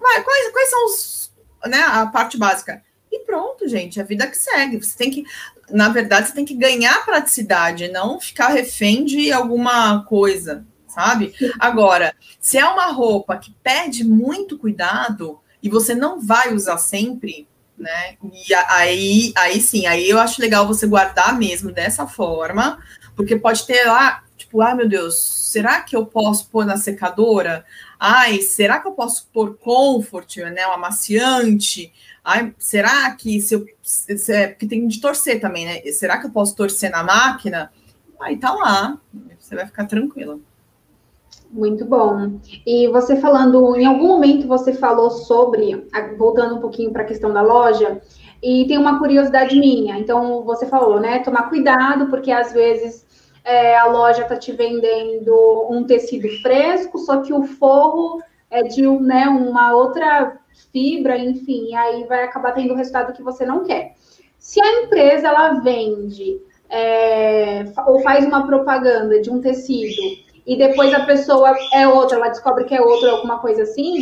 Mas 0.00 0.24
quais, 0.24 0.50
quais 0.50 0.70
são 0.70 0.86
os, 0.86 1.32
né, 1.66 1.78
a 1.78 2.06
parte 2.06 2.38
básica. 2.38 2.82
E 3.10 3.18
pronto, 3.18 3.68
gente, 3.68 4.00
a 4.00 4.04
vida 4.04 4.26
que 4.26 4.38
segue. 4.38 4.82
Você 4.82 4.96
tem 4.96 5.10
que, 5.10 5.26
na 5.68 5.90
verdade, 5.90 6.28
você 6.28 6.34
tem 6.34 6.46
que 6.46 6.54
ganhar 6.54 7.04
praticidade, 7.04 7.88
não 7.88 8.18
ficar 8.18 8.48
refém 8.48 9.04
de 9.04 9.30
alguma 9.30 10.02
coisa, 10.04 10.64
sabe? 10.88 11.34
Agora, 11.60 12.16
se 12.40 12.56
é 12.56 12.64
uma 12.64 12.86
roupa 12.86 13.36
que 13.36 13.54
pede 13.62 14.04
muito 14.04 14.56
cuidado 14.56 15.38
e 15.62 15.68
você 15.68 15.94
não 15.94 16.18
vai 16.18 16.54
usar 16.54 16.78
sempre, 16.78 17.46
né? 17.82 18.16
E 18.48 18.54
aí, 18.54 19.32
aí 19.36 19.60
sim, 19.60 19.86
aí 19.86 20.08
eu 20.08 20.18
acho 20.18 20.40
legal 20.40 20.66
você 20.66 20.86
guardar 20.86 21.36
mesmo 21.38 21.72
dessa 21.72 22.06
forma, 22.06 22.78
porque 23.16 23.36
pode 23.36 23.66
ter 23.66 23.84
lá, 23.84 24.22
tipo, 24.36 24.62
ah, 24.62 24.74
meu 24.74 24.88
Deus, 24.88 25.16
será 25.52 25.80
que 25.82 25.94
eu 25.94 26.06
posso 26.06 26.48
pôr 26.48 26.64
na 26.64 26.76
secadora? 26.76 27.64
Ai, 27.98 28.40
será 28.40 28.80
que 28.80 28.88
eu 28.88 28.92
posso 28.92 29.28
pôr 29.32 29.56
comfort, 29.58 30.36
né? 30.38 30.66
Um 30.66 30.72
amaciante? 30.72 31.92
Ai, 32.24 32.54
será 32.58 33.10
que 33.14 33.40
se 33.40 33.54
eu. 33.54 33.66
Se, 33.82 34.32
é, 34.32 34.48
porque 34.48 34.66
tem 34.66 34.86
de 34.86 35.00
torcer 35.00 35.40
também, 35.40 35.64
né? 35.66 35.80
Será 35.92 36.18
que 36.18 36.26
eu 36.26 36.30
posso 36.30 36.54
torcer 36.54 36.90
na 36.90 37.02
máquina? 37.02 37.72
Aí 38.20 38.36
tá 38.36 38.52
lá, 38.52 38.98
você 39.38 39.56
vai 39.56 39.66
ficar 39.66 39.84
tranquila. 39.86 40.38
Muito 41.52 41.84
bom. 41.84 42.40
E 42.66 42.88
você 42.88 43.16
falando, 43.16 43.76
em 43.76 43.84
algum 43.84 44.08
momento 44.08 44.48
você 44.48 44.72
falou 44.72 45.10
sobre, 45.10 45.86
voltando 46.16 46.56
um 46.56 46.60
pouquinho 46.60 46.90
para 46.90 47.02
a 47.02 47.06
questão 47.06 47.30
da 47.30 47.42
loja, 47.42 48.00
e 48.42 48.66
tem 48.66 48.78
uma 48.78 48.98
curiosidade 48.98 49.58
minha. 49.58 49.98
Então, 49.98 50.42
você 50.44 50.66
falou, 50.66 50.98
né? 50.98 51.18
Tomar 51.18 51.50
cuidado, 51.50 52.08
porque 52.08 52.32
às 52.32 52.54
vezes 52.54 53.06
é, 53.44 53.76
a 53.76 53.84
loja 53.84 54.22
está 54.22 54.34
te 54.34 54.50
vendendo 54.50 55.68
um 55.70 55.84
tecido 55.84 56.26
fresco, 56.40 56.98
só 56.98 57.20
que 57.20 57.34
o 57.34 57.44
forro 57.44 58.22
é 58.50 58.62
de 58.62 58.86
né, 58.86 59.28
uma 59.28 59.74
outra 59.74 60.38
fibra, 60.72 61.18
enfim, 61.18 61.68
e 61.68 61.74
aí 61.74 62.04
vai 62.04 62.24
acabar 62.24 62.52
tendo 62.52 62.72
o 62.72 62.76
resultado 62.76 63.12
que 63.12 63.22
você 63.22 63.44
não 63.44 63.62
quer. 63.62 63.94
Se 64.38 64.60
a 64.60 64.82
empresa 64.82 65.28
ela 65.28 65.60
vende 65.60 66.40
é, 66.68 67.64
ou 67.86 68.00
faz 68.00 68.24
uma 68.24 68.46
propaganda 68.46 69.20
de 69.20 69.30
um 69.30 69.40
tecido 69.40 70.21
e 70.46 70.56
depois 70.56 70.92
a 70.92 71.04
pessoa 71.04 71.56
é 71.72 71.86
outra, 71.86 72.16
ela 72.16 72.28
descobre 72.28 72.64
que 72.64 72.74
é 72.74 72.80
outra, 72.80 73.12
alguma 73.12 73.38
coisa 73.38 73.62
assim, 73.62 73.98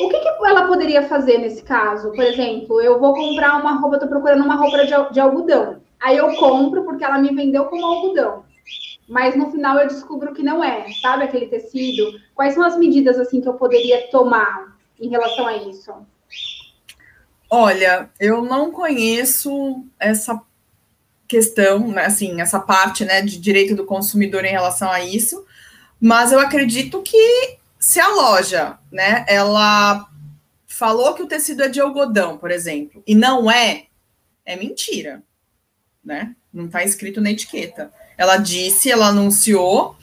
o 0.00 0.08
que, 0.08 0.18
que, 0.18 0.28
ela 0.46 0.66
poderia 0.66 1.06
fazer 1.08 1.38
nesse 1.38 1.62
caso? 1.62 2.10
Por 2.12 2.24
exemplo, 2.24 2.80
eu 2.80 2.98
vou 2.98 3.14
comprar 3.14 3.60
uma 3.60 3.78
roupa, 3.78 3.96
estou 3.96 4.08
procurando 4.08 4.44
uma 4.44 4.56
roupa 4.56 4.78
de, 4.84 5.12
de, 5.12 5.20
algodão. 5.20 5.80
Aí 6.00 6.16
eu 6.16 6.34
compro 6.36 6.84
porque 6.84 7.04
ela 7.04 7.18
me 7.18 7.34
vendeu 7.34 7.66
como 7.66 7.84
algodão. 7.84 8.44
Mas 9.08 9.36
no 9.36 9.50
final 9.50 9.78
eu 9.78 9.86
descubro 9.86 10.34
que 10.34 10.42
não 10.42 10.64
é, 10.64 10.86
sabe 11.00 11.24
aquele 11.24 11.46
tecido? 11.46 12.18
Quais 12.34 12.54
são 12.54 12.64
as 12.64 12.76
medidas 12.76 13.18
assim 13.18 13.40
que 13.40 13.48
eu 13.48 13.54
poderia 13.54 14.08
tomar 14.10 14.76
em 14.98 15.08
relação 15.08 15.46
a 15.46 15.56
isso? 15.56 15.92
Olha, 17.48 18.10
eu 18.18 18.42
não 18.42 18.72
conheço 18.72 19.84
essa 20.00 20.42
questão, 21.26 21.88
né, 21.88 22.06
assim, 22.06 22.40
essa 22.40 22.60
parte, 22.60 23.04
né, 23.04 23.20
de 23.20 23.38
direito 23.38 23.74
do 23.74 23.84
consumidor 23.84 24.44
em 24.44 24.50
relação 24.50 24.90
a 24.90 25.02
isso, 25.02 25.44
mas 26.00 26.32
eu 26.32 26.38
acredito 26.38 27.02
que 27.02 27.58
se 27.78 28.00
a 28.00 28.08
loja, 28.08 28.78
né, 28.90 29.24
ela 29.28 30.06
falou 30.66 31.14
que 31.14 31.22
o 31.22 31.26
tecido 31.26 31.62
é 31.62 31.68
de 31.68 31.80
algodão, 31.80 32.36
por 32.36 32.50
exemplo, 32.50 33.02
e 33.06 33.14
não 33.14 33.50
é, 33.50 33.86
é 34.44 34.56
mentira, 34.56 35.22
né? 36.04 36.34
Não 36.52 36.66
está 36.66 36.84
escrito 36.84 37.20
na 37.20 37.30
etiqueta. 37.30 37.92
Ela 38.16 38.36
disse, 38.36 38.90
ela 38.90 39.08
anunciou, 39.08 39.96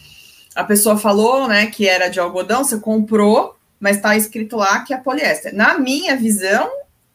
a 0.55 0.63
pessoa 0.63 0.97
falou, 0.97 1.47
né, 1.47 1.67
que 1.67 1.87
era 1.87 2.09
de 2.09 2.19
algodão, 2.19 2.63
você 2.63 2.77
comprou, 2.77 3.57
mas 3.79 3.97
está 3.97 4.15
escrito 4.15 4.55
lá 4.55 4.79
que 4.81 4.93
é 4.93 4.97
poliéster. 4.97 5.53
Na 5.53 5.77
minha 5.77 6.15
visão, 6.15 6.69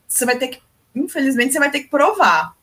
você 0.06 0.24
vai 0.24 0.36
ter 0.36 0.48
que, 0.48 0.60
infelizmente, 0.94 1.52
você 1.52 1.58
vai 1.58 1.70
ter 1.70 1.80
que 1.80 1.88
provar 1.88 2.57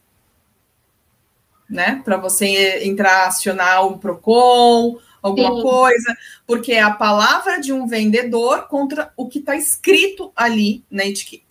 né? 1.70 2.02
Para 2.04 2.18
você 2.18 2.86
entrar, 2.86 3.28
acionar 3.28 3.88
um 3.88 3.98
PROCON, 3.98 4.98
alguma 5.22 5.56
Sim. 5.56 5.62
coisa, 5.62 6.18
porque 6.46 6.74
é 6.74 6.82
a 6.82 6.92
palavra 6.92 7.60
de 7.60 7.74
um 7.74 7.88
vendedor 7.88 8.68
contra 8.68 9.12
o 9.18 9.28
que 9.28 9.40
está 9.40 9.56
escrito 9.56 10.32
ali 10.36 10.84
na 10.90 11.06
etiqueta. 11.06 11.44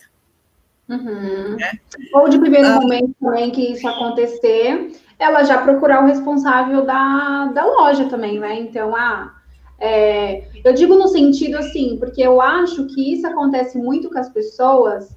Uhum. 0.89 1.57
Né? 1.57 1.73
Ou 2.13 2.29
de 2.29 2.39
primeiro 2.39 2.69
ah, 2.69 2.81
momento 2.81 3.15
também 3.21 3.51
que 3.51 3.73
isso 3.73 3.89
acontecer, 3.89 4.93
ela 5.19 5.43
já 5.43 5.59
procurar 5.59 6.05
o 6.05 6.07
responsável 6.07 6.85
da, 6.85 7.47
da 7.47 7.65
loja 7.65 8.05
também, 8.05 8.39
né? 8.39 8.61
Então, 8.61 8.95
ah, 8.95 9.35
é, 9.79 10.45
eu 10.65 10.73
digo 10.73 10.95
no 10.95 11.09
sentido 11.09 11.57
assim, 11.59 11.97
porque 11.99 12.23
eu 12.23 12.41
acho 12.41 12.87
que 12.87 13.13
isso 13.13 13.27
acontece 13.27 13.77
muito 13.77 14.09
com 14.09 14.19
as 14.19 14.29
pessoas 14.29 15.17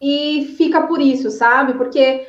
e 0.00 0.54
fica 0.56 0.82
por 0.86 1.00
isso, 1.00 1.30
sabe? 1.30 1.74
Porque 1.74 2.26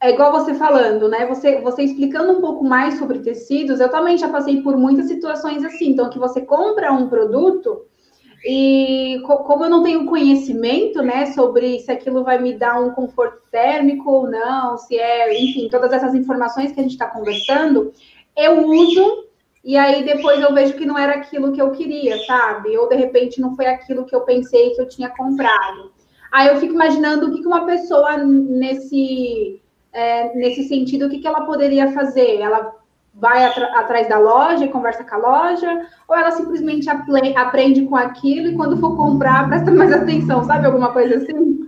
é 0.00 0.10
igual 0.10 0.32
você 0.32 0.54
falando, 0.54 1.08
né? 1.08 1.26
Você, 1.26 1.60
você 1.60 1.82
explicando 1.82 2.32
um 2.32 2.40
pouco 2.40 2.64
mais 2.64 2.98
sobre 2.98 3.20
tecidos, 3.20 3.80
eu 3.80 3.90
também 3.90 4.18
já 4.18 4.28
passei 4.28 4.62
por 4.62 4.76
muitas 4.76 5.06
situações 5.06 5.64
assim. 5.64 5.90
Então, 5.90 6.10
que 6.10 6.18
você 6.18 6.42
compra 6.42 6.92
um 6.92 7.08
produto 7.08 7.86
e 8.44 9.20
como 9.24 9.64
eu 9.64 9.70
não 9.70 9.82
tenho 9.82 10.06
conhecimento, 10.06 11.02
né, 11.02 11.26
sobre 11.32 11.80
se 11.80 11.90
aquilo 11.90 12.22
vai 12.22 12.40
me 12.40 12.52
dar 12.52 12.80
um 12.80 12.90
conforto 12.90 13.42
térmico 13.50 14.08
ou 14.08 14.30
não, 14.30 14.76
se 14.78 14.96
é, 14.96 15.42
enfim, 15.42 15.68
todas 15.68 15.92
essas 15.92 16.14
informações 16.14 16.70
que 16.70 16.78
a 16.78 16.82
gente 16.82 16.92
está 16.92 17.08
conversando, 17.08 17.92
eu 18.36 18.68
uso 18.68 19.24
e 19.64 19.76
aí 19.76 20.04
depois 20.04 20.40
eu 20.40 20.54
vejo 20.54 20.74
que 20.74 20.86
não 20.86 20.96
era 20.96 21.14
aquilo 21.14 21.52
que 21.52 21.60
eu 21.60 21.72
queria, 21.72 22.24
sabe? 22.24 22.76
Ou 22.78 22.88
de 22.88 22.94
repente 22.94 23.40
não 23.40 23.56
foi 23.56 23.66
aquilo 23.66 24.04
que 24.04 24.14
eu 24.14 24.20
pensei 24.20 24.70
que 24.70 24.80
eu 24.80 24.88
tinha 24.88 25.08
comprado. 25.08 25.90
Aí 26.30 26.46
eu 26.46 26.56
fico 26.58 26.74
imaginando 26.74 27.26
o 27.26 27.34
que 27.34 27.44
uma 27.44 27.66
pessoa 27.66 28.16
nesse 28.16 29.60
é, 29.96 30.34
nesse 30.34 30.68
sentido, 30.68 31.06
o 31.06 31.08
que, 31.08 31.20
que 31.20 31.26
ela 31.26 31.46
poderia 31.46 31.90
fazer? 31.92 32.38
Ela 32.38 32.70
vai 33.14 33.46
atrás 33.46 34.06
da 34.06 34.18
loja, 34.18 34.68
conversa 34.68 35.02
com 35.02 35.14
a 35.14 35.18
loja, 35.18 35.86
ou 36.06 36.14
ela 36.14 36.30
simplesmente 36.32 36.86
aprende 36.90 37.86
com 37.86 37.96
aquilo 37.96 38.48
e 38.48 38.54
quando 38.54 38.78
for 38.78 38.94
comprar, 38.94 39.48
presta 39.48 39.70
mais 39.70 39.90
atenção, 39.90 40.44
sabe? 40.44 40.66
Alguma 40.66 40.92
coisa 40.92 41.16
assim? 41.16 41.66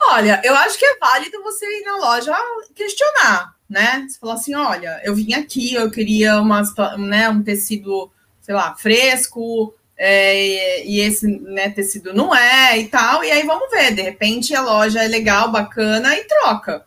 Olha, 0.00 0.40
eu 0.44 0.54
acho 0.54 0.78
que 0.78 0.84
é 0.84 0.96
válido 0.96 1.42
você 1.42 1.66
ir 1.80 1.84
na 1.84 1.96
loja 1.96 2.32
questionar, 2.72 3.56
né? 3.68 4.06
Você 4.08 4.16
falar 4.20 4.34
assim, 4.34 4.54
olha, 4.54 5.00
eu 5.02 5.12
vim 5.12 5.34
aqui, 5.34 5.74
eu 5.74 5.90
queria 5.90 6.40
uma, 6.40 6.62
né, 6.96 7.28
um 7.28 7.42
tecido, 7.42 8.08
sei 8.40 8.54
lá, 8.54 8.76
fresco, 8.76 9.74
é, 9.98 10.86
e 10.86 11.00
esse 11.00 11.26
né, 11.26 11.68
tecido 11.70 12.14
não 12.14 12.32
é 12.32 12.78
e 12.78 12.86
tal, 12.86 13.24
e 13.24 13.30
aí 13.32 13.44
vamos 13.44 13.68
ver, 13.70 13.92
de 13.92 14.02
repente 14.02 14.54
a 14.54 14.62
loja 14.62 15.02
é 15.02 15.08
legal, 15.08 15.50
bacana 15.50 16.16
e 16.16 16.22
troca 16.24 16.86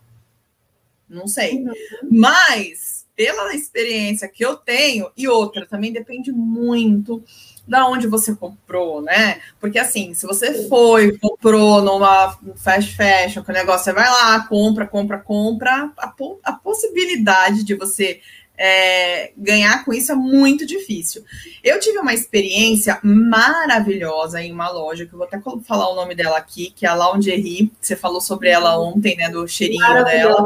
não 1.09 1.27
sei. 1.27 1.57
Uhum. 1.57 1.73
Mas, 2.11 3.05
pela 3.15 3.53
experiência 3.53 4.27
que 4.27 4.45
eu 4.45 4.55
tenho, 4.55 5.09
e 5.17 5.27
outra, 5.27 5.65
também 5.65 5.91
depende 5.91 6.31
muito 6.31 7.23
da 7.67 7.87
onde 7.87 8.07
você 8.07 8.35
comprou, 8.35 9.01
né? 9.01 9.39
Porque 9.59 9.77
assim, 9.77 10.15
se 10.15 10.25
você 10.25 10.67
foi, 10.67 11.17
comprou 11.19 11.83
numa 11.83 12.35
fast 12.55 12.95
fashion, 12.95 13.43
que 13.43 13.51
o 13.51 13.53
negócio, 13.53 13.83
você 13.83 13.93
vai 13.93 14.09
lá, 14.09 14.47
compra, 14.47 14.87
compra, 14.87 15.19
compra, 15.19 15.91
a, 15.95 16.13
a 16.43 16.53
possibilidade 16.53 17.63
de 17.63 17.75
você 17.75 18.21
é, 18.57 19.31
ganhar 19.37 19.85
com 19.85 19.93
isso 19.93 20.11
é 20.11 20.15
muito 20.15 20.65
difícil. 20.65 21.23
Eu 21.63 21.79
tive 21.79 21.99
uma 21.99 22.13
experiência 22.13 22.99
maravilhosa 23.03 24.41
em 24.41 24.51
uma 24.51 24.69
loja, 24.69 25.05
que 25.05 25.13
eu 25.13 25.17
vou 25.17 25.27
até 25.27 25.39
falar 25.63 25.89
o 25.89 25.95
nome 25.95 26.13
dela 26.13 26.37
aqui, 26.37 26.73
que 26.75 26.85
é 26.85 26.89
a 26.89 26.95
Laundry. 26.95 27.71
Você 27.79 27.95
falou 27.95 28.19
sobre 28.19 28.49
ela 28.49 28.77
ontem, 28.77 29.15
né? 29.15 29.29
Do 29.29 29.47
cheirinho 29.47 30.03
dela 30.03 30.45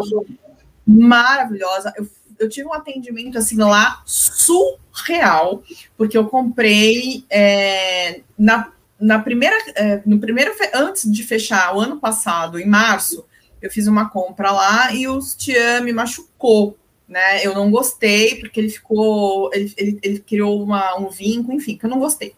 maravilhosa. 0.85 1.93
Eu, 1.95 2.07
eu 2.39 2.49
tive 2.49 2.67
um 2.67 2.73
atendimento 2.73 3.37
assim 3.37 3.57
lá 3.57 4.01
surreal, 4.05 5.63
porque 5.97 6.17
eu 6.17 6.27
comprei 6.27 7.25
é, 7.29 8.21
na, 8.37 8.71
na 8.99 9.19
primeira, 9.19 9.55
é, 9.75 10.01
no 10.05 10.19
primeiro 10.19 10.53
antes 10.73 11.11
de 11.11 11.23
fechar 11.23 11.75
o 11.75 11.79
ano 11.79 11.99
passado, 11.99 12.59
em 12.59 12.67
março, 12.67 13.25
eu 13.61 13.71
fiz 13.71 13.87
uma 13.87 14.09
compra 14.09 14.51
lá 14.51 14.93
e 14.93 15.07
o 15.07 15.19
Tian 15.19 15.81
me 15.81 15.93
machucou. 15.93 16.77
Né, 17.05 17.45
eu 17.45 17.53
não 17.53 17.69
gostei, 17.69 18.39
porque 18.39 18.59
ele 18.59 18.69
ficou. 18.69 19.51
Ele, 19.53 19.71
ele, 19.77 19.99
ele 20.01 20.19
criou 20.19 20.63
uma, 20.63 20.97
um 20.97 21.09
vinco, 21.09 21.51
enfim, 21.51 21.77
que 21.77 21.85
eu 21.85 21.89
não 21.89 21.99
gostei. 21.99 22.33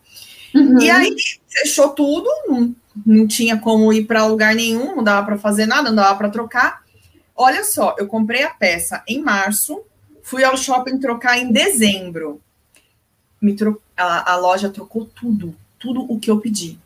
Uhum. 0.54 0.82
E 0.82 0.90
aí 0.90 1.16
fechou 1.48 1.90
tudo, 1.90 2.30
não, 2.48 2.76
não 3.06 3.28
tinha 3.28 3.58
como 3.58 3.94
ir 3.94 4.06
para 4.06 4.26
lugar 4.26 4.56
nenhum, 4.56 4.96
não 4.96 5.04
dava 5.04 5.26
para 5.26 5.38
fazer 5.38 5.66
nada, 5.66 5.90
não 5.90 5.96
dava 5.96 6.18
para 6.18 6.30
trocar. 6.30 6.85
Olha 7.36 7.64
só, 7.64 7.96
eu 7.98 8.08
comprei 8.08 8.44
a 8.44 8.50
peça 8.50 9.04
em 9.08 9.22
março, 9.22 9.82
fui 10.24 10.44
ao 10.44 10.56
shopping 10.56 10.98
trocar 11.00 11.38
em 11.38 11.52
dezembro. 11.52 12.42
Me 13.42 13.54
tro... 13.54 13.82
a, 13.98 14.34
a 14.34 14.36
loja 14.38 14.70
trocou 14.70 15.06
tudo, 15.06 15.54
tudo 15.78 16.06
o 16.12 16.20
que 16.20 16.32
eu 16.32 16.40
pedi. 16.40 16.80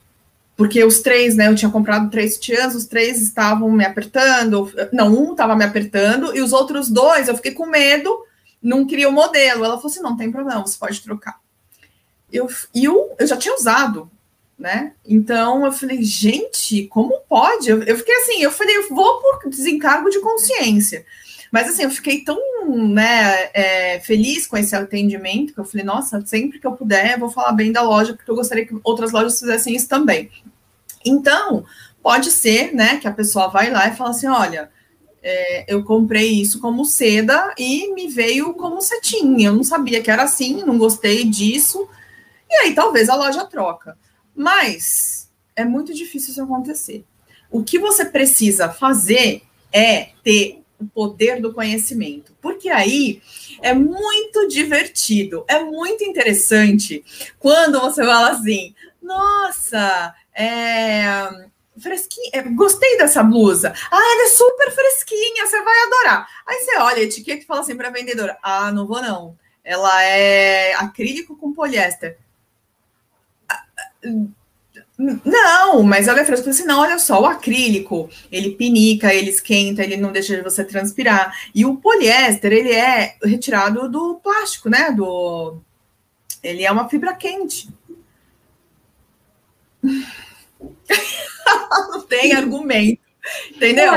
Porque 0.58 0.84
os 0.84 1.00
três, 1.00 1.36
né? 1.36 1.48
Eu 1.48 1.56
tinha 1.56 1.72
comprado 1.72 2.10
três 2.10 2.34
sutiãs, 2.34 2.76
os 2.76 2.86
três 2.86 3.22
estavam 3.22 3.72
me 3.72 3.86
apertando. 3.86 4.70
Não, 4.92 5.08
um 5.08 5.32
estava 5.32 5.56
me 5.56 5.64
apertando, 5.64 6.36
e 6.36 6.42
os 6.42 6.52
outros 6.52 6.90
dois, 6.90 7.28
eu 7.28 7.36
fiquei 7.36 7.54
com 7.54 7.66
medo, 7.66 8.26
não 8.62 8.86
queria 8.86 9.08
o 9.08 9.14
modelo. 9.14 9.64
Ela 9.64 9.78
falou 9.78 9.88
assim: 9.90 10.02
não 10.02 10.18
tem 10.18 10.32
problema, 10.32 10.60
você 10.60 10.78
pode 10.78 11.02
trocar. 11.02 11.40
Eu, 12.32 12.50
eu, 12.76 13.16
eu 13.18 13.28
já 13.28 13.38
tinha 13.38 13.56
usado 13.56 14.12
né? 14.60 14.92
Então 15.08 15.66
eu 15.66 15.72
falei, 15.72 16.04
gente, 16.04 16.86
como 16.88 17.22
pode? 17.22 17.70
Eu, 17.70 17.82
eu 17.84 17.98
fiquei 17.98 18.16
assim, 18.18 18.44
eu 18.44 18.52
falei, 18.52 18.76
eu 18.76 18.90
vou 18.90 19.22
por 19.22 19.50
desencargo 19.50 20.10
de 20.10 20.20
consciência. 20.20 21.06
Mas 21.50 21.70
assim, 21.70 21.84
eu 21.84 21.90
fiquei 21.90 22.24
tão 22.24 22.38
né, 22.68 23.50
é, 23.54 24.00
feliz 24.02 24.46
com 24.46 24.58
esse 24.58 24.76
atendimento 24.76 25.54
que 25.54 25.60
eu 25.60 25.66
falei, 25.66 25.86
nossa, 25.86 26.24
sempre 26.26 26.60
que 26.60 26.68
eu 26.68 26.74
puder, 26.74 27.14
eu 27.14 27.20
vou 27.20 27.30
falar 27.30 27.54
bem 27.54 27.72
da 27.72 27.82
loja, 27.82 28.14
porque 28.14 28.30
eu 28.30 28.36
gostaria 28.36 28.66
que 28.68 28.76
outras 28.84 29.12
lojas 29.12 29.40
fizessem 29.40 29.76
isso 29.76 29.88
também. 29.88 30.30
Então, 31.04 31.66
pode 32.04 32.30
ser, 32.30 32.76
né, 32.76 32.98
que 32.98 33.08
a 33.08 33.14
pessoa 33.14 33.48
vai 33.48 33.72
lá 33.72 33.88
e 33.88 33.96
fala 33.96 34.12
assim: 34.12 34.28
olha, 34.28 34.70
é, 35.24 35.74
eu 35.74 35.84
comprei 35.84 36.30
isso 36.30 36.60
como 36.60 36.86
seda 36.86 37.54
e 37.58 37.92
me 37.94 38.08
veio 38.10 38.54
como 38.54 38.82
cetim. 38.82 39.42
Eu 39.42 39.56
não 39.56 39.64
sabia 39.64 40.04
que 40.04 40.12
era 40.12 40.24
assim, 40.24 40.64
não 40.64 40.78
gostei 40.78 41.24
disso. 41.24 41.88
E 42.50 42.56
aí 42.58 42.76
talvez 42.76 43.10
a 43.10 43.16
loja 43.16 43.46
troca. 43.46 43.98
Mas 44.40 45.30
é 45.54 45.66
muito 45.66 45.94
difícil 45.94 46.32
isso 46.32 46.42
acontecer. 46.42 47.04
O 47.52 47.62
que 47.62 47.78
você 47.78 48.06
precisa 48.06 48.70
fazer 48.70 49.42
é 49.70 50.12
ter 50.24 50.64
o 50.80 50.86
poder 50.86 51.42
do 51.42 51.54
conhecimento, 51.54 52.34
porque 52.42 52.70
aí 52.70 53.22
é 53.62 53.74
muito 53.74 54.48
divertido, 54.48 55.44
é 55.46 55.62
muito 55.62 56.06
interessante 56.06 57.04
quando 57.38 57.82
você 57.82 58.02
fala 58.02 58.30
assim: 58.30 58.74
nossa, 59.02 60.16
é, 60.34 61.06
fresquinha, 61.78 62.30
é, 62.32 62.42
gostei 62.44 62.98
dessa 62.98 63.22
blusa. 63.22 63.74
Ah, 63.92 63.98
ela 63.98 64.24
é 64.24 64.30
super 64.30 64.72
fresquinha, 64.72 65.46
você 65.46 65.62
vai 65.62 65.84
adorar. 65.84 66.30
Aí 66.48 66.62
você 66.62 66.78
olha 66.78 67.00
a 67.00 67.04
etiqueta 67.04 67.44
e 67.44 67.46
fala 67.46 67.60
assim 67.60 67.76
para 67.76 67.90
a 67.90 67.92
vendedora: 67.92 68.38
ah, 68.42 68.72
não 68.72 68.88
vou 68.88 69.02
não. 69.02 69.38
Ela 69.66 70.02
é 70.02 70.76
acrílico 70.76 71.36
com 71.36 71.52
poliéster. 71.52 72.18
Não, 74.98 75.82
mas 75.82 76.08
é 76.08 76.26
fresca. 76.26 76.50
Assim, 76.50 76.66
não, 76.66 76.82
olha 76.82 77.00
só, 77.00 77.22
o 77.22 77.26
acrílico, 77.26 78.10
ele 78.32 78.52
pinica, 78.52 79.14
ele 79.14 79.30
esquenta, 79.30 79.82
ele 79.82 79.96
não 79.96 80.12
deixa 80.12 80.44
você 80.44 80.64
transpirar. 80.64 81.34
E 81.56 81.66
o 81.66 81.78
poliéster, 81.78 82.52
ele 82.52 82.74
é 82.74 83.16
retirado 83.24 83.90
do 83.90 84.16
plástico, 84.16 84.70
né? 84.70 84.92
Do... 84.92 85.58
Ele 86.44 86.64
é 86.64 86.72
uma 86.72 86.90
fibra 86.90 87.14
quente. 87.16 87.70
não 91.92 92.02
tem 92.02 92.34
argumento. 92.34 93.00
Entendeu? 93.56 93.94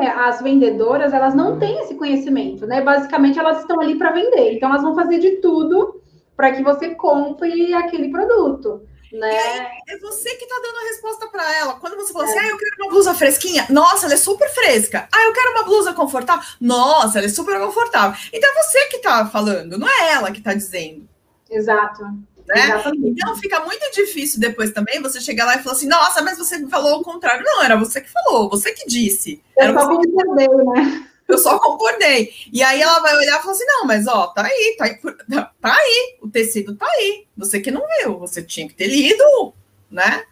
É, 0.00 0.08
as 0.08 0.40
vendedoras, 0.40 1.12
elas 1.12 1.34
não 1.34 1.58
têm 1.58 1.80
esse 1.80 1.94
conhecimento, 1.94 2.66
né? 2.66 2.80
Basicamente, 2.80 3.38
elas 3.38 3.60
estão 3.60 3.80
ali 3.80 3.96
para 3.96 4.12
vender. 4.12 4.54
Então, 4.54 4.68
elas 4.70 4.82
vão 4.82 4.94
fazer 4.94 5.18
de 5.18 5.36
tudo 5.36 6.00
para 6.36 6.52
que 6.52 6.62
você 6.62 6.94
compre 6.94 7.74
aquele 7.74 8.10
produto. 8.10 8.82
Né? 9.12 9.70
é 9.88 9.98
você 9.98 10.34
que 10.34 10.44
está 10.44 10.56
dando 10.60 10.76
a 10.76 10.88
resposta 10.88 11.28
para 11.28 11.56
ela. 11.56 11.74
Quando 11.74 11.96
você 11.96 12.12
fala 12.12 12.26
assim, 12.26 12.34
é. 12.34 12.38
assim, 12.40 12.48
ah, 12.48 12.50
eu 12.50 12.58
quero 12.58 12.76
uma 12.78 12.90
blusa 12.90 13.14
fresquinha, 13.14 13.66
nossa, 13.70 14.06
ela 14.06 14.14
é 14.14 14.18
super 14.18 14.48
fresca. 14.50 15.08
Ah, 15.12 15.24
eu 15.24 15.32
quero 15.32 15.52
uma 15.52 15.62
blusa 15.64 15.92
confortável, 15.94 16.44
nossa, 16.60 17.18
ela 17.18 17.26
é 17.26 17.30
super 17.30 17.58
confortável. 17.58 18.18
Então 18.32 18.50
é 18.50 18.62
você 18.62 18.86
que 18.86 18.96
está 18.96 19.26
falando, 19.26 19.78
não 19.78 19.88
é 19.88 20.12
ela 20.12 20.30
que 20.30 20.38
está 20.38 20.52
dizendo. 20.52 21.08
Exato. 21.50 22.04
Né? 22.48 22.82
Então 23.04 23.36
fica 23.36 23.60
muito 23.60 23.92
difícil 23.92 24.40
depois 24.40 24.70
também 24.70 25.02
você 25.02 25.20
chegar 25.20 25.44
lá 25.44 25.56
e 25.56 25.62
falar 25.62 25.76
assim, 25.76 25.86
nossa, 25.86 26.22
mas 26.22 26.38
você 26.38 26.66
falou 26.68 27.00
o 27.00 27.04
contrário. 27.04 27.44
Não, 27.44 27.62
era 27.62 27.76
você 27.76 28.00
que 28.00 28.10
falou, 28.10 28.48
você 28.48 28.72
que 28.72 28.86
disse. 28.86 29.42
Era 29.56 29.72
eu 29.72 29.74
você 29.74 29.98
que... 30.00 30.08
né? 30.08 31.08
Eu 31.28 31.38
só 31.38 31.58
concordei. 31.58 32.32
E 32.50 32.62
aí 32.62 32.80
ela 32.80 33.00
vai 33.00 33.14
olhar 33.14 33.38
e 33.38 33.42
falar 33.42 33.52
assim: 33.52 33.66
não, 33.66 33.84
mas 33.84 34.06
ó, 34.06 34.28
tá 34.28 34.46
aí, 34.46 34.76
tá 34.78 34.84
aí, 34.86 34.98
tá 35.60 35.74
aí, 35.74 36.16
o 36.22 36.28
tecido 36.28 36.74
tá 36.74 36.86
aí. 36.86 37.26
Você 37.36 37.60
que 37.60 37.70
não 37.70 37.82
viu, 38.00 38.18
você 38.18 38.42
tinha 38.42 38.66
que 38.66 38.74
ter 38.74 38.86
lido, 38.86 39.52
né? 39.90 40.24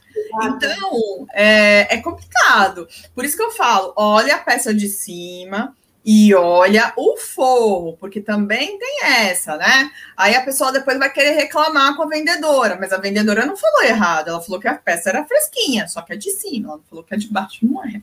Então, 0.42 1.26
é, 1.34 1.94
é 1.94 2.00
complicado. 2.00 2.88
Por 3.14 3.24
isso 3.24 3.36
que 3.36 3.42
eu 3.42 3.50
falo: 3.50 3.92
olha 3.94 4.36
a 4.36 4.38
peça 4.38 4.72
de 4.72 4.88
cima, 4.88 5.76
e 6.08 6.32
olha 6.36 6.92
o 6.96 7.16
forro, 7.16 7.96
porque 7.98 8.20
também 8.20 8.78
tem 8.78 9.00
essa, 9.02 9.56
né? 9.56 9.90
Aí 10.16 10.36
a 10.36 10.44
pessoa 10.44 10.70
depois 10.70 10.96
vai 11.00 11.12
querer 11.12 11.32
reclamar 11.32 11.96
com 11.96 12.04
a 12.04 12.08
vendedora, 12.08 12.78
mas 12.80 12.92
a 12.92 12.98
vendedora 12.98 13.44
não 13.44 13.56
falou 13.56 13.82
errado, 13.82 14.28
ela 14.28 14.40
falou 14.40 14.60
que 14.60 14.68
a 14.68 14.76
peça 14.76 15.10
era 15.10 15.26
fresquinha, 15.26 15.88
só 15.88 16.00
que 16.02 16.12
é 16.12 16.16
de 16.16 16.30
cima, 16.30 16.74
ela 16.74 16.80
falou 16.88 17.02
que 17.02 17.12
a 17.12 17.18
de 17.18 17.28
baixo 17.28 17.66
não 17.66 17.84
era. 17.84 18.02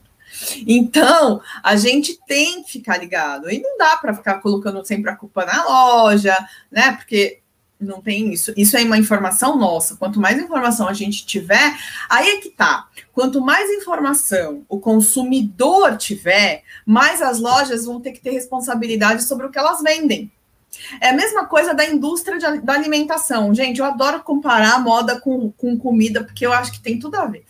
Então, 0.66 1.40
a 1.62 1.76
gente 1.76 2.18
tem 2.26 2.62
que 2.62 2.72
ficar 2.72 2.98
ligado. 2.98 3.50
E 3.50 3.60
não 3.60 3.76
dá 3.78 3.96
para 3.96 4.14
ficar 4.14 4.40
colocando 4.40 4.84
sempre 4.84 5.10
a 5.10 5.16
culpa 5.16 5.44
na 5.44 5.64
loja, 5.64 6.36
né? 6.70 6.92
Porque 6.92 7.40
não 7.80 8.00
tem 8.00 8.32
isso. 8.32 8.52
Isso 8.56 8.76
é 8.76 8.82
uma 8.82 8.98
informação 8.98 9.56
nossa. 9.56 9.96
Quanto 9.96 10.20
mais 10.20 10.40
informação 10.40 10.88
a 10.88 10.92
gente 10.92 11.26
tiver, 11.26 11.76
aí 12.08 12.30
é 12.30 12.40
que 12.40 12.50
tá. 12.50 12.88
Quanto 13.12 13.40
mais 13.40 13.70
informação 13.70 14.64
o 14.68 14.78
consumidor 14.78 15.96
tiver, 15.96 16.62
mais 16.86 17.20
as 17.20 17.38
lojas 17.38 17.84
vão 17.84 18.00
ter 18.00 18.12
que 18.12 18.20
ter 18.20 18.30
responsabilidade 18.30 19.24
sobre 19.24 19.46
o 19.46 19.50
que 19.50 19.58
elas 19.58 19.82
vendem. 19.82 20.30
É 21.00 21.10
a 21.10 21.12
mesma 21.12 21.46
coisa 21.46 21.74
da 21.74 21.84
indústria 21.84 22.38
de, 22.38 22.60
da 22.60 22.74
alimentação. 22.74 23.54
Gente, 23.54 23.80
eu 23.80 23.84
adoro 23.84 24.22
comparar 24.22 24.80
moda 24.80 25.20
com, 25.20 25.50
com 25.52 25.78
comida, 25.78 26.24
porque 26.24 26.46
eu 26.46 26.52
acho 26.52 26.72
que 26.72 26.80
tem 26.80 26.98
tudo 26.98 27.16
a 27.16 27.26
ver. 27.26 27.44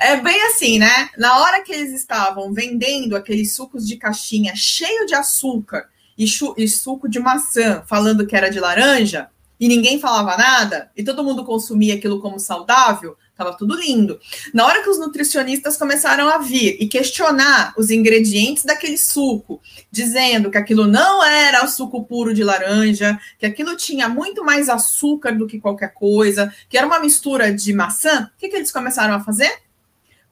É 0.00 0.16
bem 0.16 0.42
assim, 0.46 0.78
né? 0.78 1.10
Na 1.16 1.38
hora 1.40 1.62
que 1.62 1.72
eles 1.72 1.92
estavam 1.92 2.52
vendendo 2.52 3.16
aqueles 3.16 3.52
sucos 3.52 3.86
de 3.86 3.96
caixinha 3.96 4.54
cheio 4.54 5.06
de 5.06 5.14
açúcar 5.14 5.88
e, 6.16 6.24
e 6.56 6.68
suco 6.68 7.08
de 7.08 7.18
maçã, 7.18 7.82
falando 7.86 8.26
que 8.26 8.36
era 8.36 8.50
de 8.50 8.58
laranja, 8.58 9.28
e 9.58 9.68
ninguém 9.68 9.98
falava 9.98 10.36
nada, 10.36 10.90
e 10.96 11.02
todo 11.02 11.24
mundo 11.24 11.44
consumia 11.44 11.94
aquilo 11.94 12.20
como 12.20 12.38
saudável, 12.38 13.16
Tava 13.36 13.52
tudo 13.52 13.76
lindo. 13.76 14.18
Na 14.54 14.64
hora 14.64 14.82
que 14.82 14.88
os 14.88 14.98
nutricionistas 14.98 15.76
começaram 15.76 16.26
a 16.26 16.38
vir 16.38 16.78
e 16.80 16.88
questionar 16.88 17.74
os 17.76 17.90
ingredientes 17.90 18.64
daquele 18.64 18.96
suco, 18.96 19.60
dizendo 19.90 20.50
que 20.50 20.56
aquilo 20.56 20.86
não 20.86 21.22
era 21.22 21.62
o 21.62 21.68
suco 21.68 22.02
puro 22.04 22.32
de 22.32 22.42
laranja, 22.42 23.18
que 23.38 23.44
aquilo 23.44 23.76
tinha 23.76 24.08
muito 24.08 24.42
mais 24.42 24.70
açúcar 24.70 25.32
do 25.32 25.46
que 25.46 25.60
qualquer 25.60 25.92
coisa, 25.92 26.52
que 26.66 26.78
era 26.78 26.86
uma 26.86 26.98
mistura 26.98 27.52
de 27.52 27.74
maçã, 27.74 28.30
o 28.34 28.38
que, 28.38 28.48
que 28.48 28.56
eles 28.56 28.72
começaram 28.72 29.14
a 29.14 29.20
fazer? 29.20 29.52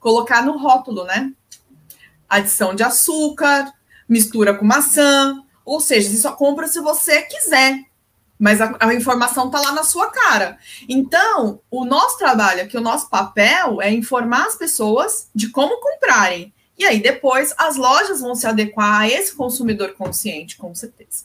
Colocar 0.00 0.42
no 0.42 0.56
rótulo, 0.56 1.04
né? 1.04 1.30
Adição 2.26 2.74
de 2.74 2.82
açúcar, 2.82 3.70
mistura 4.08 4.54
com 4.54 4.64
maçã, 4.64 5.42
ou 5.62 5.78
seja, 5.78 6.08
você 6.08 6.16
só 6.16 6.32
compra 6.32 6.66
se 6.66 6.80
você 6.80 7.20
quiser 7.22 7.84
mas 8.38 8.60
a, 8.60 8.76
a 8.80 8.94
informação 8.94 9.46
está 9.46 9.60
lá 9.60 9.72
na 9.72 9.82
sua 9.82 10.10
cara. 10.10 10.58
Então, 10.88 11.60
o 11.70 11.84
nosso 11.84 12.18
trabalho 12.18 12.62
aqui, 12.62 12.76
o 12.76 12.82
nosso 12.82 13.08
papel 13.08 13.80
é 13.80 13.90
informar 13.90 14.46
as 14.46 14.56
pessoas 14.56 15.28
de 15.34 15.50
como 15.50 15.80
comprarem. 15.80 16.52
E 16.76 16.84
aí, 16.84 17.00
depois, 17.00 17.54
as 17.56 17.76
lojas 17.76 18.20
vão 18.20 18.34
se 18.34 18.46
adequar 18.46 19.02
a 19.02 19.08
esse 19.08 19.34
consumidor 19.36 19.94
consciente, 19.94 20.56
com 20.56 20.74
certeza. 20.74 21.24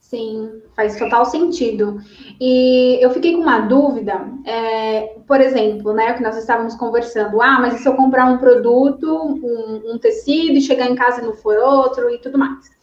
Sim, 0.00 0.62
faz 0.76 0.96
total 0.96 1.24
sentido. 1.24 2.00
E 2.40 2.98
eu 3.02 3.10
fiquei 3.10 3.34
com 3.34 3.40
uma 3.40 3.60
dúvida, 3.60 4.24
é, 4.44 5.16
por 5.26 5.40
exemplo, 5.40 5.92
né, 5.92 6.12
que 6.12 6.22
nós 6.22 6.36
estávamos 6.36 6.76
conversando, 6.76 7.42
ah, 7.42 7.58
mas 7.60 7.74
e 7.74 7.78
se 7.82 7.88
eu 7.88 7.94
comprar 7.94 8.26
um 8.26 8.38
produto, 8.38 9.04
um, 9.04 9.94
um 9.94 9.98
tecido, 9.98 10.58
e 10.58 10.62
chegar 10.62 10.88
em 10.88 10.94
casa 10.94 11.20
e 11.20 11.24
não 11.24 11.34
for 11.34 11.56
outro 11.58 12.08
e 12.08 12.18
tudo 12.18 12.38
mais? 12.38 12.75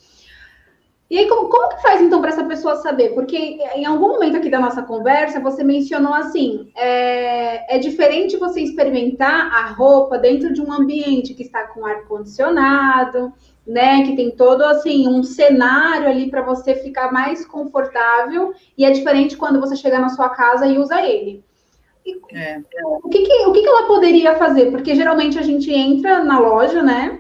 E 1.13 1.19
aí, 1.19 1.27
como, 1.27 1.47
como 1.47 1.69
que 1.69 1.79
faz 1.83 2.01
então 2.01 2.19
para 2.19 2.31
essa 2.31 2.43
pessoa 2.43 2.77
saber? 2.77 3.13
Porque 3.13 3.37
em 3.75 3.85
algum 3.85 4.07
momento 4.07 4.35
aqui 4.35 4.49
da 4.49 4.59
nossa 4.59 4.81
conversa, 4.81 5.39
você 5.39 5.63
mencionou 5.63 6.11
assim: 6.11 6.71
é, 6.75 7.75
é 7.75 7.77
diferente 7.77 8.35
você 8.35 8.61
experimentar 8.61 9.53
a 9.53 9.67
roupa 9.67 10.17
dentro 10.17 10.51
de 10.51 10.59
um 10.59 10.73
ambiente 10.73 11.35
que 11.35 11.43
está 11.43 11.67
com 11.67 11.85
ar-condicionado, 11.85 13.31
né? 13.63 14.03
Que 14.07 14.15
tem 14.15 14.31
todo 14.31 14.63
assim 14.63 15.07
um 15.07 15.21
cenário 15.21 16.09
ali 16.09 16.31
para 16.31 16.41
você 16.41 16.73
ficar 16.73 17.11
mais 17.11 17.45
confortável, 17.45 18.51
e 18.75 18.83
é 18.83 18.89
diferente 18.89 19.37
quando 19.37 19.59
você 19.59 19.75
chega 19.75 19.99
na 19.99 20.09
sua 20.09 20.29
casa 20.29 20.65
e 20.65 20.79
usa 20.79 20.99
ele. 21.05 21.43
E, 22.03 22.19
é. 22.35 22.59
O, 23.03 23.07
que, 23.07 23.21
que, 23.21 23.45
o 23.45 23.53
que, 23.53 23.61
que 23.61 23.69
ela 23.69 23.85
poderia 23.85 24.33
fazer? 24.33 24.71
Porque 24.71 24.95
geralmente 24.95 25.37
a 25.37 25.43
gente 25.43 25.71
entra 25.71 26.23
na 26.23 26.39
loja, 26.39 26.81
né? 26.81 27.19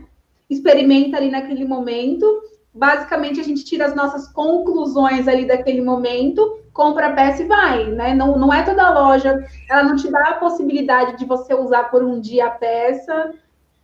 Experimenta 0.49 1.17
ali 1.17 1.29
naquele 1.29 1.63
momento 1.63 2.42
basicamente 2.73 3.39
a 3.39 3.43
gente 3.43 3.63
tira 3.63 3.85
as 3.85 3.95
nossas 3.95 4.27
conclusões 4.27 5.27
ali 5.27 5.45
daquele 5.45 5.81
momento, 5.81 6.59
compra 6.73 7.07
a 7.07 7.13
peça 7.13 7.43
e 7.43 7.47
vai, 7.47 7.85
né? 7.91 8.15
Não, 8.15 8.37
não 8.37 8.51
é 8.51 8.63
toda 8.63 8.89
loja, 8.89 9.45
ela 9.69 9.83
não 9.83 9.95
te 9.95 10.09
dá 10.09 10.29
a 10.29 10.35
possibilidade 10.35 11.17
de 11.17 11.25
você 11.25 11.53
usar 11.53 11.85
por 11.85 12.03
um 12.03 12.19
dia 12.19 12.47
a 12.47 12.51
peça 12.51 13.33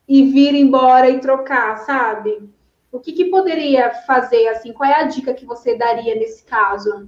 e 0.07 0.25
vir 0.25 0.55
embora 0.55 1.07
e 1.09 1.19
trocar, 1.19 1.77
sabe? 1.85 2.49
O 2.91 2.99
que, 2.99 3.13
que 3.13 3.25
poderia 3.25 3.93
fazer 4.07 4.47
assim? 4.47 4.73
Qual 4.73 4.89
é 4.89 4.95
a 4.95 5.03
dica 5.03 5.33
que 5.35 5.45
você 5.45 5.77
daria 5.77 6.15
nesse 6.15 6.43
caso? 6.43 7.07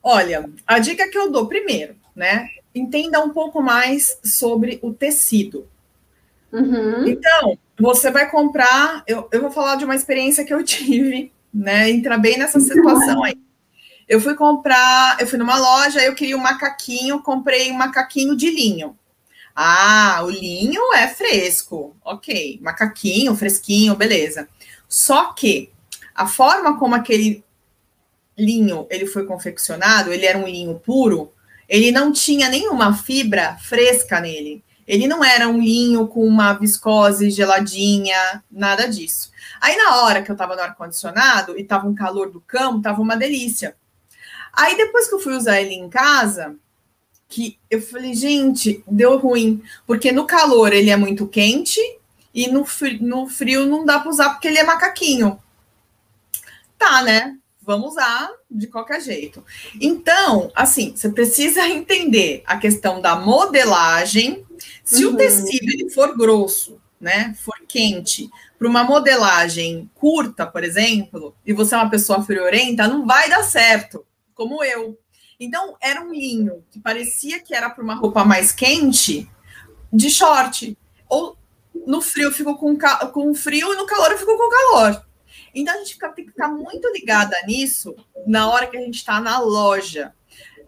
Olha, 0.00 0.48
a 0.64 0.78
dica 0.78 1.10
que 1.10 1.18
eu 1.18 1.30
dou 1.30 1.48
primeiro, 1.48 1.96
né? 2.14 2.46
Entenda 2.72 3.20
um 3.20 3.30
pouco 3.30 3.60
mais 3.60 4.18
sobre 4.22 4.78
o 4.80 4.94
tecido. 4.94 5.66
Uhum. 6.52 7.06
Então, 7.06 7.58
você 7.82 8.12
vai 8.12 8.30
comprar. 8.30 9.02
Eu, 9.08 9.28
eu 9.32 9.42
vou 9.42 9.50
falar 9.50 9.74
de 9.74 9.84
uma 9.84 9.96
experiência 9.96 10.44
que 10.44 10.54
eu 10.54 10.62
tive, 10.64 11.32
né? 11.52 11.90
Entra 11.90 12.16
bem 12.16 12.38
nessa 12.38 12.60
situação 12.60 13.24
aí. 13.24 13.36
eu 14.08 14.20
fui 14.20 14.34
comprar, 14.36 15.20
eu 15.20 15.26
fui 15.26 15.38
numa 15.38 15.58
loja, 15.58 16.00
eu 16.00 16.14
queria 16.14 16.36
um 16.36 16.40
macaquinho, 16.40 17.20
comprei 17.22 17.72
um 17.72 17.76
macaquinho 17.76 18.36
de 18.36 18.48
linho. 18.50 18.96
Ah, 19.54 20.20
o 20.22 20.30
linho 20.30 20.80
é 20.94 21.08
fresco, 21.08 21.94
ok. 22.04 22.58
Macaquinho, 22.62 23.34
fresquinho, 23.34 23.96
beleza. 23.96 24.48
Só 24.88 25.32
que 25.32 25.70
a 26.14 26.26
forma 26.26 26.78
como 26.78 26.94
aquele 26.94 27.44
linho 28.38 28.86
ele 28.90 29.06
foi 29.06 29.26
confeccionado, 29.26 30.12
ele 30.12 30.24
era 30.24 30.38
um 30.38 30.46
linho 30.46 30.78
puro, 30.78 31.32
ele 31.68 31.90
não 31.90 32.12
tinha 32.12 32.48
nenhuma 32.48 32.94
fibra 32.96 33.58
fresca 33.60 34.20
nele. 34.20 34.62
Ele 34.92 35.06
não 35.06 35.24
era 35.24 35.48
um 35.48 35.58
linho 35.58 36.06
com 36.06 36.22
uma 36.22 36.52
viscose 36.52 37.30
geladinha, 37.30 38.44
nada 38.50 38.86
disso. 38.86 39.30
Aí 39.58 39.74
na 39.74 40.02
hora 40.02 40.20
que 40.20 40.30
eu 40.30 40.36
tava 40.36 40.54
no 40.54 40.60
ar-condicionado 40.60 41.58
e 41.58 41.64
tava 41.64 41.88
um 41.88 41.94
calor 41.94 42.30
do 42.30 42.42
cão, 42.42 42.82
tava 42.82 43.00
uma 43.00 43.16
delícia. 43.16 43.74
Aí 44.52 44.76
depois 44.76 45.08
que 45.08 45.14
eu 45.14 45.18
fui 45.18 45.34
usar 45.34 45.62
ele 45.62 45.72
em 45.72 45.88
casa, 45.88 46.54
que 47.26 47.58
eu 47.70 47.80
falei, 47.80 48.12
gente, 48.12 48.84
deu 48.86 49.16
ruim, 49.16 49.62
porque 49.86 50.12
no 50.12 50.26
calor 50.26 50.74
ele 50.74 50.90
é 50.90 50.96
muito 50.96 51.26
quente 51.26 51.80
e 52.34 52.48
no 52.48 52.66
frio, 52.66 52.98
no 53.00 53.26
frio 53.26 53.64
não 53.64 53.86
dá 53.86 53.98
para 53.98 54.10
usar 54.10 54.28
porque 54.28 54.48
ele 54.48 54.58
é 54.58 54.62
macaquinho. 54.62 55.38
Tá, 56.76 57.00
né? 57.00 57.38
Vamos 57.62 57.92
usar 57.92 58.30
de 58.50 58.66
qualquer 58.66 59.00
jeito. 59.00 59.42
Então, 59.80 60.50
assim, 60.54 60.94
você 60.94 61.08
precisa 61.08 61.64
entender 61.70 62.42
a 62.44 62.58
questão 62.58 63.00
da 63.00 63.16
modelagem. 63.16 64.44
Se 64.84 65.04
uhum. 65.04 65.14
o 65.14 65.16
tecido 65.16 65.70
ele 65.72 65.90
for 65.90 66.16
grosso, 66.16 66.80
né, 67.00 67.34
for 67.40 67.54
quente, 67.66 68.30
para 68.58 68.68
uma 68.68 68.84
modelagem 68.84 69.90
curta, 69.94 70.46
por 70.46 70.62
exemplo, 70.62 71.34
e 71.44 71.52
você 71.52 71.74
é 71.74 71.78
uma 71.78 71.90
pessoa 71.90 72.22
friorenta, 72.22 72.86
não 72.86 73.04
vai 73.06 73.28
dar 73.28 73.42
certo, 73.42 74.06
como 74.34 74.62
eu. 74.62 74.98
Então, 75.38 75.76
era 75.80 76.00
um 76.00 76.12
linho 76.12 76.64
que 76.70 76.78
parecia 76.78 77.40
que 77.40 77.52
era 77.52 77.68
para 77.68 77.82
uma 77.82 77.96
roupa 77.96 78.24
mais 78.24 78.52
quente, 78.52 79.28
de 79.92 80.08
short. 80.08 80.78
Ou 81.08 81.36
no 81.84 82.00
frio 82.00 82.26
eu 82.26 82.32
fico 82.32 82.56
com, 82.56 82.78
com 83.12 83.34
frio 83.34 83.72
e 83.72 83.76
no 83.76 83.86
calor 83.86 84.12
eu 84.12 84.18
fico 84.18 84.36
com 84.36 84.48
calor. 84.48 85.04
Então, 85.52 85.74
a 85.74 85.78
gente 85.78 85.94
fica, 85.94 86.08
tem 86.10 86.24
que 86.24 86.30
ficar 86.30 86.48
muito 86.48 86.88
ligada 86.92 87.36
nisso 87.46 87.94
na 88.26 88.48
hora 88.48 88.68
que 88.68 88.76
a 88.76 88.80
gente 88.80 88.94
está 88.94 89.20
na 89.20 89.40
loja. 89.40 90.14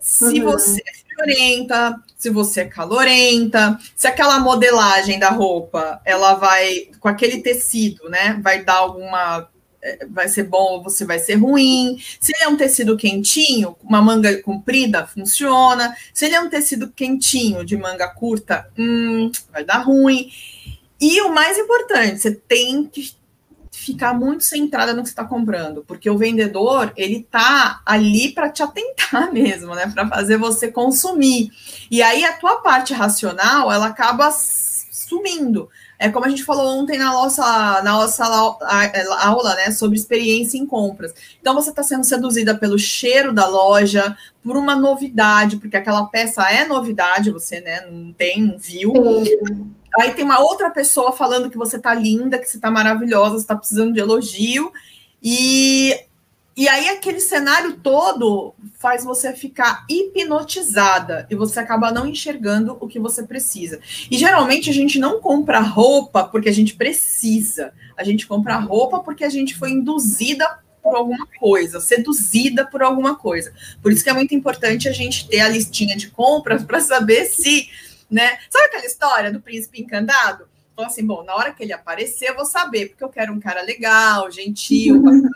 Se 0.05 0.39
uhum. 0.39 0.51
você 0.51 0.83
é 0.87 0.93
friorenta, 0.93 1.99
se 2.15 2.29
você 2.29 2.61
é 2.61 2.65
calorenta, 2.67 3.79
se 3.97 4.07
aquela 4.07 4.39
modelagem 4.39 5.19
da 5.19 5.31
roupa, 5.31 5.99
ela 6.05 6.35
vai, 6.35 6.91
com 7.01 7.09
aquele 7.09 7.41
tecido, 7.41 8.11
né, 8.11 8.39
vai 8.43 8.63
dar 8.63 8.75
alguma 8.75 9.49
é, 9.81 10.05
vai 10.05 10.29
ser 10.29 10.43
bom 10.43 10.75
ou 10.75 10.83
você 10.83 11.07
vai 11.07 11.19
ser 11.19 11.37
ruim. 11.37 11.97
Se 12.21 12.33
ele 12.37 12.45
é 12.45 12.49
um 12.49 12.57
tecido 12.59 12.99
quentinho, 12.99 13.75
uma 13.83 14.03
manga 14.03 14.43
comprida, 14.43 15.07
funciona. 15.07 15.97
Se 16.13 16.27
ele 16.27 16.35
é 16.35 16.41
um 16.41 16.51
tecido 16.51 16.93
quentinho, 16.93 17.65
de 17.65 17.75
manga 17.75 18.07
curta, 18.09 18.69
hum, 18.79 19.33
vai 19.51 19.65
dar 19.65 19.79
ruim. 19.79 20.31
E 21.01 21.19
o 21.23 21.33
mais 21.33 21.57
importante, 21.57 22.19
você 22.19 22.31
tem 22.31 22.85
que 22.85 23.15
ficar 23.85 24.15
muito 24.15 24.43
centrada 24.45 24.95
no 24.95 25.03
que 25.03 25.09
você 25.09 25.13
está 25.13 25.25
comprando, 25.25 25.85
porque 25.87 26.09
o 26.09 26.17
vendedor 26.17 26.93
ele 26.97 27.27
tá 27.31 27.83
ali 27.85 28.33
para 28.33 28.49
te 28.49 28.63
atentar 28.63 29.31
mesmo, 29.33 29.75
né, 29.75 29.91
para 29.93 30.09
fazer 30.09 30.39
você 30.39 30.73
consumir. 30.73 31.51
E 31.91 32.03
aí 32.03 32.25
a 32.25 32.33
tua 32.33 32.57
parte 32.57 32.95
racional 32.95 33.71
ela 33.71 33.87
acaba 33.87 34.31
sumindo. 34.33 35.69
É 35.99 36.09
como 36.09 36.25
a 36.25 36.29
gente 36.29 36.45
falou 36.45 36.81
ontem 36.81 36.99
na 36.99 37.13
nossa, 37.13 37.83
na 37.83 37.93
nossa 37.93 38.25
aula, 38.25 39.55
né, 39.55 39.71
sobre 39.71 39.97
experiência 39.97 40.59
em 40.59 40.67
compras. 40.67 41.15
Então 41.41 41.55
você 41.55 41.71
está 41.71 41.83
sendo 41.83 42.05
seduzida 42.05 42.57
pelo 42.57 42.79
cheiro 42.79 43.33
da 43.33 43.47
loja, 43.47 44.17
por 44.43 44.57
uma 44.57 44.75
novidade, 44.75 45.59
porque 45.59 45.77
aquela 45.77 46.07
peça 46.07 46.43
é 46.51 46.67
novidade, 46.67 47.31
você 47.31 47.61
né, 47.61 47.83
não 47.89 48.13
tem, 48.13 48.43
não 48.43 48.59
viu. 48.59 48.93
Sim. 49.25 49.75
Aí 49.99 50.13
tem 50.13 50.25
uma 50.25 50.41
outra 50.41 50.71
pessoa 50.71 51.13
falando 51.13 51.51
que 51.51 51.57
você 51.57 51.79
tá 51.79 51.95
linda, 51.95 52.39
que 52.39 52.47
você 52.47 52.59
tá 52.59 52.71
maravilhosa, 52.71 53.39
você 53.39 53.47
tá 53.47 53.57
precisando 53.57 53.93
de 53.93 54.01
elogio. 54.01 54.73
E, 55.23 55.99
e 56.57 56.69
aí 56.69 56.89
aquele 56.89 57.21
cenário 57.21 57.77
todo 57.77 58.55
faz 58.79 59.05
você 59.05 59.33
ficar 59.33 59.85
hipnotizada 59.89 61.27
e 61.31 61.35
você 61.35 61.61
acaba 61.61 61.93
não 61.93 62.07
enxergando 62.07 62.77
o 62.81 62.89
que 62.89 62.99
você 62.99 63.23
precisa. 63.23 63.81
E 64.11 64.19
geralmente 64.19 64.69
a 64.69 64.73
gente 64.73 64.99
não 64.99 65.21
compra 65.21 65.61
roupa 65.61 66.25
porque 66.25 66.49
a 66.49 66.55
gente 66.55 66.75
precisa. 66.75 67.73
A 67.97 68.03
gente 68.03 68.27
compra 68.27 68.57
roupa 68.57 69.01
porque 69.01 69.25
a 69.25 69.31
gente 69.31 69.55
foi 69.55 69.71
induzida 69.71 70.59
por 70.83 70.97
alguma 70.97 71.27
coisa, 71.41 71.81
seduzida 71.81 72.67
por 72.67 72.83
alguma 72.83 73.15
coisa. 73.15 73.53
Por 73.81 73.91
isso 73.91 74.05
que 74.05 74.11
é 74.11 74.13
muito 74.13 74.35
importante 74.35 74.87
a 74.87 74.93
gente 74.93 75.27
ter 75.27 75.41
a 75.41 75.49
listinha 75.49 75.97
de 75.97 76.11
compras 76.11 76.63
para 76.63 76.79
saber 76.81 77.25
se 77.25 77.71
né? 78.11 78.39
Sabe 78.51 78.67
aquela 78.67 78.87
história 78.87 79.33
do 79.33 79.41
príncipe 79.41 79.81
encantado? 79.81 80.49
Falou 80.75 80.91
assim, 80.91 81.07
bom, 81.07 81.23
na 81.23 81.37
hora 81.37 81.53
que 81.53 81.63
ele 81.63 81.73
aparecer, 81.73 82.31
eu 82.31 82.35
vou 82.35 82.45
saber, 82.45 82.89
porque 82.89 83.05
eu 83.05 83.09
quero 83.09 83.33
um 83.33 83.39
cara 83.39 83.63
legal, 83.63 84.29
gentil, 84.29 84.99
bacana, 85.03 85.31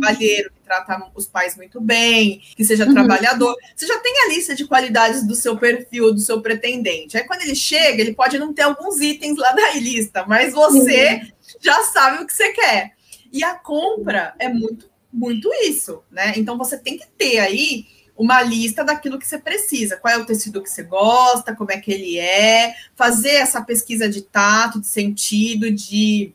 cavalheiro, 0.00 0.50
que 0.50 0.60
trata 0.60 1.10
os 1.12 1.26
pais 1.26 1.56
muito 1.56 1.80
bem, 1.80 2.40
que 2.56 2.64
seja 2.64 2.86
uhum. 2.86 2.94
trabalhador. 2.94 3.56
Você 3.74 3.84
já 3.84 3.98
tem 3.98 4.14
a 4.20 4.28
lista 4.28 4.54
de 4.54 4.64
qualidades 4.64 5.26
do 5.26 5.34
seu 5.34 5.56
perfil, 5.56 6.14
do 6.14 6.20
seu 6.20 6.40
pretendente. 6.40 7.16
Aí 7.16 7.24
quando 7.24 7.42
ele 7.42 7.56
chega, 7.56 8.00
ele 8.00 8.14
pode 8.14 8.38
não 8.38 8.54
ter 8.54 8.62
alguns 8.62 9.00
itens 9.00 9.36
lá 9.36 9.50
da 9.50 9.72
lista, 9.74 10.24
mas 10.24 10.52
você 10.54 11.14
uhum. 11.14 11.56
já 11.60 11.82
sabe 11.82 12.22
o 12.22 12.26
que 12.26 12.32
você 12.32 12.52
quer. 12.52 12.92
E 13.32 13.42
a 13.42 13.54
compra 13.54 14.34
é 14.38 14.48
muito, 14.48 14.88
muito 15.12 15.50
isso, 15.64 16.04
né? 16.12 16.32
Então 16.36 16.56
você 16.56 16.78
tem 16.78 16.96
que 16.96 17.06
ter 17.18 17.40
aí 17.40 17.86
uma 18.16 18.42
lista 18.42 18.82
daquilo 18.82 19.18
que 19.18 19.26
você 19.26 19.38
precisa. 19.38 19.96
Qual 19.96 20.12
é 20.12 20.16
o 20.16 20.26
tecido 20.26 20.62
que 20.62 20.70
você 20.70 20.82
gosta, 20.82 21.54
como 21.54 21.70
é 21.72 21.78
que 21.78 21.92
ele 21.92 22.18
é, 22.18 22.74
fazer 22.94 23.34
essa 23.34 23.62
pesquisa 23.62 24.08
de 24.08 24.22
tato, 24.22 24.80
de 24.80 24.86
sentido, 24.86 25.70
de 25.70 26.32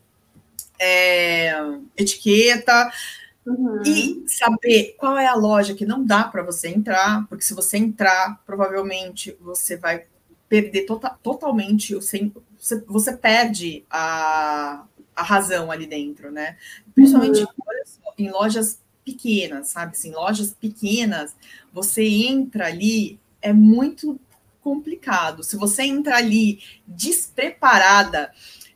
é, 0.82 1.52
etiqueta. 1.96 2.92
Uhum. 3.46 3.82
E 3.84 4.22
saber 4.26 4.94
qual 4.98 5.18
é 5.18 5.26
a 5.26 5.34
loja 5.34 5.74
que 5.74 5.86
não 5.86 6.04
dá 6.04 6.24
para 6.24 6.42
você 6.42 6.68
entrar, 6.68 7.26
porque 7.28 7.44
se 7.44 7.54
você 7.54 7.76
entrar, 7.76 8.40
provavelmente 8.46 9.36
você 9.40 9.76
vai 9.76 10.04
perder 10.48 10.82
tota, 10.82 11.10
totalmente 11.22 11.94
o 11.94 12.02
sem, 12.02 12.32
você, 12.58 12.80
você 12.86 13.16
perde 13.16 13.84
a, 13.90 14.84
a 15.16 15.22
razão 15.22 15.70
ali 15.70 15.86
dentro, 15.86 16.30
né? 16.30 16.56
Principalmente 16.94 17.40
uhum. 17.40 17.48
em 18.18 18.30
lojas 18.30 18.78
pequenas, 19.04 19.68
sabe? 19.68 19.92
Assim, 19.92 20.12
lojas 20.12 20.52
pequenas, 20.52 21.34
você 21.72 22.02
entra 22.02 22.66
ali, 22.66 23.18
é 23.40 23.52
muito 23.52 24.18
complicado. 24.60 25.42
Se 25.42 25.56
você 25.56 25.82
entra 25.82 26.16
ali 26.16 26.60
despreparada, 26.86 28.32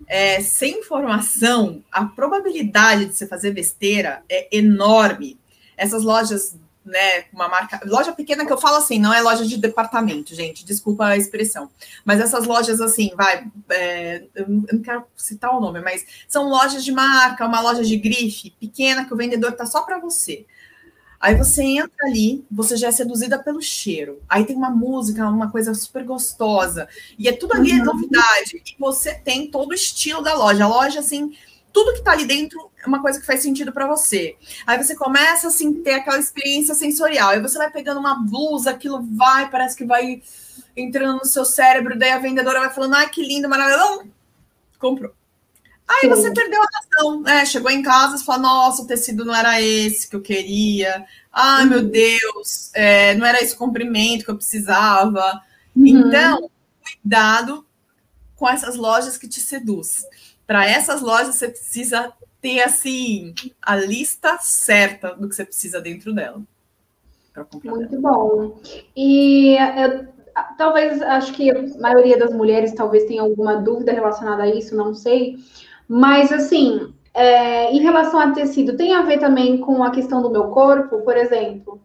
é, 0.07 0.41
sem 0.41 0.81
informação, 0.81 1.83
a 1.91 2.05
probabilidade 2.05 3.07
de 3.07 3.15
você 3.15 3.27
fazer 3.27 3.53
besteira 3.53 4.23
é 4.29 4.49
enorme. 4.57 5.39
Essas 5.77 6.03
lojas 6.03 6.57
né, 6.87 7.25
uma 7.33 7.49
marca, 7.49 7.81
loja 7.85 8.13
pequena 8.13 8.47
que 8.47 8.53
eu 8.53 8.59
falo 8.59 8.77
assim, 8.77 8.99
não 8.99 9.13
é 9.13 9.21
loja 9.21 9.45
de 9.45 9.57
departamento, 9.57 10.35
gente, 10.35 10.65
desculpa 10.65 11.07
a 11.07 11.17
expressão, 11.17 11.69
mas 12.05 12.21
essas 12.21 12.47
lojas 12.47 12.81
assim, 12.81 13.11
vai, 13.17 13.47
é, 13.71 14.23
eu 14.35 14.47
não 14.49 14.81
quero 14.81 15.05
citar 15.17 15.55
o 15.55 15.61
nome, 15.61 15.81
mas 15.81 16.07
são 16.29 16.49
lojas 16.49 16.85
de 16.85 16.93
marca, 16.93 17.45
uma 17.45 17.61
loja 17.61 17.83
de 17.83 17.97
grife 17.97 18.55
pequena 18.61 19.05
que 19.05 19.13
o 19.13 19.17
vendedor 19.17 19.53
tá 19.53 19.67
só 19.67 19.83
para 19.83 19.99
você. 19.99 20.47
Aí 21.19 21.35
você 21.35 21.63
entra 21.63 22.07
ali, 22.07 22.45
você 22.51 22.77
já 22.77 22.89
é 22.89 22.93
seduzida 22.93 23.39
pelo 23.39 23.61
cheiro. 23.61 24.21
Aí 24.29 24.45
tem 24.45 24.55
uma 24.55 24.71
música, 24.71 25.29
uma 25.29 25.51
coisa 25.51 25.73
super 25.75 26.05
gostosa. 26.05 26.87
E 27.19 27.27
é 27.27 27.33
tudo 27.33 27.55
ali 27.55 27.71
é 27.71 27.75
uhum. 27.77 27.81
é 27.81 27.85
novidade. 27.85 28.63
E 28.65 28.77
você 28.79 29.15
tem 29.15 29.51
todo 29.51 29.71
o 29.71 29.75
estilo 29.75 30.23
da 30.23 30.35
loja. 30.35 30.65
A 30.65 30.69
loja, 30.69 31.01
assim, 31.01 31.35
tudo 31.77 31.93
que 31.93 31.99
está 31.99 32.13
ali 32.13 32.25
dentro 32.25 32.71
é 32.83 32.87
uma 32.87 33.03
coisa 33.03 33.21
que 33.21 33.27
faz 33.27 33.43
sentido 33.43 33.71
para 33.71 33.87
você. 33.87 34.35
Aí 34.67 34.83
você 34.83 34.97
começa 34.97 35.49
assim 35.49 35.75
ter 35.83 35.93
aquela 35.93 36.19
experiência 36.19 36.75
sensorial. 36.75 37.29
Aí 37.29 37.41
você 37.43 37.59
vai 37.59 37.71
pegando 37.71 38.01
uma 38.01 38.15
blusa, 38.15 38.71
aquilo 38.71 39.07
vai, 39.15 39.51
parece 39.51 39.77
que 39.77 39.85
vai 39.85 40.23
entrando 40.75 41.19
no 41.19 41.27
seu 41.27 41.45
cérebro, 41.45 41.99
daí 41.99 42.13
a 42.13 42.19
vendedora 42.19 42.61
vai 42.61 42.71
falando: 42.73 42.95
"Ai, 42.95 43.11
que 43.11 43.23
lindo, 43.23 43.47
maravilhoso". 43.47 44.07
Comprou. 44.79 45.13
Aí 45.87 46.01
Sim. 46.01 46.09
você 46.09 46.33
perdeu 46.33 46.63
a 46.63 46.67
razão, 46.79 47.21
né? 47.21 47.45
Chegou 47.45 47.71
em 47.71 47.83
casa 47.83 48.17
e 48.17 48.25
falou: 48.25 48.41
"Nossa, 48.41 48.81
o 48.81 48.87
tecido 48.87 49.27
não 49.27 49.35
era 49.35 49.61
esse 49.61 50.09
que 50.09 50.17
eu 50.17 50.23
queria. 50.23 51.05
Ai, 51.31 51.65
uhum. 51.65 51.69
meu 51.69 51.83
Deus, 51.83 52.71
é, 52.73 53.15
não 53.17 53.27
era 53.27 53.43
esse 53.43 53.55
comprimento 53.55 54.25
que 54.25 54.31
eu 54.31 54.37
precisava". 54.37 55.43
Uhum. 55.77 55.87
Então, 55.87 56.51
cuidado 56.83 57.67
com 58.35 58.49
essas 58.49 58.77
lojas 58.77 59.19
que 59.19 59.29
te 59.29 59.41
seduz 59.41 60.07
para 60.47 60.67
essas 60.67 61.03
lojas 61.03 61.35
você 61.35 61.49
precisa 61.49 62.13
ter 62.41 62.63
assim 62.63 63.35
a 63.61 63.77
lista 63.77 64.39
certa 64.41 65.15
do 65.15 65.29
que 65.29 65.35
você 65.35 65.45
precisa 65.45 65.81
dentro 65.81 66.15
dela. 66.15 66.41
Muito 67.65 67.89
dela. 67.91 68.01
bom. 68.01 68.61
E 68.97 69.57
eu, 69.57 70.07
talvez 70.57 71.03
acho 71.03 71.33
que 71.33 71.51
a 71.51 71.79
maioria 71.79 72.19
das 72.19 72.33
mulheres 72.33 72.73
talvez 72.73 73.05
tenha 73.05 73.23
alguma 73.23 73.57
dúvida 73.57 73.93
relacionada 73.93 74.45
a 74.45 74.49
isso, 74.49 74.77
não 74.77 74.95
sei. 74.95 75.37
Mas 75.89 76.33
assim, 76.33 76.95
é, 77.13 77.73
em 77.73 77.81
relação 77.81 78.21
a 78.21 78.33
tecido, 78.33 78.77
tem 78.77 78.95
a 78.95 79.03
ver 79.03 79.19
também 79.19 79.59
com 79.59 79.83
a 79.83 79.91
questão 79.91 80.23
do 80.23 80.31
meu 80.31 80.49
corpo, 80.49 81.01
por 81.03 81.17
exemplo. 81.17 81.81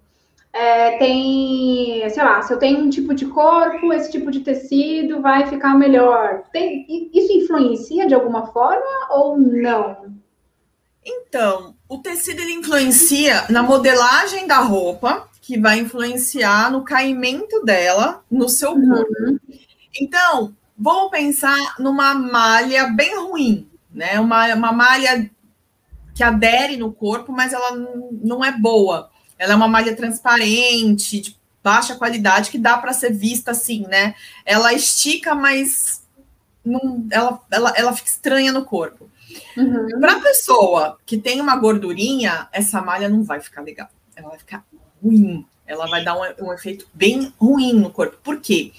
É, 0.53 0.97
tem, 0.97 2.09
sei 2.09 2.23
lá, 2.23 2.41
se 2.41 2.53
eu 2.53 2.59
tenho 2.59 2.79
um 2.79 2.89
tipo 2.89 3.13
de 3.13 3.25
corpo, 3.25 3.93
esse 3.93 4.11
tipo 4.11 4.29
de 4.29 4.41
tecido 4.41 5.21
vai 5.21 5.47
ficar 5.47 5.75
melhor. 5.75 6.43
Tem, 6.51 6.85
isso 7.13 7.31
influencia 7.31 8.07
de 8.07 8.13
alguma 8.13 8.47
forma 8.47 9.07
ou 9.11 9.37
não? 9.37 10.13
Então, 11.03 11.75
o 11.87 11.97
tecido 11.97 12.41
ele 12.41 12.53
influencia 12.53 13.45
na 13.49 13.63
modelagem 13.63 14.45
da 14.45 14.59
roupa, 14.59 15.27
que 15.41 15.59
vai 15.59 15.79
influenciar 15.79 16.71
no 16.71 16.83
caimento 16.83 17.63
dela 17.63 18.23
no 18.29 18.47
seu 18.47 18.73
corpo. 18.73 19.13
Uhum. 19.19 19.39
Então, 19.99 20.53
vamos 20.77 21.11
pensar 21.11 21.75
numa 21.79 22.13
malha 22.13 22.87
bem 22.87 23.17
ruim, 23.17 23.67
né? 23.91 24.19
Uma, 24.19 24.53
uma 24.53 24.71
malha 24.71 25.29
que 26.13 26.23
adere 26.23 26.77
no 26.77 26.91
corpo, 26.91 27.31
mas 27.31 27.53
ela 27.53 27.71
não 28.11 28.43
é 28.43 28.51
boa. 28.51 29.10
Ela 29.41 29.53
é 29.53 29.55
uma 29.55 29.67
malha 29.67 29.95
transparente, 29.95 31.19
de 31.19 31.35
baixa 31.63 31.95
qualidade, 31.95 32.51
que 32.51 32.59
dá 32.59 32.77
para 32.77 32.93
ser 32.93 33.11
vista 33.11 33.49
assim, 33.49 33.87
né? 33.87 34.13
Ela 34.45 34.71
estica, 34.71 35.33
mas 35.33 36.03
não, 36.63 37.07
ela, 37.09 37.41
ela, 37.49 37.73
ela 37.75 37.93
fica 37.93 38.07
estranha 38.07 38.51
no 38.51 38.63
corpo. 38.63 39.09
Uhum. 39.57 39.99
Para 39.99 40.17
a 40.17 40.19
pessoa 40.19 40.99
que 41.07 41.17
tem 41.17 41.41
uma 41.41 41.55
gordurinha, 41.55 42.47
essa 42.51 42.83
malha 42.83 43.09
não 43.09 43.23
vai 43.23 43.41
ficar 43.41 43.61
legal. 43.61 43.89
Ela 44.15 44.29
vai 44.29 44.37
ficar 44.37 44.63
ruim. 45.03 45.43
Ela 45.65 45.87
vai 45.87 46.03
dar 46.03 46.15
um, 46.15 46.45
um 46.45 46.53
efeito 46.53 46.87
bem 46.93 47.33
ruim 47.39 47.73
no 47.73 47.89
corpo. 47.89 48.19
Por 48.23 48.39
quê? 48.39 48.71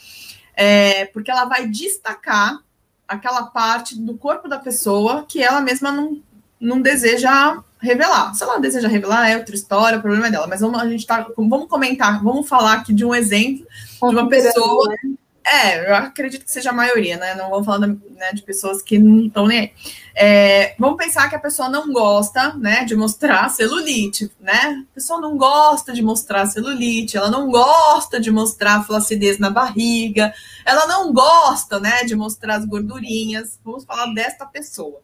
É, 0.54 1.06
porque 1.06 1.32
ela 1.32 1.44
vai 1.46 1.66
destacar 1.66 2.62
aquela 3.08 3.46
parte 3.46 3.98
do 3.98 4.16
corpo 4.16 4.46
da 4.46 4.60
pessoa 4.60 5.26
que 5.28 5.42
ela 5.42 5.60
mesma 5.60 5.90
não, 5.90 6.22
não 6.60 6.80
deseja 6.80 7.60
revelar. 7.82 8.32
Se 8.34 8.42
ela 8.44 8.58
deseja 8.58 8.88
revelar, 8.88 9.28
é 9.28 9.36
outra 9.36 9.54
história, 9.54 9.98
o 9.98 10.00
problema 10.00 10.28
é 10.28 10.30
dela. 10.30 10.46
Mas 10.46 10.60
vamos, 10.60 10.80
a 10.80 10.88
gente 10.88 11.06
tá, 11.06 11.26
vamos 11.36 11.68
comentar, 11.68 12.22
vamos 12.22 12.48
falar 12.48 12.74
aqui 12.74 12.94
de 12.94 13.04
um 13.04 13.14
exemplo 13.14 13.66
de 14.00 14.06
uma 14.16 14.28
pessoa. 14.28 14.88
Né? 14.88 15.14
É, 15.44 15.90
eu 15.90 15.96
acredito 15.96 16.44
que 16.44 16.52
seja 16.52 16.70
a 16.70 16.72
maioria, 16.72 17.16
né? 17.16 17.34
Não 17.34 17.50
vamos 17.50 17.66
falar 17.66 17.88
né, 17.88 18.32
de 18.32 18.42
pessoas 18.42 18.80
que 18.80 18.98
não 18.98 19.26
estão 19.26 19.46
nem 19.46 19.58
aí. 19.58 19.72
É, 20.14 20.74
vamos 20.78 20.96
pensar 20.96 21.28
que 21.28 21.34
a 21.34 21.40
pessoa 21.40 21.68
não 21.68 21.92
gosta, 21.92 22.54
né, 22.54 22.84
de 22.84 22.94
mostrar 22.94 23.48
celulite, 23.48 24.30
né? 24.38 24.84
A 24.90 24.94
pessoa 24.94 25.20
não 25.20 25.36
gosta 25.36 25.92
de 25.92 26.00
mostrar 26.00 26.46
celulite, 26.46 27.16
ela 27.16 27.30
não 27.30 27.50
gosta 27.50 28.20
de 28.20 28.30
mostrar 28.30 28.84
flacidez 28.84 29.38
na 29.38 29.50
barriga, 29.50 30.32
ela 30.64 30.86
não 30.86 31.12
gosta, 31.12 31.80
né, 31.80 32.04
de 32.04 32.14
mostrar 32.14 32.56
as 32.56 32.64
gordurinhas. 32.64 33.58
Vamos 33.64 33.84
falar 33.84 34.06
desta 34.14 34.46
pessoa. 34.46 35.00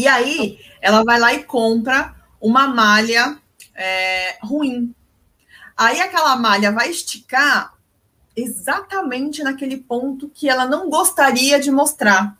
E 0.00 0.08
aí, 0.08 0.58
ela 0.80 1.04
vai 1.04 1.20
lá 1.20 1.34
e 1.34 1.44
compra 1.44 2.14
uma 2.40 2.66
malha 2.66 3.38
é, 3.74 4.38
ruim. 4.40 4.94
Aí, 5.76 6.00
aquela 6.00 6.36
malha 6.36 6.72
vai 6.72 6.88
esticar 6.88 7.74
exatamente 8.34 9.42
naquele 9.42 9.76
ponto 9.76 10.30
que 10.30 10.48
ela 10.48 10.64
não 10.64 10.88
gostaria 10.88 11.60
de 11.60 11.70
mostrar. 11.70 12.34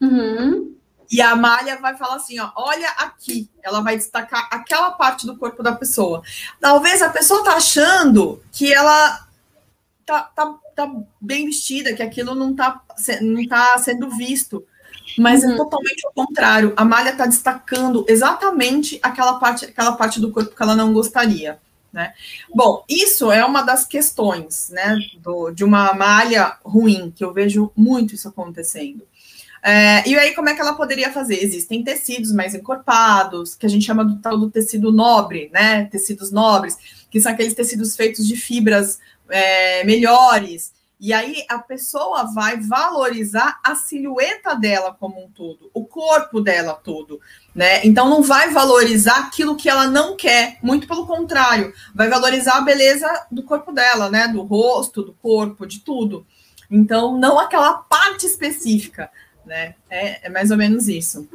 Uhum. 0.00 0.76
E 1.10 1.20
a 1.20 1.34
malha 1.34 1.76
vai 1.80 1.96
falar 1.96 2.16
assim: 2.16 2.38
ó, 2.38 2.52
olha 2.54 2.88
aqui. 2.90 3.50
Ela 3.64 3.80
vai 3.80 3.96
destacar 3.96 4.48
aquela 4.52 4.92
parte 4.92 5.26
do 5.26 5.36
corpo 5.36 5.64
da 5.64 5.74
pessoa. 5.74 6.22
Talvez 6.60 7.02
a 7.02 7.08
pessoa 7.08 7.42
tá 7.42 7.54
achando 7.54 8.40
que 8.52 8.72
ela 8.72 9.26
tá, 10.04 10.22
tá, 10.22 10.54
tá 10.76 10.94
bem 11.20 11.46
vestida, 11.46 11.94
que 11.94 12.02
aquilo 12.02 12.32
não 12.32 12.54
tá, 12.54 12.80
não 13.20 13.44
tá 13.48 13.76
sendo 13.78 14.08
visto. 14.10 14.64
Mas 15.18 15.42
é 15.42 15.46
uhum. 15.46 15.54
é 15.54 15.56
totalmente 15.56 16.06
o 16.06 16.12
contrário. 16.12 16.72
A 16.76 16.84
malha 16.84 17.10
está 17.10 17.26
destacando 17.26 18.04
exatamente 18.08 18.98
aquela 19.02 19.38
parte, 19.38 19.64
aquela 19.66 19.92
parte 19.92 20.20
do 20.20 20.30
corpo 20.30 20.54
que 20.54 20.62
ela 20.62 20.76
não 20.76 20.92
gostaria. 20.92 21.58
Né? 21.92 22.12
Bom, 22.54 22.84
isso 22.88 23.32
é 23.32 23.44
uma 23.44 23.62
das 23.62 23.86
questões 23.86 24.68
né, 24.70 24.98
do, 25.18 25.50
de 25.50 25.64
uma 25.64 25.94
malha 25.94 26.56
ruim, 26.62 27.10
que 27.14 27.24
eu 27.24 27.32
vejo 27.32 27.72
muito 27.74 28.14
isso 28.14 28.28
acontecendo. 28.28 29.02
É, 29.62 30.08
e 30.08 30.16
aí, 30.16 30.34
como 30.34 30.48
é 30.48 30.54
que 30.54 30.60
ela 30.60 30.74
poderia 30.74 31.10
fazer? 31.10 31.42
Existem 31.42 31.82
tecidos 31.82 32.30
mais 32.30 32.54
encorpados, 32.54 33.54
que 33.54 33.66
a 33.66 33.68
gente 33.68 33.84
chama 33.84 34.04
do 34.04 34.18
tal 34.18 34.38
do 34.38 34.50
tecido 34.50 34.92
nobre, 34.92 35.50
né? 35.52 35.86
Tecidos 35.86 36.30
nobres, 36.30 36.76
que 37.10 37.20
são 37.20 37.32
aqueles 37.32 37.54
tecidos 37.54 37.96
feitos 37.96 38.28
de 38.28 38.36
fibras 38.36 39.00
é, 39.28 39.82
melhores, 39.82 40.72
e 40.98 41.12
aí 41.12 41.44
a 41.48 41.58
pessoa 41.58 42.24
vai 42.24 42.58
valorizar 42.58 43.60
a 43.62 43.74
silhueta 43.74 44.54
dela 44.54 44.96
como 44.98 45.22
um 45.22 45.28
todo, 45.28 45.70
o 45.74 45.84
corpo 45.84 46.40
dela 46.40 46.72
todo, 46.72 47.20
né? 47.54 47.84
Então 47.84 48.08
não 48.08 48.22
vai 48.22 48.50
valorizar 48.50 49.18
aquilo 49.18 49.56
que 49.56 49.68
ela 49.68 49.86
não 49.86 50.16
quer, 50.16 50.58
muito 50.62 50.88
pelo 50.88 51.06
contrário, 51.06 51.74
vai 51.94 52.08
valorizar 52.08 52.56
a 52.56 52.62
beleza 52.62 53.06
do 53.30 53.42
corpo 53.42 53.72
dela, 53.72 54.10
né? 54.10 54.26
Do 54.26 54.42
rosto, 54.42 55.02
do 55.02 55.12
corpo, 55.12 55.66
de 55.66 55.80
tudo. 55.80 56.26
Então 56.70 57.18
não 57.18 57.38
aquela 57.38 57.74
parte 57.74 58.24
específica, 58.24 59.10
né? 59.44 59.74
É, 59.90 60.26
é 60.26 60.30
mais 60.30 60.50
ou 60.50 60.56
menos 60.56 60.88
isso. 60.88 61.28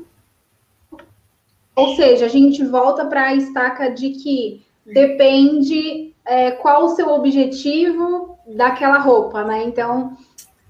Ou 1.75 1.95
seja, 1.95 2.25
a 2.25 2.29
gente 2.29 2.65
volta 2.65 3.05
para 3.05 3.27
a 3.27 3.35
estaca 3.35 3.89
de 3.89 4.09
que 4.09 4.65
depende 4.85 6.13
é, 6.25 6.51
qual 6.51 6.85
o 6.85 6.95
seu 6.95 7.09
objetivo 7.09 8.39
daquela 8.55 8.99
roupa, 8.99 9.43
né? 9.43 9.63
Então, 9.63 10.17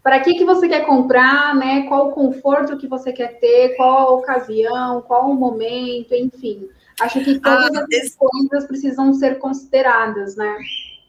para 0.04 0.20
que, 0.20 0.34
que 0.34 0.46
você 0.46 0.68
quer 0.68 0.86
comprar, 0.86 1.56
né? 1.56 1.84
Qual 1.84 2.10
o 2.10 2.12
conforto 2.12 2.78
que 2.78 2.88
você 2.88 3.12
quer 3.12 3.40
ter, 3.40 3.76
qual 3.76 3.98
a 3.98 4.12
ocasião, 4.12 5.02
qual 5.02 5.30
o 5.30 5.36
momento, 5.36 6.14
enfim. 6.14 6.68
Acho 7.00 7.24
que 7.24 7.40
todas 7.40 7.76
ah, 7.76 7.86
as 8.04 8.16
coisas 8.16 8.68
precisam 8.68 9.14
ser 9.14 9.38
consideradas, 9.40 10.36
né? 10.36 10.58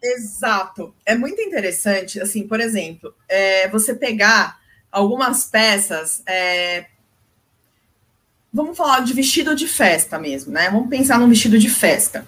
Exato. 0.02 0.94
É 1.06 1.14
muito 1.14 1.40
interessante, 1.40 2.20
assim, 2.20 2.46
por 2.46 2.60
exemplo, 2.60 3.14
é, 3.28 3.68
você 3.68 3.94
pegar 3.94 4.58
algumas 4.90 5.44
peças. 5.44 6.22
É, 6.26 6.86
vamos 8.52 8.76
falar 8.76 9.00
de 9.00 9.12
vestido 9.14 9.54
de 9.54 9.66
festa 9.66 10.18
mesmo, 10.18 10.52
né? 10.52 10.68
Vamos 10.70 10.88
pensar 10.88 11.18
num 11.18 11.28
vestido 11.28 11.58
de 11.58 11.70
festa 11.70 12.26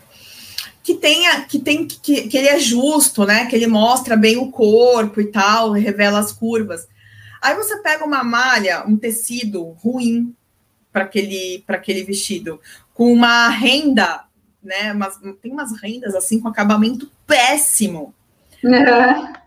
que 0.84 0.94
tenha, 0.94 1.40
que 1.46 1.58
tem 1.58 1.86
que, 1.86 2.28
que 2.28 2.36
ele 2.36 2.46
é 2.46 2.60
justo, 2.60 3.24
né? 3.24 3.46
Que 3.46 3.56
ele 3.56 3.66
mostra 3.66 4.16
bem 4.16 4.36
o 4.36 4.50
corpo 4.50 5.20
e 5.20 5.26
tal, 5.26 5.72
revela 5.72 6.18
as 6.18 6.30
curvas. 6.30 6.86
Aí 7.40 7.54
você 7.56 7.78
pega 7.78 8.04
uma 8.04 8.22
malha, 8.22 8.84
um 8.86 8.96
tecido 8.96 9.62
ruim 9.82 10.34
para 10.92 11.04
aquele 11.04 11.64
para 11.66 11.76
aquele 11.76 12.04
vestido, 12.04 12.60
com 12.92 13.12
uma 13.12 13.48
renda, 13.48 14.24
né? 14.62 14.92
Umas, 14.92 15.18
tem 15.40 15.50
umas 15.50 15.72
rendas 15.80 16.14
assim 16.14 16.38
com 16.38 16.48
acabamento 16.48 17.10
péssimo. 17.26 18.14
Uhum 18.62 19.43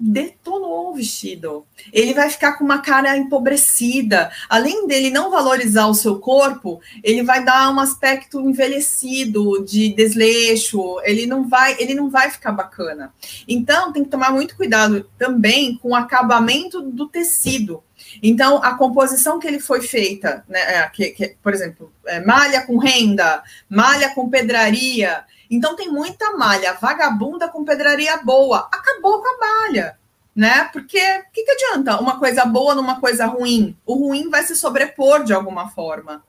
detonou 0.00 0.90
o 0.90 0.94
vestido. 0.94 1.66
Ele 1.92 2.14
vai 2.14 2.30
ficar 2.30 2.52
com 2.52 2.64
uma 2.64 2.78
cara 2.78 3.16
empobrecida. 3.16 4.30
Além 4.48 4.86
dele 4.86 5.10
não 5.10 5.30
valorizar 5.30 5.86
o 5.86 5.94
seu 5.94 6.18
corpo, 6.18 6.80
ele 7.04 7.22
vai 7.22 7.44
dar 7.44 7.70
um 7.70 7.78
aspecto 7.78 8.40
envelhecido, 8.40 9.62
de 9.64 9.92
desleixo. 9.94 10.98
Ele 11.04 11.26
não 11.26 11.48
vai, 11.48 11.76
ele 11.78 11.94
não 11.94 12.08
vai 12.08 12.30
ficar 12.30 12.52
bacana. 12.52 13.12
Então 13.46 13.92
tem 13.92 14.02
que 14.02 14.10
tomar 14.10 14.32
muito 14.32 14.56
cuidado 14.56 15.08
também 15.18 15.76
com 15.76 15.90
o 15.90 15.94
acabamento 15.94 16.80
do 16.80 17.06
tecido. 17.06 17.82
Então, 18.22 18.62
a 18.62 18.74
composição 18.74 19.38
que 19.38 19.46
ele 19.46 19.60
foi 19.60 19.82
feita, 19.82 20.42
né, 20.48 20.58
é, 20.58 20.88
que, 20.88 21.10
que, 21.10 21.36
por 21.42 21.52
exemplo, 21.52 21.92
é, 22.06 22.18
malha 22.24 22.66
com 22.66 22.78
renda, 22.78 23.42
malha 23.68 24.14
com 24.14 24.28
pedraria, 24.28 25.24
então 25.50 25.74
tem 25.74 25.90
muita 25.90 26.36
malha 26.36 26.74
vagabunda 26.74 27.48
com 27.48 27.64
pedraria 27.64 28.16
boa. 28.18 28.68
Acabou 28.72 29.20
com 29.20 29.28
a 29.28 29.38
malha, 29.38 29.98
né? 30.34 30.70
Porque 30.72 30.98
o 30.98 31.32
que, 31.32 31.42
que 31.42 31.50
adianta 31.50 32.00
uma 32.00 32.18
coisa 32.18 32.44
boa 32.44 32.74
numa 32.74 33.00
coisa 33.00 33.26
ruim? 33.26 33.76
O 33.84 33.94
ruim 33.94 34.30
vai 34.30 34.44
se 34.44 34.54
sobrepor 34.54 35.24
de 35.24 35.32
alguma 35.32 35.68
forma. 35.68 36.22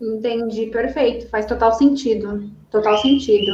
Entendi, 0.00 0.66
perfeito. 0.66 1.28
Faz 1.28 1.46
total 1.46 1.72
sentido. 1.72 2.50
Total 2.70 2.98
sentido. 2.98 3.52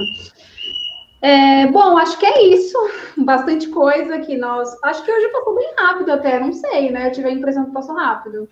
É, 1.20 1.66
bom, 1.68 1.96
acho 1.96 2.18
que 2.18 2.26
é 2.26 2.42
isso. 2.48 2.76
Bastante 3.16 3.68
coisa 3.68 4.18
que 4.20 4.36
nós. 4.36 4.74
Acho 4.82 5.04
que 5.04 5.12
hoje 5.12 5.28
passou 5.28 5.54
bem 5.54 5.72
rápido 5.78 6.12
até, 6.12 6.38
não 6.38 6.52
sei, 6.52 6.90
né? 6.90 7.08
Eu 7.08 7.12
tive 7.12 7.28
a 7.28 7.32
impressão 7.32 7.64
que 7.66 7.72
passou 7.72 7.94
rápido. 7.94 8.48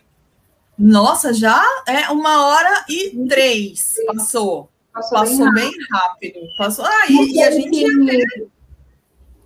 Nossa, 0.79 1.35
já 1.35 1.63
é 1.87 2.11
uma 2.11 2.47
hora 2.47 2.85
e 2.89 3.11
três 3.29 3.95
passou. 4.07 4.72
Passou, 4.93 5.19
Passou 5.19 5.53
bem, 5.55 5.65
rápido. 5.65 5.79
bem, 5.79 5.87
rápido. 5.91 6.41
Passou. 6.59 6.85
Ah, 6.85 7.07
e, 7.09 7.35
e 7.35 7.43
a 7.43 7.51
gente. 7.51 8.51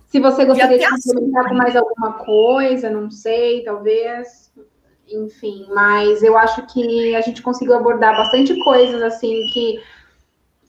Se 0.07 0.19
você 0.19 0.45
gostaria 0.45 0.77
de 0.77 0.87
comentar 0.87 1.49
com 1.49 1.55
mais 1.55 1.75
alguma 1.75 2.13
coisa, 2.13 2.89
não 2.89 3.09
sei, 3.11 3.63
talvez. 3.63 4.51
Enfim, 5.09 5.65
mas 5.73 6.21
eu 6.21 6.37
acho 6.37 6.65
que 6.67 7.15
a 7.15 7.21
gente 7.21 7.41
conseguiu 7.41 7.75
abordar 7.75 8.15
bastante 8.15 8.57
coisas 8.63 9.01
assim 9.01 9.47
que 9.53 9.81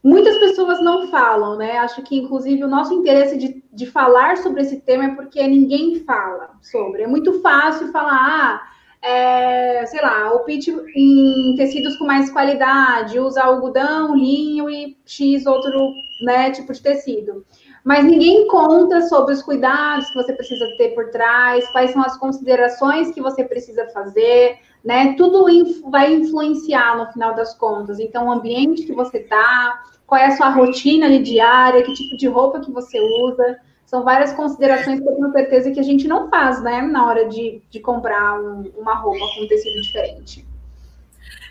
muitas 0.03 0.37
pessoas 0.39 0.81
não 0.81 1.09
falam, 1.09 1.57
né? 1.57 1.79
Acho 1.79 2.03
que, 2.03 2.17
inclusive, 2.17 2.63
o 2.63 2.69
nosso 2.69 2.95
interesse 2.95 3.37
de, 3.37 3.65
de 3.73 3.87
falar 3.87 4.37
sobre 4.39 4.63
esse 4.63 4.81
tema 4.81 5.05
é 5.05 5.15
porque 5.15 5.45
ninguém 5.47 6.01
fala 6.05 6.51
sobre. 6.63 7.03
É 7.03 7.07
muito 7.07 7.41
fácil 7.41 7.91
falar, 7.91 8.15
ah, 8.15 8.71
é, 9.01 9.85
sei 9.87 10.01
lá, 10.01 10.33
opte 10.33 10.71
em 10.95 11.55
tecidos 11.57 11.97
com 11.97 12.05
mais 12.05 12.31
qualidade, 12.31 13.19
usa 13.19 13.43
algodão, 13.43 14.17
linho 14.17 14.69
e 14.69 14.97
X 15.07 15.47
outro 15.47 15.95
né, 16.21 16.51
tipo 16.51 16.73
de 16.73 16.83
tecido. 16.83 17.45
Mas 17.85 18.05
ninguém 18.05 18.47
conta 18.49 19.03
sobre 19.03 19.33
os 19.33 19.43
cuidados 19.43 20.09
que 20.09 20.15
você 20.15 20.33
precisa 20.33 20.67
ter 20.77 20.91
por 20.95 21.11
trás, 21.11 21.67
quais 21.71 21.93
são 21.93 22.03
as 22.03 22.19
considerações 22.19 23.11
que 23.13 23.21
você 23.21 23.45
precisa 23.45 23.89
fazer, 23.91 24.59
né? 24.85 25.15
Tudo 25.17 25.47
vai 25.91 26.13
influenciar 26.13 26.99
no 26.99 27.11
final 27.13 27.35
das 27.35 27.55
contas. 27.55 27.99
Então, 27.99 28.27
o 28.27 28.33
ambiente 28.33 28.83
que 28.83 28.93
você 28.93 29.21
tá, 29.21 29.83
qual 30.07 30.21
é 30.21 30.27
a 30.27 30.37
sua 30.37 30.51
rotina 30.51 31.09
diária, 31.23 31.83
que 31.83 31.95
tipo 31.95 32.17
de 32.17 32.27
roupa 32.27 32.61
que 32.61 32.71
você 32.71 33.01
usa. 33.01 33.59
São 33.89 34.05
várias 34.05 34.35
considerações 34.35 35.01
que 35.01 35.09
eu 35.09 35.15
tenho 35.15 35.33
certeza 35.33 35.71
que 35.71 35.81
a 35.81 35.83
gente 35.83 36.07
não 36.07 36.29
faz, 36.29 36.63
né, 36.63 36.83
na 36.83 37.07
hora 37.07 37.27
de, 37.27 37.63
de 37.71 37.81
comprar 37.81 38.39
um, 38.39 38.71
uma 38.77 38.95
roupa 38.95 39.25
com 39.35 39.49
tecido 39.49 39.81
diferente. 39.81 40.47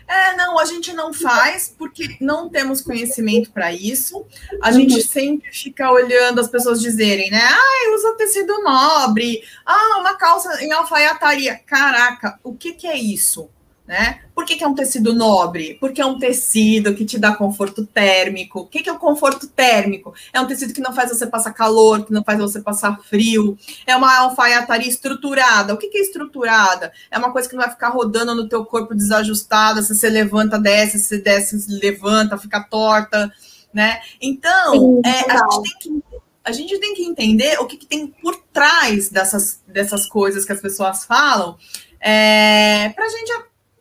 É, 0.06 0.36
não, 0.36 0.56
a 0.56 0.64
gente 0.64 0.92
não 0.92 1.12
faz 1.12 1.74
porque 1.76 2.16
não 2.20 2.48
temos 2.48 2.80
conhecimento 2.80 3.50
para 3.50 3.72
isso. 3.72 4.24
A 4.62 4.70
gente 4.70 4.94
uhum. 4.94 5.02
sempre 5.02 5.52
fica 5.52 5.90
olhando 5.90 6.40
as 6.40 6.46
pessoas 6.46 6.80
dizerem, 6.80 7.28
né? 7.28 7.42
Ah, 7.42 7.94
usa 7.96 8.16
tecido 8.16 8.62
nobre. 8.62 9.42
Ah, 9.66 9.98
uma 9.98 10.14
calça 10.14 10.64
em 10.64 10.70
alfaiataria. 10.70 11.60
Caraca, 11.66 12.38
o 12.44 12.54
que, 12.54 12.72
que 12.72 12.86
é 12.86 12.96
isso? 12.96 13.50
Né? 13.88 14.20
Por 14.34 14.44
que, 14.44 14.54
que, 14.54 14.62
é 14.62 14.68
um 14.68 14.74
tecido 14.74 15.14
nobre? 15.14 15.78
Porque 15.80 16.02
é 16.02 16.04
um 16.04 16.18
tecido 16.18 16.94
que 16.94 17.06
te 17.06 17.18
dá 17.18 17.34
conforto 17.34 17.86
térmico. 17.86 18.60
O 18.60 18.66
que, 18.66 18.82
que, 18.82 18.90
é 18.90 18.92
o 18.92 18.98
conforto 18.98 19.46
térmico? 19.46 20.12
É 20.30 20.38
um 20.38 20.46
tecido 20.46 20.74
que 20.74 20.80
não 20.82 20.92
faz 20.92 21.08
você 21.08 21.26
passar 21.26 21.54
calor, 21.54 22.04
que 22.04 22.12
não 22.12 22.22
faz 22.22 22.38
você 22.38 22.60
passar 22.60 23.00
frio. 23.00 23.56
É 23.86 23.96
uma 23.96 24.14
alfaiataria 24.18 24.86
estruturada. 24.86 25.72
O 25.72 25.78
que, 25.78 25.88
que 25.88 25.96
é 25.96 26.02
estruturada? 26.02 26.92
É 27.10 27.16
uma 27.16 27.32
coisa 27.32 27.48
que 27.48 27.56
não 27.56 27.62
vai 27.62 27.70
ficar 27.70 27.88
rodando 27.88 28.34
no 28.34 28.46
teu 28.46 28.62
corpo 28.62 28.94
desajustada. 28.94 29.80
Se 29.80 29.96
você 29.96 30.10
levanta, 30.10 30.58
desce, 30.58 30.98
se 30.98 31.16
desce, 31.22 31.56
levanta, 31.80 32.36
fica 32.36 32.62
torta, 32.62 33.32
né? 33.72 34.02
Então, 34.20 34.72
Sim, 34.72 35.00
é, 35.02 35.32
a, 35.32 35.48
gente 35.50 35.62
tem 35.62 35.78
que, 35.80 36.02
a 36.44 36.52
gente 36.52 36.78
tem 36.78 36.94
que 36.94 37.04
entender 37.06 37.58
o 37.58 37.66
que, 37.66 37.78
que 37.78 37.86
tem 37.86 38.06
por 38.06 38.36
trás 38.52 39.08
dessas, 39.08 39.62
dessas 39.66 40.06
coisas 40.06 40.44
que 40.44 40.52
as 40.52 40.60
pessoas 40.60 41.06
falam 41.06 41.56
é, 42.00 42.90
para 42.90 43.06
a 43.06 43.08
gente 43.08 43.32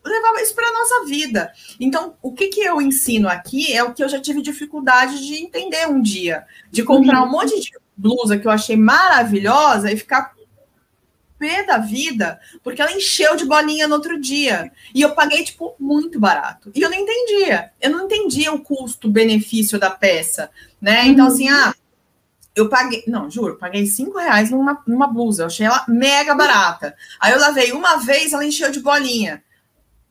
levar 0.08 0.41
isso 0.41 0.55
para 0.55 0.68
a 0.68 0.74
nossa 0.74 1.05
vida. 1.05 1.51
Então, 1.80 2.16
o 2.22 2.32
que, 2.34 2.47
que 2.47 2.62
eu 2.62 2.82
ensino 2.82 3.28
aqui 3.28 3.74
é 3.74 3.84
o 3.84 3.93
que 3.93 4.03
eu 4.03 4.10
já 4.10 4.20
tive 4.20 4.41
dificuldade 4.41 5.26
de 5.26 5.36
entender 5.36 5.88
um 5.88 6.01
dia, 6.01 6.45
de 6.72 6.84
comprar 6.84 7.24
um 7.24 7.32
monte 7.32 7.60
de 7.60 7.72
blusa 7.95 8.38
que 8.38 8.47
eu 8.47 8.51
achei 8.51 8.76
maravilhosa 8.76 9.91
e 9.91 9.97
ficar 9.97 10.36
pé 11.38 11.64
da 11.64 11.78
vida, 11.78 12.39
porque 12.64 12.82
ela 12.82 12.91
encheu 12.91 13.36
de 13.36 13.45
bolinha 13.45 13.88
no 13.88 13.95
outro 13.95 14.20
dia. 14.20 14.72
E 14.93 15.01
eu 15.01 15.14
paguei, 15.14 15.43
tipo, 15.43 15.76
muito 15.80 16.20
barato. 16.20 16.72
E 16.74 16.82
eu 16.82 16.89
não 16.89 16.97
entendia. 16.97 17.72
Eu 17.80 17.91
não 17.91 18.05
entendia 18.05 18.51
o 18.51 18.62
custo-benefício 18.62 19.80
da 19.80 19.89
peça, 19.89 20.49
né? 20.82 21.08
Então, 21.08 21.28
uhum. 21.28 21.32
assim, 21.32 21.49
ah, 21.49 21.74
eu 22.55 22.70
paguei, 22.70 23.03
não, 23.08 23.30
juro, 23.30 23.55
paguei 23.55 23.86
cinco 23.86 24.18
reais 24.18 24.49
numa, 24.49 24.82
numa 24.88 25.08
blusa. 25.08 25.43
Eu 25.43 25.47
achei 25.47 25.66
ela 25.66 25.86
mega 25.88 26.34
barata. 26.34 26.95
Aí 27.20 27.32
eu 27.32 27.39
lavei 27.39 27.72
uma 27.72 27.97
vez, 27.97 28.34
ela 28.34 28.45
encheu 28.45 28.72
de 28.72 28.80
bolinha. 28.80 29.43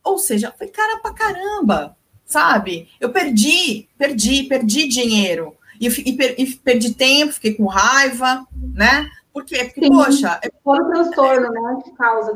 Ou 0.07 0.19
seja, 0.19 0.55
foi 0.57 0.69
cara 0.69 0.99
pra 0.99 1.13
caramba, 1.13 1.97
sabe? 2.25 2.89
Eu 3.01 3.11
perdi, 3.11 3.89
perdi, 3.99 4.45
perdi 4.45 4.87
dinheiro. 4.87 5.57
E, 5.81 5.89
e, 5.89 6.43
e 6.43 6.57
perdi 6.57 6.95
tempo, 6.95 7.35
fiquei 7.35 7.55
com 7.55 7.67
raiva, 7.67 8.47
né? 8.73 9.11
Por 9.33 9.45
quê? 9.45 9.65
Porque, 9.65 9.85
Sim, 9.85 9.91
poxa. 9.91 10.41
É 10.43 10.49
um 10.65 10.91
transtorno, 10.91 11.51
né? 11.51 11.83
De 11.85 11.93
causa 11.93 12.33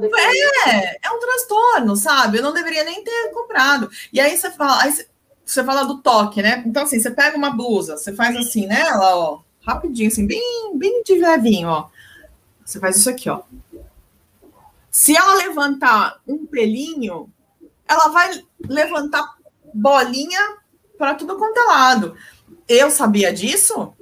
É, 0.68 0.98
é 1.06 1.10
um 1.10 1.18
transtorno, 1.18 1.96
sabe? 1.96 2.38
Eu 2.38 2.42
não 2.42 2.52
deveria 2.52 2.84
nem 2.84 3.02
ter 3.02 3.30
comprado. 3.32 3.88
E 4.12 4.20
aí 4.20 4.36
você 4.36 4.50
fala, 4.50 4.82
aí 4.82 4.92
você 5.46 5.64
fala 5.64 5.84
do 5.84 6.02
toque, 6.02 6.42
né? 6.42 6.62
Então, 6.66 6.82
assim, 6.82 7.00
você 7.00 7.10
pega 7.10 7.36
uma 7.36 7.50
blusa, 7.50 7.96
você 7.96 8.12
faz 8.12 8.36
assim 8.36 8.66
nela, 8.66 9.16
ó, 9.16 9.40
rapidinho, 9.66 10.08
assim, 10.08 10.26
bem, 10.26 10.72
bem 10.74 11.02
de 11.02 11.14
levinho, 11.14 11.68
ó. 11.68 11.88
Você 12.64 12.78
faz 12.78 12.96
isso 12.96 13.08
aqui, 13.08 13.30
ó. 13.30 13.42
Se 14.90 15.16
ela 15.16 15.36
levantar 15.36 16.20
um 16.26 16.44
pelinho, 16.44 17.32
ela 17.90 18.08
vai 18.08 18.40
levantar 18.68 19.24
bolinha 19.74 20.40
para 20.96 21.14
tudo 21.14 21.36
quanto 21.36 21.58
é 21.58 21.64
lado. 21.64 22.14
Eu 22.68 22.88
sabia 22.88 23.32
disso? 23.32 23.92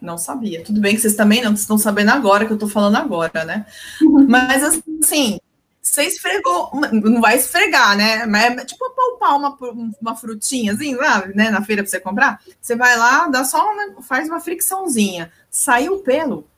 Não 0.00 0.16
sabia. 0.16 0.64
Tudo 0.64 0.80
bem 0.80 0.94
que 0.94 1.02
vocês 1.02 1.14
também 1.14 1.42
não 1.42 1.52
estão 1.52 1.76
sabendo 1.76 2.10
agora 2.10 2.46
que 2.46 2.52
eu 2.52 2.56
estou 2.56 2.70
falando 2.70 2.96
agora, 2.96 3.44
né? 3.44 3.66
Uhum. 4.00 4.26
Mas 4.26 4.62
assim, 4.62 5.38
você 5.82 6.04
esfregou, 6.04 6.70
não 6.90 7.20
vai 7.20 7.36
esfregar, 7.36 7.94
né? 7.96 8.24
Mas 8.24 8.56
é 8.56 8.64
tipo 8.64 8.90
palpar 8.90 9.36
uma, 9.36 9.56
uma 10.00 10.16
frutinha, 10.16 10.72
assim, 10.72 10.94
lá, 10.94 11.26
né? 11.34 11.50
Na 11.50 11.62
feira 11.62 11.82
para 11.82 11.90
você 11.90 12.00
comprar. 12.00 12.40
Você 12.60 12.74
vai 12.74 12.96
lá, 12.96 13.28
dá 13.28 13.44
só 13.44 13.70
uma, 13.70 14.00
faz 14.02 14.26
uma 14.26 14.40
fricçãozinha. 14.40 15.30
Saiu 15.50 15.96
o 15.96 15.98
pelo, 15.98 16.48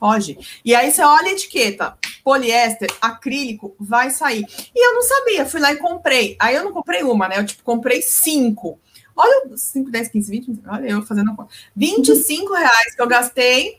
foge. 0.00 0.38
E 0.64 0.74
aí 0.74 0.90
você 0.90 1.02
olha 1.02 1.28
a 1.28 1.32
etiqueta, 1.32 1.96
poliéster, 2.24 2.90
acrílico, 3.00 3.76
vai 3.78 4.10
sair. 4.10 4.44
E 4.74 4.86
eu 4.86 4.94
não 4.94 5.02
sabia, 5.02 5.44
fui 5.44 5.60
lá 5.60 5.72
e 5.72 5.76
comprei. 5.76 6.36
Aí 6.40 6.56
eu 6.56 6.64
não 6.64 6.72
comprei 6.72 7.02
uma, 7.02 7.28
né? 7.28 7.38
Eu 7.38 7.46
tipo 7.46 7.62
comprei 7.62 8.00
cinco. 8.00 8.80
Olha, 9.14 9.54
5, 9.54 9.90
10, 9.90 10.08
15, 10.08 10.30
20, 10.30 10.60
olha 10.66 10.88
eu 10.88 11.02
fazendo 11.02 11.36
conta. 11.36 11.52
25 11.76 12.54
reais 12.54 12.94
que 12.94 13.02
eu 13.02 13.06
gastei 13.06 13.78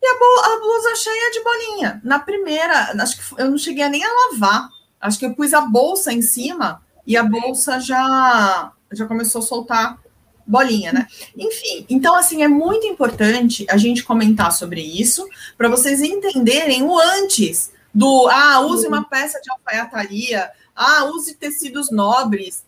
e 0.00 0.06
a, 0.06 0.12
a, 0.12 0.60
blusa 0.60 0.94
cheia 0.96 1.30
de 1.32 1.42
bolinha. 1.42 2.00
Na 2.04 2.20
primeira, 2.20 2.92
acho 3.02 3.16
que 3.16 3.40
eu 3.42 3.50
não 3.50 3.58
cheguei 3.58 3.88
nem 3.88 4.04
a 4.04 4.08
lavar. 4.08 4.68
Acho 5.00 5.18
que 5.18 5.26
eu 5.26 5.34
pus 5.34 5.52
a 5.52 5.62
bolsa 5.62 6.12
em 6.12 6.22
cima 6.22 6.80
e 7.04 7.16
a 7.16 7.24
bolsa 7.24 7.80
já, 7.80 8.72
já 8.92 9.06
começou 9.06 9.40
a 9.40 9.44
soltar 9.44 9.98
bolinha, 10.46 10.92
né? 10.92 11.06
Enfim, 11.36 11.86
então 11.88 12.14
assim 12.14 12.42
é 12.42 12.48
muito 12.48 12.86
importante 12.86 13.66
a 13.68 13.76
gente 13.76 14.04
comentar 14.04 14.52
sobre 14.52 14.80
isso 14.80 15.26
para 15.56 15.68
vocês 15.68 16.00
entenderem 16.00 16.82
o 16.82 16.98
antes 16.98 17.72
do 17.94 18.28
ah, 18.30 18.60
use 18.60 18.86
uma 18.86 19.04
peça 19.04 19.40
de 19.40 19.50
alfaiataria, 19.50 20.50
ah, 20.74 21.04
use 21.04 21.34
tecidos 21.34 21.90
nobres. 21.90 22.64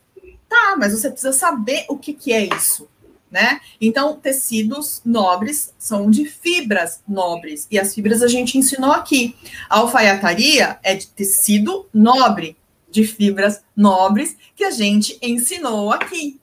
Tá, 0.48 0.76
mas 0.78 0.92
você 0.92 1.10
precisa 1.10 1.32
saber 1.32 1.84
o 1.88 1.96
que, 1.96 2.12
que 2.12 2.32
é 2.32 2.46
isso, 2.54 2.88
né? 3.30 3.60
Então, 3.80 4.16
tecidos 4.16 5.00
nobres 5.04 5.74
são 5.78 6.10
de 6.10 6.26
fibras 6.26 7.02
nobres, 7.08 7.66
e 7.70 7.78
as 7.78 7.94
fibras 7.94 8.22
a 8.22 8.28
gente 8.28 8.56
ensinou 8.56 8.92
aqui. 8.92 9.34
A 9.68 9.78
alfaiataria 9.78 10.78
é 10.82 10.94
de 10.94 11.08
tecido 11.08 11.88
nobre, 11.92 12.56
de 12.88 13.04
fibras 13.04 13.64
nobres, 13.74 14.36
que 14.54 14.62
a 14.62 14.70
gente 14.70 15.18
ensinou 15.20 15.90
aqui. 15.90 16.38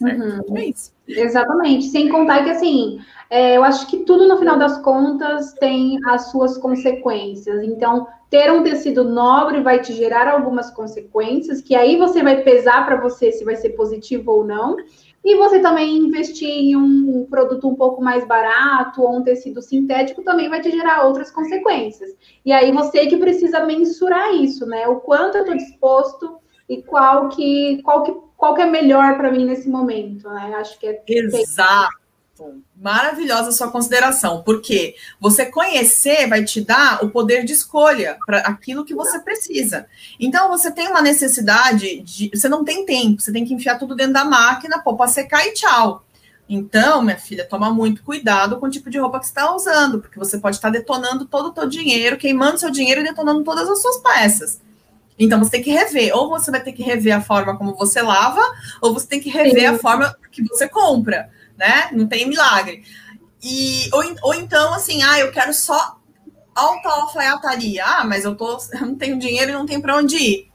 Uhum. 0.00 0.56
É 0.56 0.66
isso. 0.66 0.92
Exatamente. 1.08 1.86
Sem 1.86 2.08
contar 2.08 2.44
que, 2.44 2.50
assim, 2.50 2.98
é, 3.30 3.56
eu 3.56 3.64
acho 3.64 3.86
que 3.86 3.98
tudo 3.98 4.28
no 4.28 4.36
final 4.36 4.58
das 4.58 4.78
contas 4.82 5.52
tem 5.54 5.98
as 6.06 6.30
suas 6.30 6.58
consequências. 6.58 7.62
Então, 7.64 8.06
ter 8.28 8.52
um 8.52 8.62
tecido 8.62 9.04
nobre 9.04 9.60
vai 9.60 9.80
te 9.80 9.92
gerar 9.92 10.28
algumas 10.28 10.70
consequências, 10.70 11.60
que 11.60 11.74
aí 11.74 11.96
você 11.96 12.22
vai 12.22 12.42
pesar 12.42 12.84
para 12.84 13.00
você 13.00 13.32
se 13.32 13.44
vai 13.44 13.56
ser 13.56 13.70
positivo 13.70 14.32
ou 14.32 14.44
não. 14.44 14.76
E 15.24 15.34
você 15.34 15.58
também 15.58 15.96
investir 15.96 16.48
em 16.48 16.76
um 16.76 17.26
produto 17.28 17.66
um 17.68 17.74
pouco 17.74 18.00
mais 18.00 18.24
barato 18.28 19.02
ou 19.02 19.16
um 19.16 19.22
tecido 19.24 19.60
sintético 19.60 20.22
também 20.22 20.48
vai 20.48 20.60
te 20.60 20.70
gerar 20.70 21.04
outras 21.04 21.32
consequências. 21.32 22.10
E 22.44 22.52
aí 22.52 22.70
você 22.70 23.06
que 23.06 23.16
precisa 23.16 23.64
mensurar 23.64 24.32
isso, 24.34 24.64
né? 24.66 24.86
O 24.86 25.00
quanto 25.00 25.36
eu 25.36 25.40
estou 25.42 25.56
disposto 25.56 26.36
e 26.68 26.80
qual 26.80 27.28
que, 27.28 27.82
qual 27.82 28.04
que 28.04 28.25
qual 28.36 28.54
que 28.54 28.62
é 28.62 28.66
melhor 28.66 29.16
para 29.16 29.30
mim 29.30 29.44
nesse 29.44 29.68
momento, 29.68 30.28
né? 30.28 30.54
Acho 30.56 30.78
que 30.78 30.86
é 30.86 31.02
exato. 31.06 31.96
Maravilhosa 32.76 33.50
sua 33.50 33.70
consideração, 33.70 34.42
porque 34.42 34.94
você 35.18 35.46
conhecer 35.46 36.28
vai 36.28 36.44
te 36.44 36.60
dar 36.60 37.02
o 37.02 37.08
poder 37.08 37.44
de 37.44 37.54
escolha 37.54 38.18
para 38.26 38.40
aquilo 38.40 38.84
que 38.84 38.94
você 38.94 39.18
precisa. 39.20 39.86
Então, 40.20 40.48
você 40.48 40.70
tem 40.70 40.86
uma 40.88 41.00
necessidade 41.00 42.00
de. 42.00 42.30
Você 42.34 42.46
não 42.46 42.62
tem 42.62 42.84
tempo, 42.84 43.22
você 43.22 43.32
tem 43.32 43.46
que 43.46 43.54
enfiar 43.54 43.78
tudo 43.78 43.96
dentro 43.96 44.12
da 44.12 44.24
máquina, 44.24 44.78
pô, 44.80 44.94
para 44.94 45.08
secar 45.08 45.46
e 45.46 45.54
tchau. 45.54 46.04
Então, 46.46 47.00
minha 47.00 47.16
filha, 47.16 47.48
toma 47.48 47.70
muito 47.72 48.02
cuidado 48.04 48.60
com 48.60 48.66
o 48.66 48.70
tipo 48.70 48.90
de 48.90 48.98
roupa 48.98 49.18
que 49.18 49.26
você 49.26 49.30
está 49.30 49.54
usando, 49.54 50.00
porque 50.00 50.18
você 50.18 50.38
pode 50.38 50.56
estar 50.56 50.70
tá 50.70 50.78
detonando 50.78 51.24
todo 51.24 51.50
o 51.50 51.54
seu 51.54 51.66
dinheiro, 51.66 52.18
queimando 52.18 52.58
seu 52.58 52.70
dinheiro 52.70 53.00
e 53.00 53.04
detonando 53.04 53.42
todas 53.42 53.68
as 53.68 53.80
suas 53.80 53.96
peças. 53.98 54.60
Então 55.18 55.38
você 55.38 55.50
tem 55.50 55.62
que 55.62 55.70
rever. 55.70 56.14
Ou 56.14 56.28
você 56.28 56.50
vai 56.50 56.62
ter 56.62 56.72
que 56.72 56.82
rever 56.82 57.16
a 57.16 57.20
forma 57.20 57.56
como 57.56 57.74
você 57.74 58.02
lava, 58.02 58.42
ou 58.80 58.92
você 58.92 59.06
tem 59.06 59.20
que 59.20 59.30
rever 59.30 59.60
Sim. 59.60 59.66
a 59.66 59.78
forma 59.78 60.16
que 60.30 60.42
você 60.42 60.68
compra, 60.68 61.30
né? 61.56 61.88
Não 61.92 62.06
tem 62.06 62.28
milagre. 62.28 62.84
E, 63.42 63.88
ou, 63.92 64.02
ou 64.22 64.34
então, 64.34 64.74
assim, 64.74 65.02
ah, 65.02 65.18
eu 65.20 65.30
quero 65.30 65.52
só 65.52 65.98
alta 66.54 66.88
alfaiataria. 66.88 67.84
Ah, 67.84 68.04
mas 68.04 68.24
eu, 68.24 68.34
tô, 68.34 68.58
eu 68.72 68.80
não 68.80 68.94
tenho 68.96 69.18
dinheiro 69.18 69.50
e 69.50 69.54
não 69.54 69.66
tenho 69.66 69.82
para 69.82 69.96
onde 69.96 70.16
ir. 70.16 70.52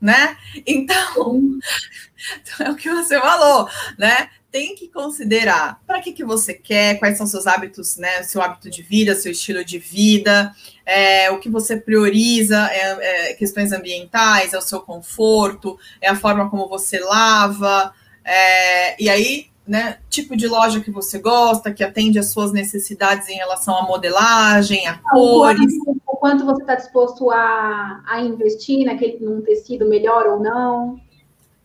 Né? 0.00 0.36
Então, 0.64 1.58
é 2.60 2.70
o 2.70 2.76
que 2.76 2.88
você 2.88 3.18
falou, 3.18 3.68
né? 3.98 4.30
tem 4.50 4.74
que 4.74 4.88
considerar 4.88 5.80
para 5.86 6.00
que, 6.00 6.12
que 6.12 6.24
você 6.24 6.54
quer, 6.54 6.98
quais 6.98 7.18
são 7.18 7.26
seus 7.26 7.46
hábitos, 7.46 7.96
né? 7.96 8.22
Seu 8.22 8.40
hábito 8.40 8.70
de 8.70 8.82
vida, 8.82 9.14
seu 9.14 9.32
estilo 9.32 9.64
de 9.64 9.78
vida, 9.78 10.54
é, 10.88 11.30
o 11.30 11.38
que 11.38 11.50
você 11.50 11.76
prioriza, 11.76 12.56
é, 12.72 13.30
é, 13.30 13.34
questões 13.34 13.72
ambientais, 13.72 14.54
é 14.54 14.58
o 14.58 14.62
seu 14.62 14.80
conforto, 14.80 15.78
é 16.00 16.08
a 16.08 16.16
forma 16.16 16.48
como 16.48 16.66
você 16.66 16.98
lava, 16.98 17.92
é, 18.24 19.02
e 19.02 19.10
aí, 19.10 19.48
né, 19.66 19.98
tipo 20.08 20.34
de 20.34 20.48
loja 20.48 20.80
que 20.80 20.90
você 20.90 21.18
gosta, 21.18 21.74
que 21.74 21.84
atende 21.84 22.18
às 22.18 22.30
suas 22.30 22.52
necessidades 22.52 23.28
em 23.28 23.34
relação 23.34 23.76
à 23.76 23.82
modelagem, 23.82 24.88
a 24.88 24.94
cores. 24.94 25.74
O 26.06 26.16
quanto 26.16 26.46
você 26.46 26.62
está 26.62 26.74
disposto 26.74 27.30
a, 27.30 28.02
a 28.06 28.22
investir 28.22 28.86
naquele, 28.86 29.18
num 29.20 29.42
tecido 29.42 29.86
melhor 29.86 30.26
ou 30.26 30.40
não. 30.40 30.98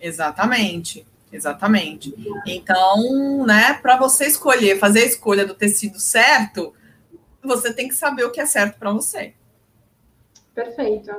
Exatamente. 0.02 1.08
Exatamente. 1.32 2.14
Então, 2.46 3.46
né, 3.48 3.80
para 3.82 3.98
você 3.98 4.28
escolher, 4.28 4.78
fazer 4.78 5.00
a 5.00 5.06
escolha 5.06 5.48
do 5.48 5.56
tecido 5.56 6.00
certo, 6.00 6.74
você 7.48 7.74
tem 7.74 7.88
que 7.88 7.96
saber 7.96 8.24
o 8.24 8.32
que 8.32 8.42
é 8.42 8.46
certo 8.46 8.78
para 8.80 8.92
você. 8.92 9.34
Perfeito. 10.54 11.12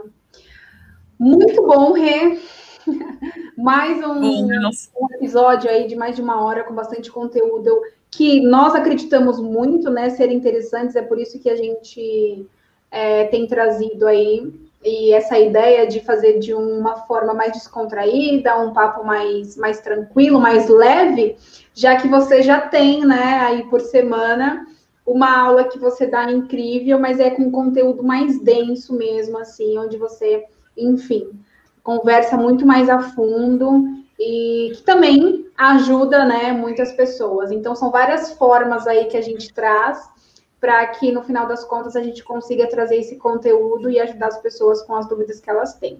Muito 1.19 1.63
bom, 1.63 1.93
Rê. 1.93 2.39
Mais 3.57 3.99
um, 3.99 4.21
bom, 4.21 4.71
um, 5.01 5.15
episódio 5.15 5.71
aí 5.71 5.87
de 5.87 5.97
mais 5.97 6.17
de 6.17 6.23
uma 6.23 6.43
hora 6.43 6.65
com 6.65 6.75
bastante 6.75 7.11
conteúdo 7.11 7.81
que 8.11 8.41
nós 8.41 8.75
acreditamos 8.75 9.41
muito, 9.41 9.91
né, 9.91 10.11
ser 10.11 10.31
interessantes. 10.31 10.95
É 10.95 11.03
por 11.03 11.19
isso 11.19 11.39
que 11.39 11.49
a 11.49 11.57
gente 11.57 12.47
é, 12.91 13.25
tem 13.25 13.47
trazido 13.47 14.07
aí 14.07 14.53
e 14.85 15.15
essa 15.15 15.39
ideia 15.39 15.87
de 15.87 16.01
fazer 16.01 16.39
de 16.39 16.53
uma 16.53 16.97
forma 17.07 17.33
mais 17.33 17.53
descontraída, 17.53 18.61
um 18.61 18.73
papo 18.75 19.03
mais, 19.03 19.57
mais 19.57 19.81
tranquilo, 19.81 20.39
mais 20.39 20.69
leve, 20.69 21.37
já 21.73 21.97
que 21.97 22.07
você 22.07 22.43
já 22.43 22.61
tem, 22.61 23.05
né, 23.05 23.41
aí 23.41 23.63
por 23.65 23.81
semana, 23.81 24.67
uma 25.07 25.39
aula 25.39 25.65
que 25.65 25.79
você 25.79 26.07
dá 26.07 26.31
incrível, 26.31 26.99
mas 26.99 27.21
é 27.21 27.31
com 27.31 27.51
conteúdo 27.51 28.03
mais 28.03 28.41
denso 28.41 28.95
mesmo, 28.95 29.39
assim, 29.39 29.79
onde 29.79 29.97
você, 29.97 30.45
enfim, 30.77 31.31
conversa 31.83 32.37
muito 32.37 32.67
mais 32.67 32.89
a 32.89 33.01
fundo 33.01 33.85
e 34.19 34.73
que 34.75 34.83
também 34.83 35.47
ajuda, 35.57 36.25
né, 36.25 36.53
muitas 36.53 36.93
pessoas. 36.93 37.53
Então, 37.53 37.75
são 37.75 37.91
várias 37.91 38.33
formas 38.33 38.87
aí 38.87 39.05
que 39.07 39.17
a 39.17 39.23
gente 39.23 39.53
traz 39.53 40.09
para 40.61 40.87
que 40.87 41.13
no 41.13 41.23
final 41.23 41.47
das 41.47 41.63
contas 41.63 41.95
a 41.95 42.03
gente 42.03 42.25
consiga 42.25 42.67
trazer 42.67 42.97
esse 42.97 43.17
conteúdo 43.17 43.91
e 43.91 44.01
ajudar 44.01 44.29
as 44.29 44.39
pessoas 44.39 44.81
com 44.81 44.95
as 44.95 45.07
dúvidas 45.07 45.39
que 45.39 45.51
elas 45.51 45.75
têm. 45.75 45.99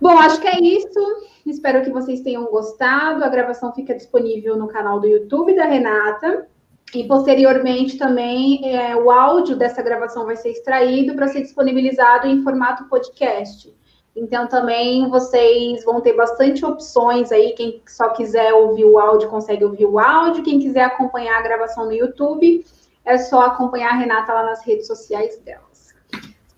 Bom, 0.00 0.16
acho 0.16 0.40
que 0.40 0.48
é 0.48 0.58
isso. 0.58 0.98
Espero 1.44 1.82
que 1.82 1.90
vocês 1.90 2.22
tenham 2.22 2.46
gostado. 2.46 3.22
A 3.22 3.28
gravação 3.28 3.74
fica 3.74 3.94
disponível 3.94 4.56
no 4.56 4.68
canal 4.68 4.98
do 4.98 5.06
YouTube 5.06 5.54
da 5.54 5.64
Renata. 5.64 6.48
E 6.94 7.04
posteriormente 7.04 7.98
também 7.98 8.74
é, 8.74 8.96
o 8.96 9.10
áudio 9.10 9.56
dessa 9.56 9.82
gravação 9.82 10.24
vai 10.24 10.36
ser 10.36 10.50
extraído 10.50 11.14
para 11.14 11.28
ser 11.28 11.42
disponibilizado 11.42 12.26
em 12.26 12.42
formato 12.42 12.84
podcast. 12.84 13.74
Então 14.16 14.46
também 14.46 15.08
vocês 15.08 15.84
vão 15.84 16.00
ter 16.00 16.14
bastante 16.14 16.64
opções 16.64 17.30
aí. 17.30 17.52
Quem 17.52 17.82
só 17.86 18.08
quiser 18.10 18.52
ouvir 18.54 18.84
o 18.84 18.98
áudio 18.98 19.28
consegue 19.28 19.64
ouvir 19.64 19.84
o 19.84 19.98
áudio. 19.98 20.42
Quem 20.42 20.58
quiser 20.58 20.82
acompanhar 20.82 21.38
a 21.38 21.42
gravação 21.42 21.84
no 21.84 21.92
YouTube 21.92 22.64
é 23.04 23.18
só 23.18 23.42
acompanhar 23.42 23.90
a 23.90 23.96
Renata 23.96 24.32
lá 24.32 24.44
nas 24.44 24.64
redes 24.64 24.86
sociais 24.86 25.38
delas. 25.38 25.94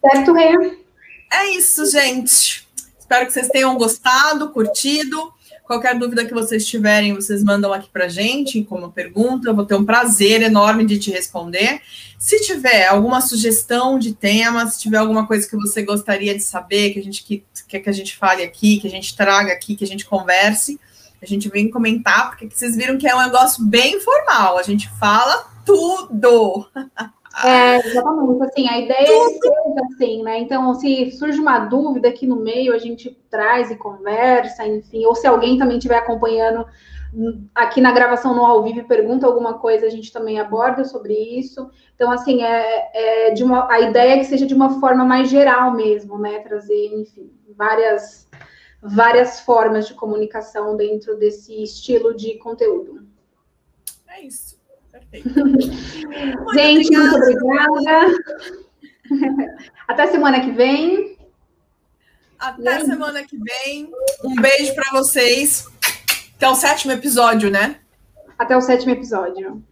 Certo, 0.01 0.32
Rê? 0.32 0.78
É 1.32 1.51
isso, 1.51 1.85
gente. 1.86 2.69
Espero 2.98 3.27
que 3.27 3.32
vocês 3.32 3.48
tenham 3.48 3.77
gostado, 3.77 4.51
curtido. 4.51 5.32
Qualquer 5.70 5.97
dúvida 5.97 6.24
que 6.24 6.34
vocês 6.34 6.66
tiverem, 6.66 7.14
vocês 7.14 7.44
mandam 7.44 7.72
aqui 7.72 7.88
para 7.88 8.09
gente 8.09 8.64
como 8.64 8.90
pergunta. 8.90 9.48
Eu 9.48 9.55
vou 9.55 9.64
ter 9.64 9.76
um 9.76 9.84
prazer 9.84 10.42
enorme 10.42 10.84
de 10.84 10.98
te 10.98 11.12
responder. 11.12 11.80
Se 12.18 12.40
tiver 12.40 12.88
alguma 12.88 13.20
sugestão 13.20 13.97
de 13.97 14.12
tema, 14.12 14.66
se 14.66 14.80
tiver 14.80 14.97
alguma 14.97 15.28
coisa 15.28 15.48
que 15.48 15.55
você 15.55 15.82
gostaria 15.82 16.34
de 16.34 16.42
saber, 16.42 16.90
que 16.90 16.98
a 16.98 17.02
gente 17.05 17.22
que, 17.22 17.44
quer 17.68 17.78
que 17.78 17.88
a 17.88 17.92
gente 17.92 18.16
fale 18.16 18.42
aqui, 18.42 18.80
que 18.80 18.88
a 18.88 18.90
gente 18.90 19.16
traga 19.16 19.52
aqui, 19.52 19.76
que 19.76 19.84
a 19.84 19.86
gente 19.86 20.05
converse, 20.06 20.76
a 21.22 21.26
gente 21.26 21.48
vem 21.48 21.70
comentar, 21.70 22.30
porque 22.30 22.51
vocês 22.51 22.74
viram 22.74 22.98
que 22.98 23.06
é 23.06 23.14
um 23.14 23.22
negócio 23.22 23.64
bem 23.64 23.94
informal. 23.94 24.59
A 24.59 24.64
gente 24.64 24.90
fala 24.98 25.52
tudo. 25.64 26.66
É, 27.45 27.77
exatamente. 27.87 28.43
Assim, 28.43 28.69
a 28.69 28.79
ideia 28.79 29.09
é 29.09 29.83
assim, 29.85 30.23
né? 30.23 30.39
Então, 30.39 30.75
se 30.75 31.11
surge 31.12 31.39
uma 31.41 31.61
dúvida 31.61 32.09
aqui 32.09 32.27
no 32.27 32.37
meio, 32.37 32.75
a 32.75 32.79
gente 32.79 33.11
traz 33.31 33.71
e 33.71 33.77
conversa, 33.77 34.67
enfim. 34.67 35.05
Ou 35.07 35.15
se 35.15 35.27
alguém 35.27 35.59
também 35.59 35.79
estiver 35.79 35.97
acompanhando 35.97 36.67
aqui 37.55 37.81
na 37.81 37.91
gravação 37.93 38.35
no 38.35 38.45
ao 38.45 38.62
vivo 38.62 38.81
e 38.81 38.85
pergunta 38.85 39.27
alguma 39.27 39.55
coisa, 39.55 39.87
a 39.87 39.91
gente 39.91 40.12
também 40.12 40.39
aborda 40.39 40.85
sobre 40.85 41.15
isso. 41.15 41.71
Então, 41.95 42.11
assim, 42.11 42.43
é, 42.43 43.29
é 43.29 43.31
de 43.33 43.43
uma, 43.43 43.71
a 43.71 43.81
ideia 43.81 44.15
é 44.15 44.19
que 44.19 44.25
seja 44.25 44.47
de 44.47 44.55
uma 44.55 44.79
forma 44.79 45.05
mais 45.05 45.29
geral 45.29 45.73
mesmo, 45.73 46.19
né? 46.19 46.39
Trazer, 46.41 46.95
enfim, 46.95 47.33
várias, 47.57 48.29
várias 48.83 49.41
formas 49.41 49.89
de 49.89 49.95
comunicação 49.95 50.77
dentro 50.77 51.19
desse 51.19 51.62
estilo 51.62 52.15
de 52.15 52.39
conteúdo. 52.39 53.07
É 54.07 54.23
isso. 54.23 54.60
Muito 55.12 56.55
Gente, 56.55 56.97
obrigada. 56.97 57.19
muito 57.19 57.47
obrigada. 57.47 58.11
Até 59.89 60.07
semana 60.07 60.41
que 60.41 60.53
vem. 60.53 61.19
Até 62.39 62.85
semana 62.85 63.24
que 63.24 63.37
vem. 63.37 63.91
Um 64.24 64.35
beijo 64.37 64.74
para 64.74 64.91
vocês. 64.93 65.66
Até 66.37 66.49
o 66.49 66.55
sétimo 66.55 66.93
episódio, 66.93 67.51
né? 67.51 67.81
Até 68.39 68.57
o 68.57 68.61
sétimo 68.61 68.93
episódio. 68.93 69.62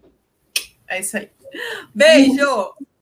É 0.88 1.00
isso 1.00 1.16
aí. 1.16 1.30
Beijo! 1.94 2.74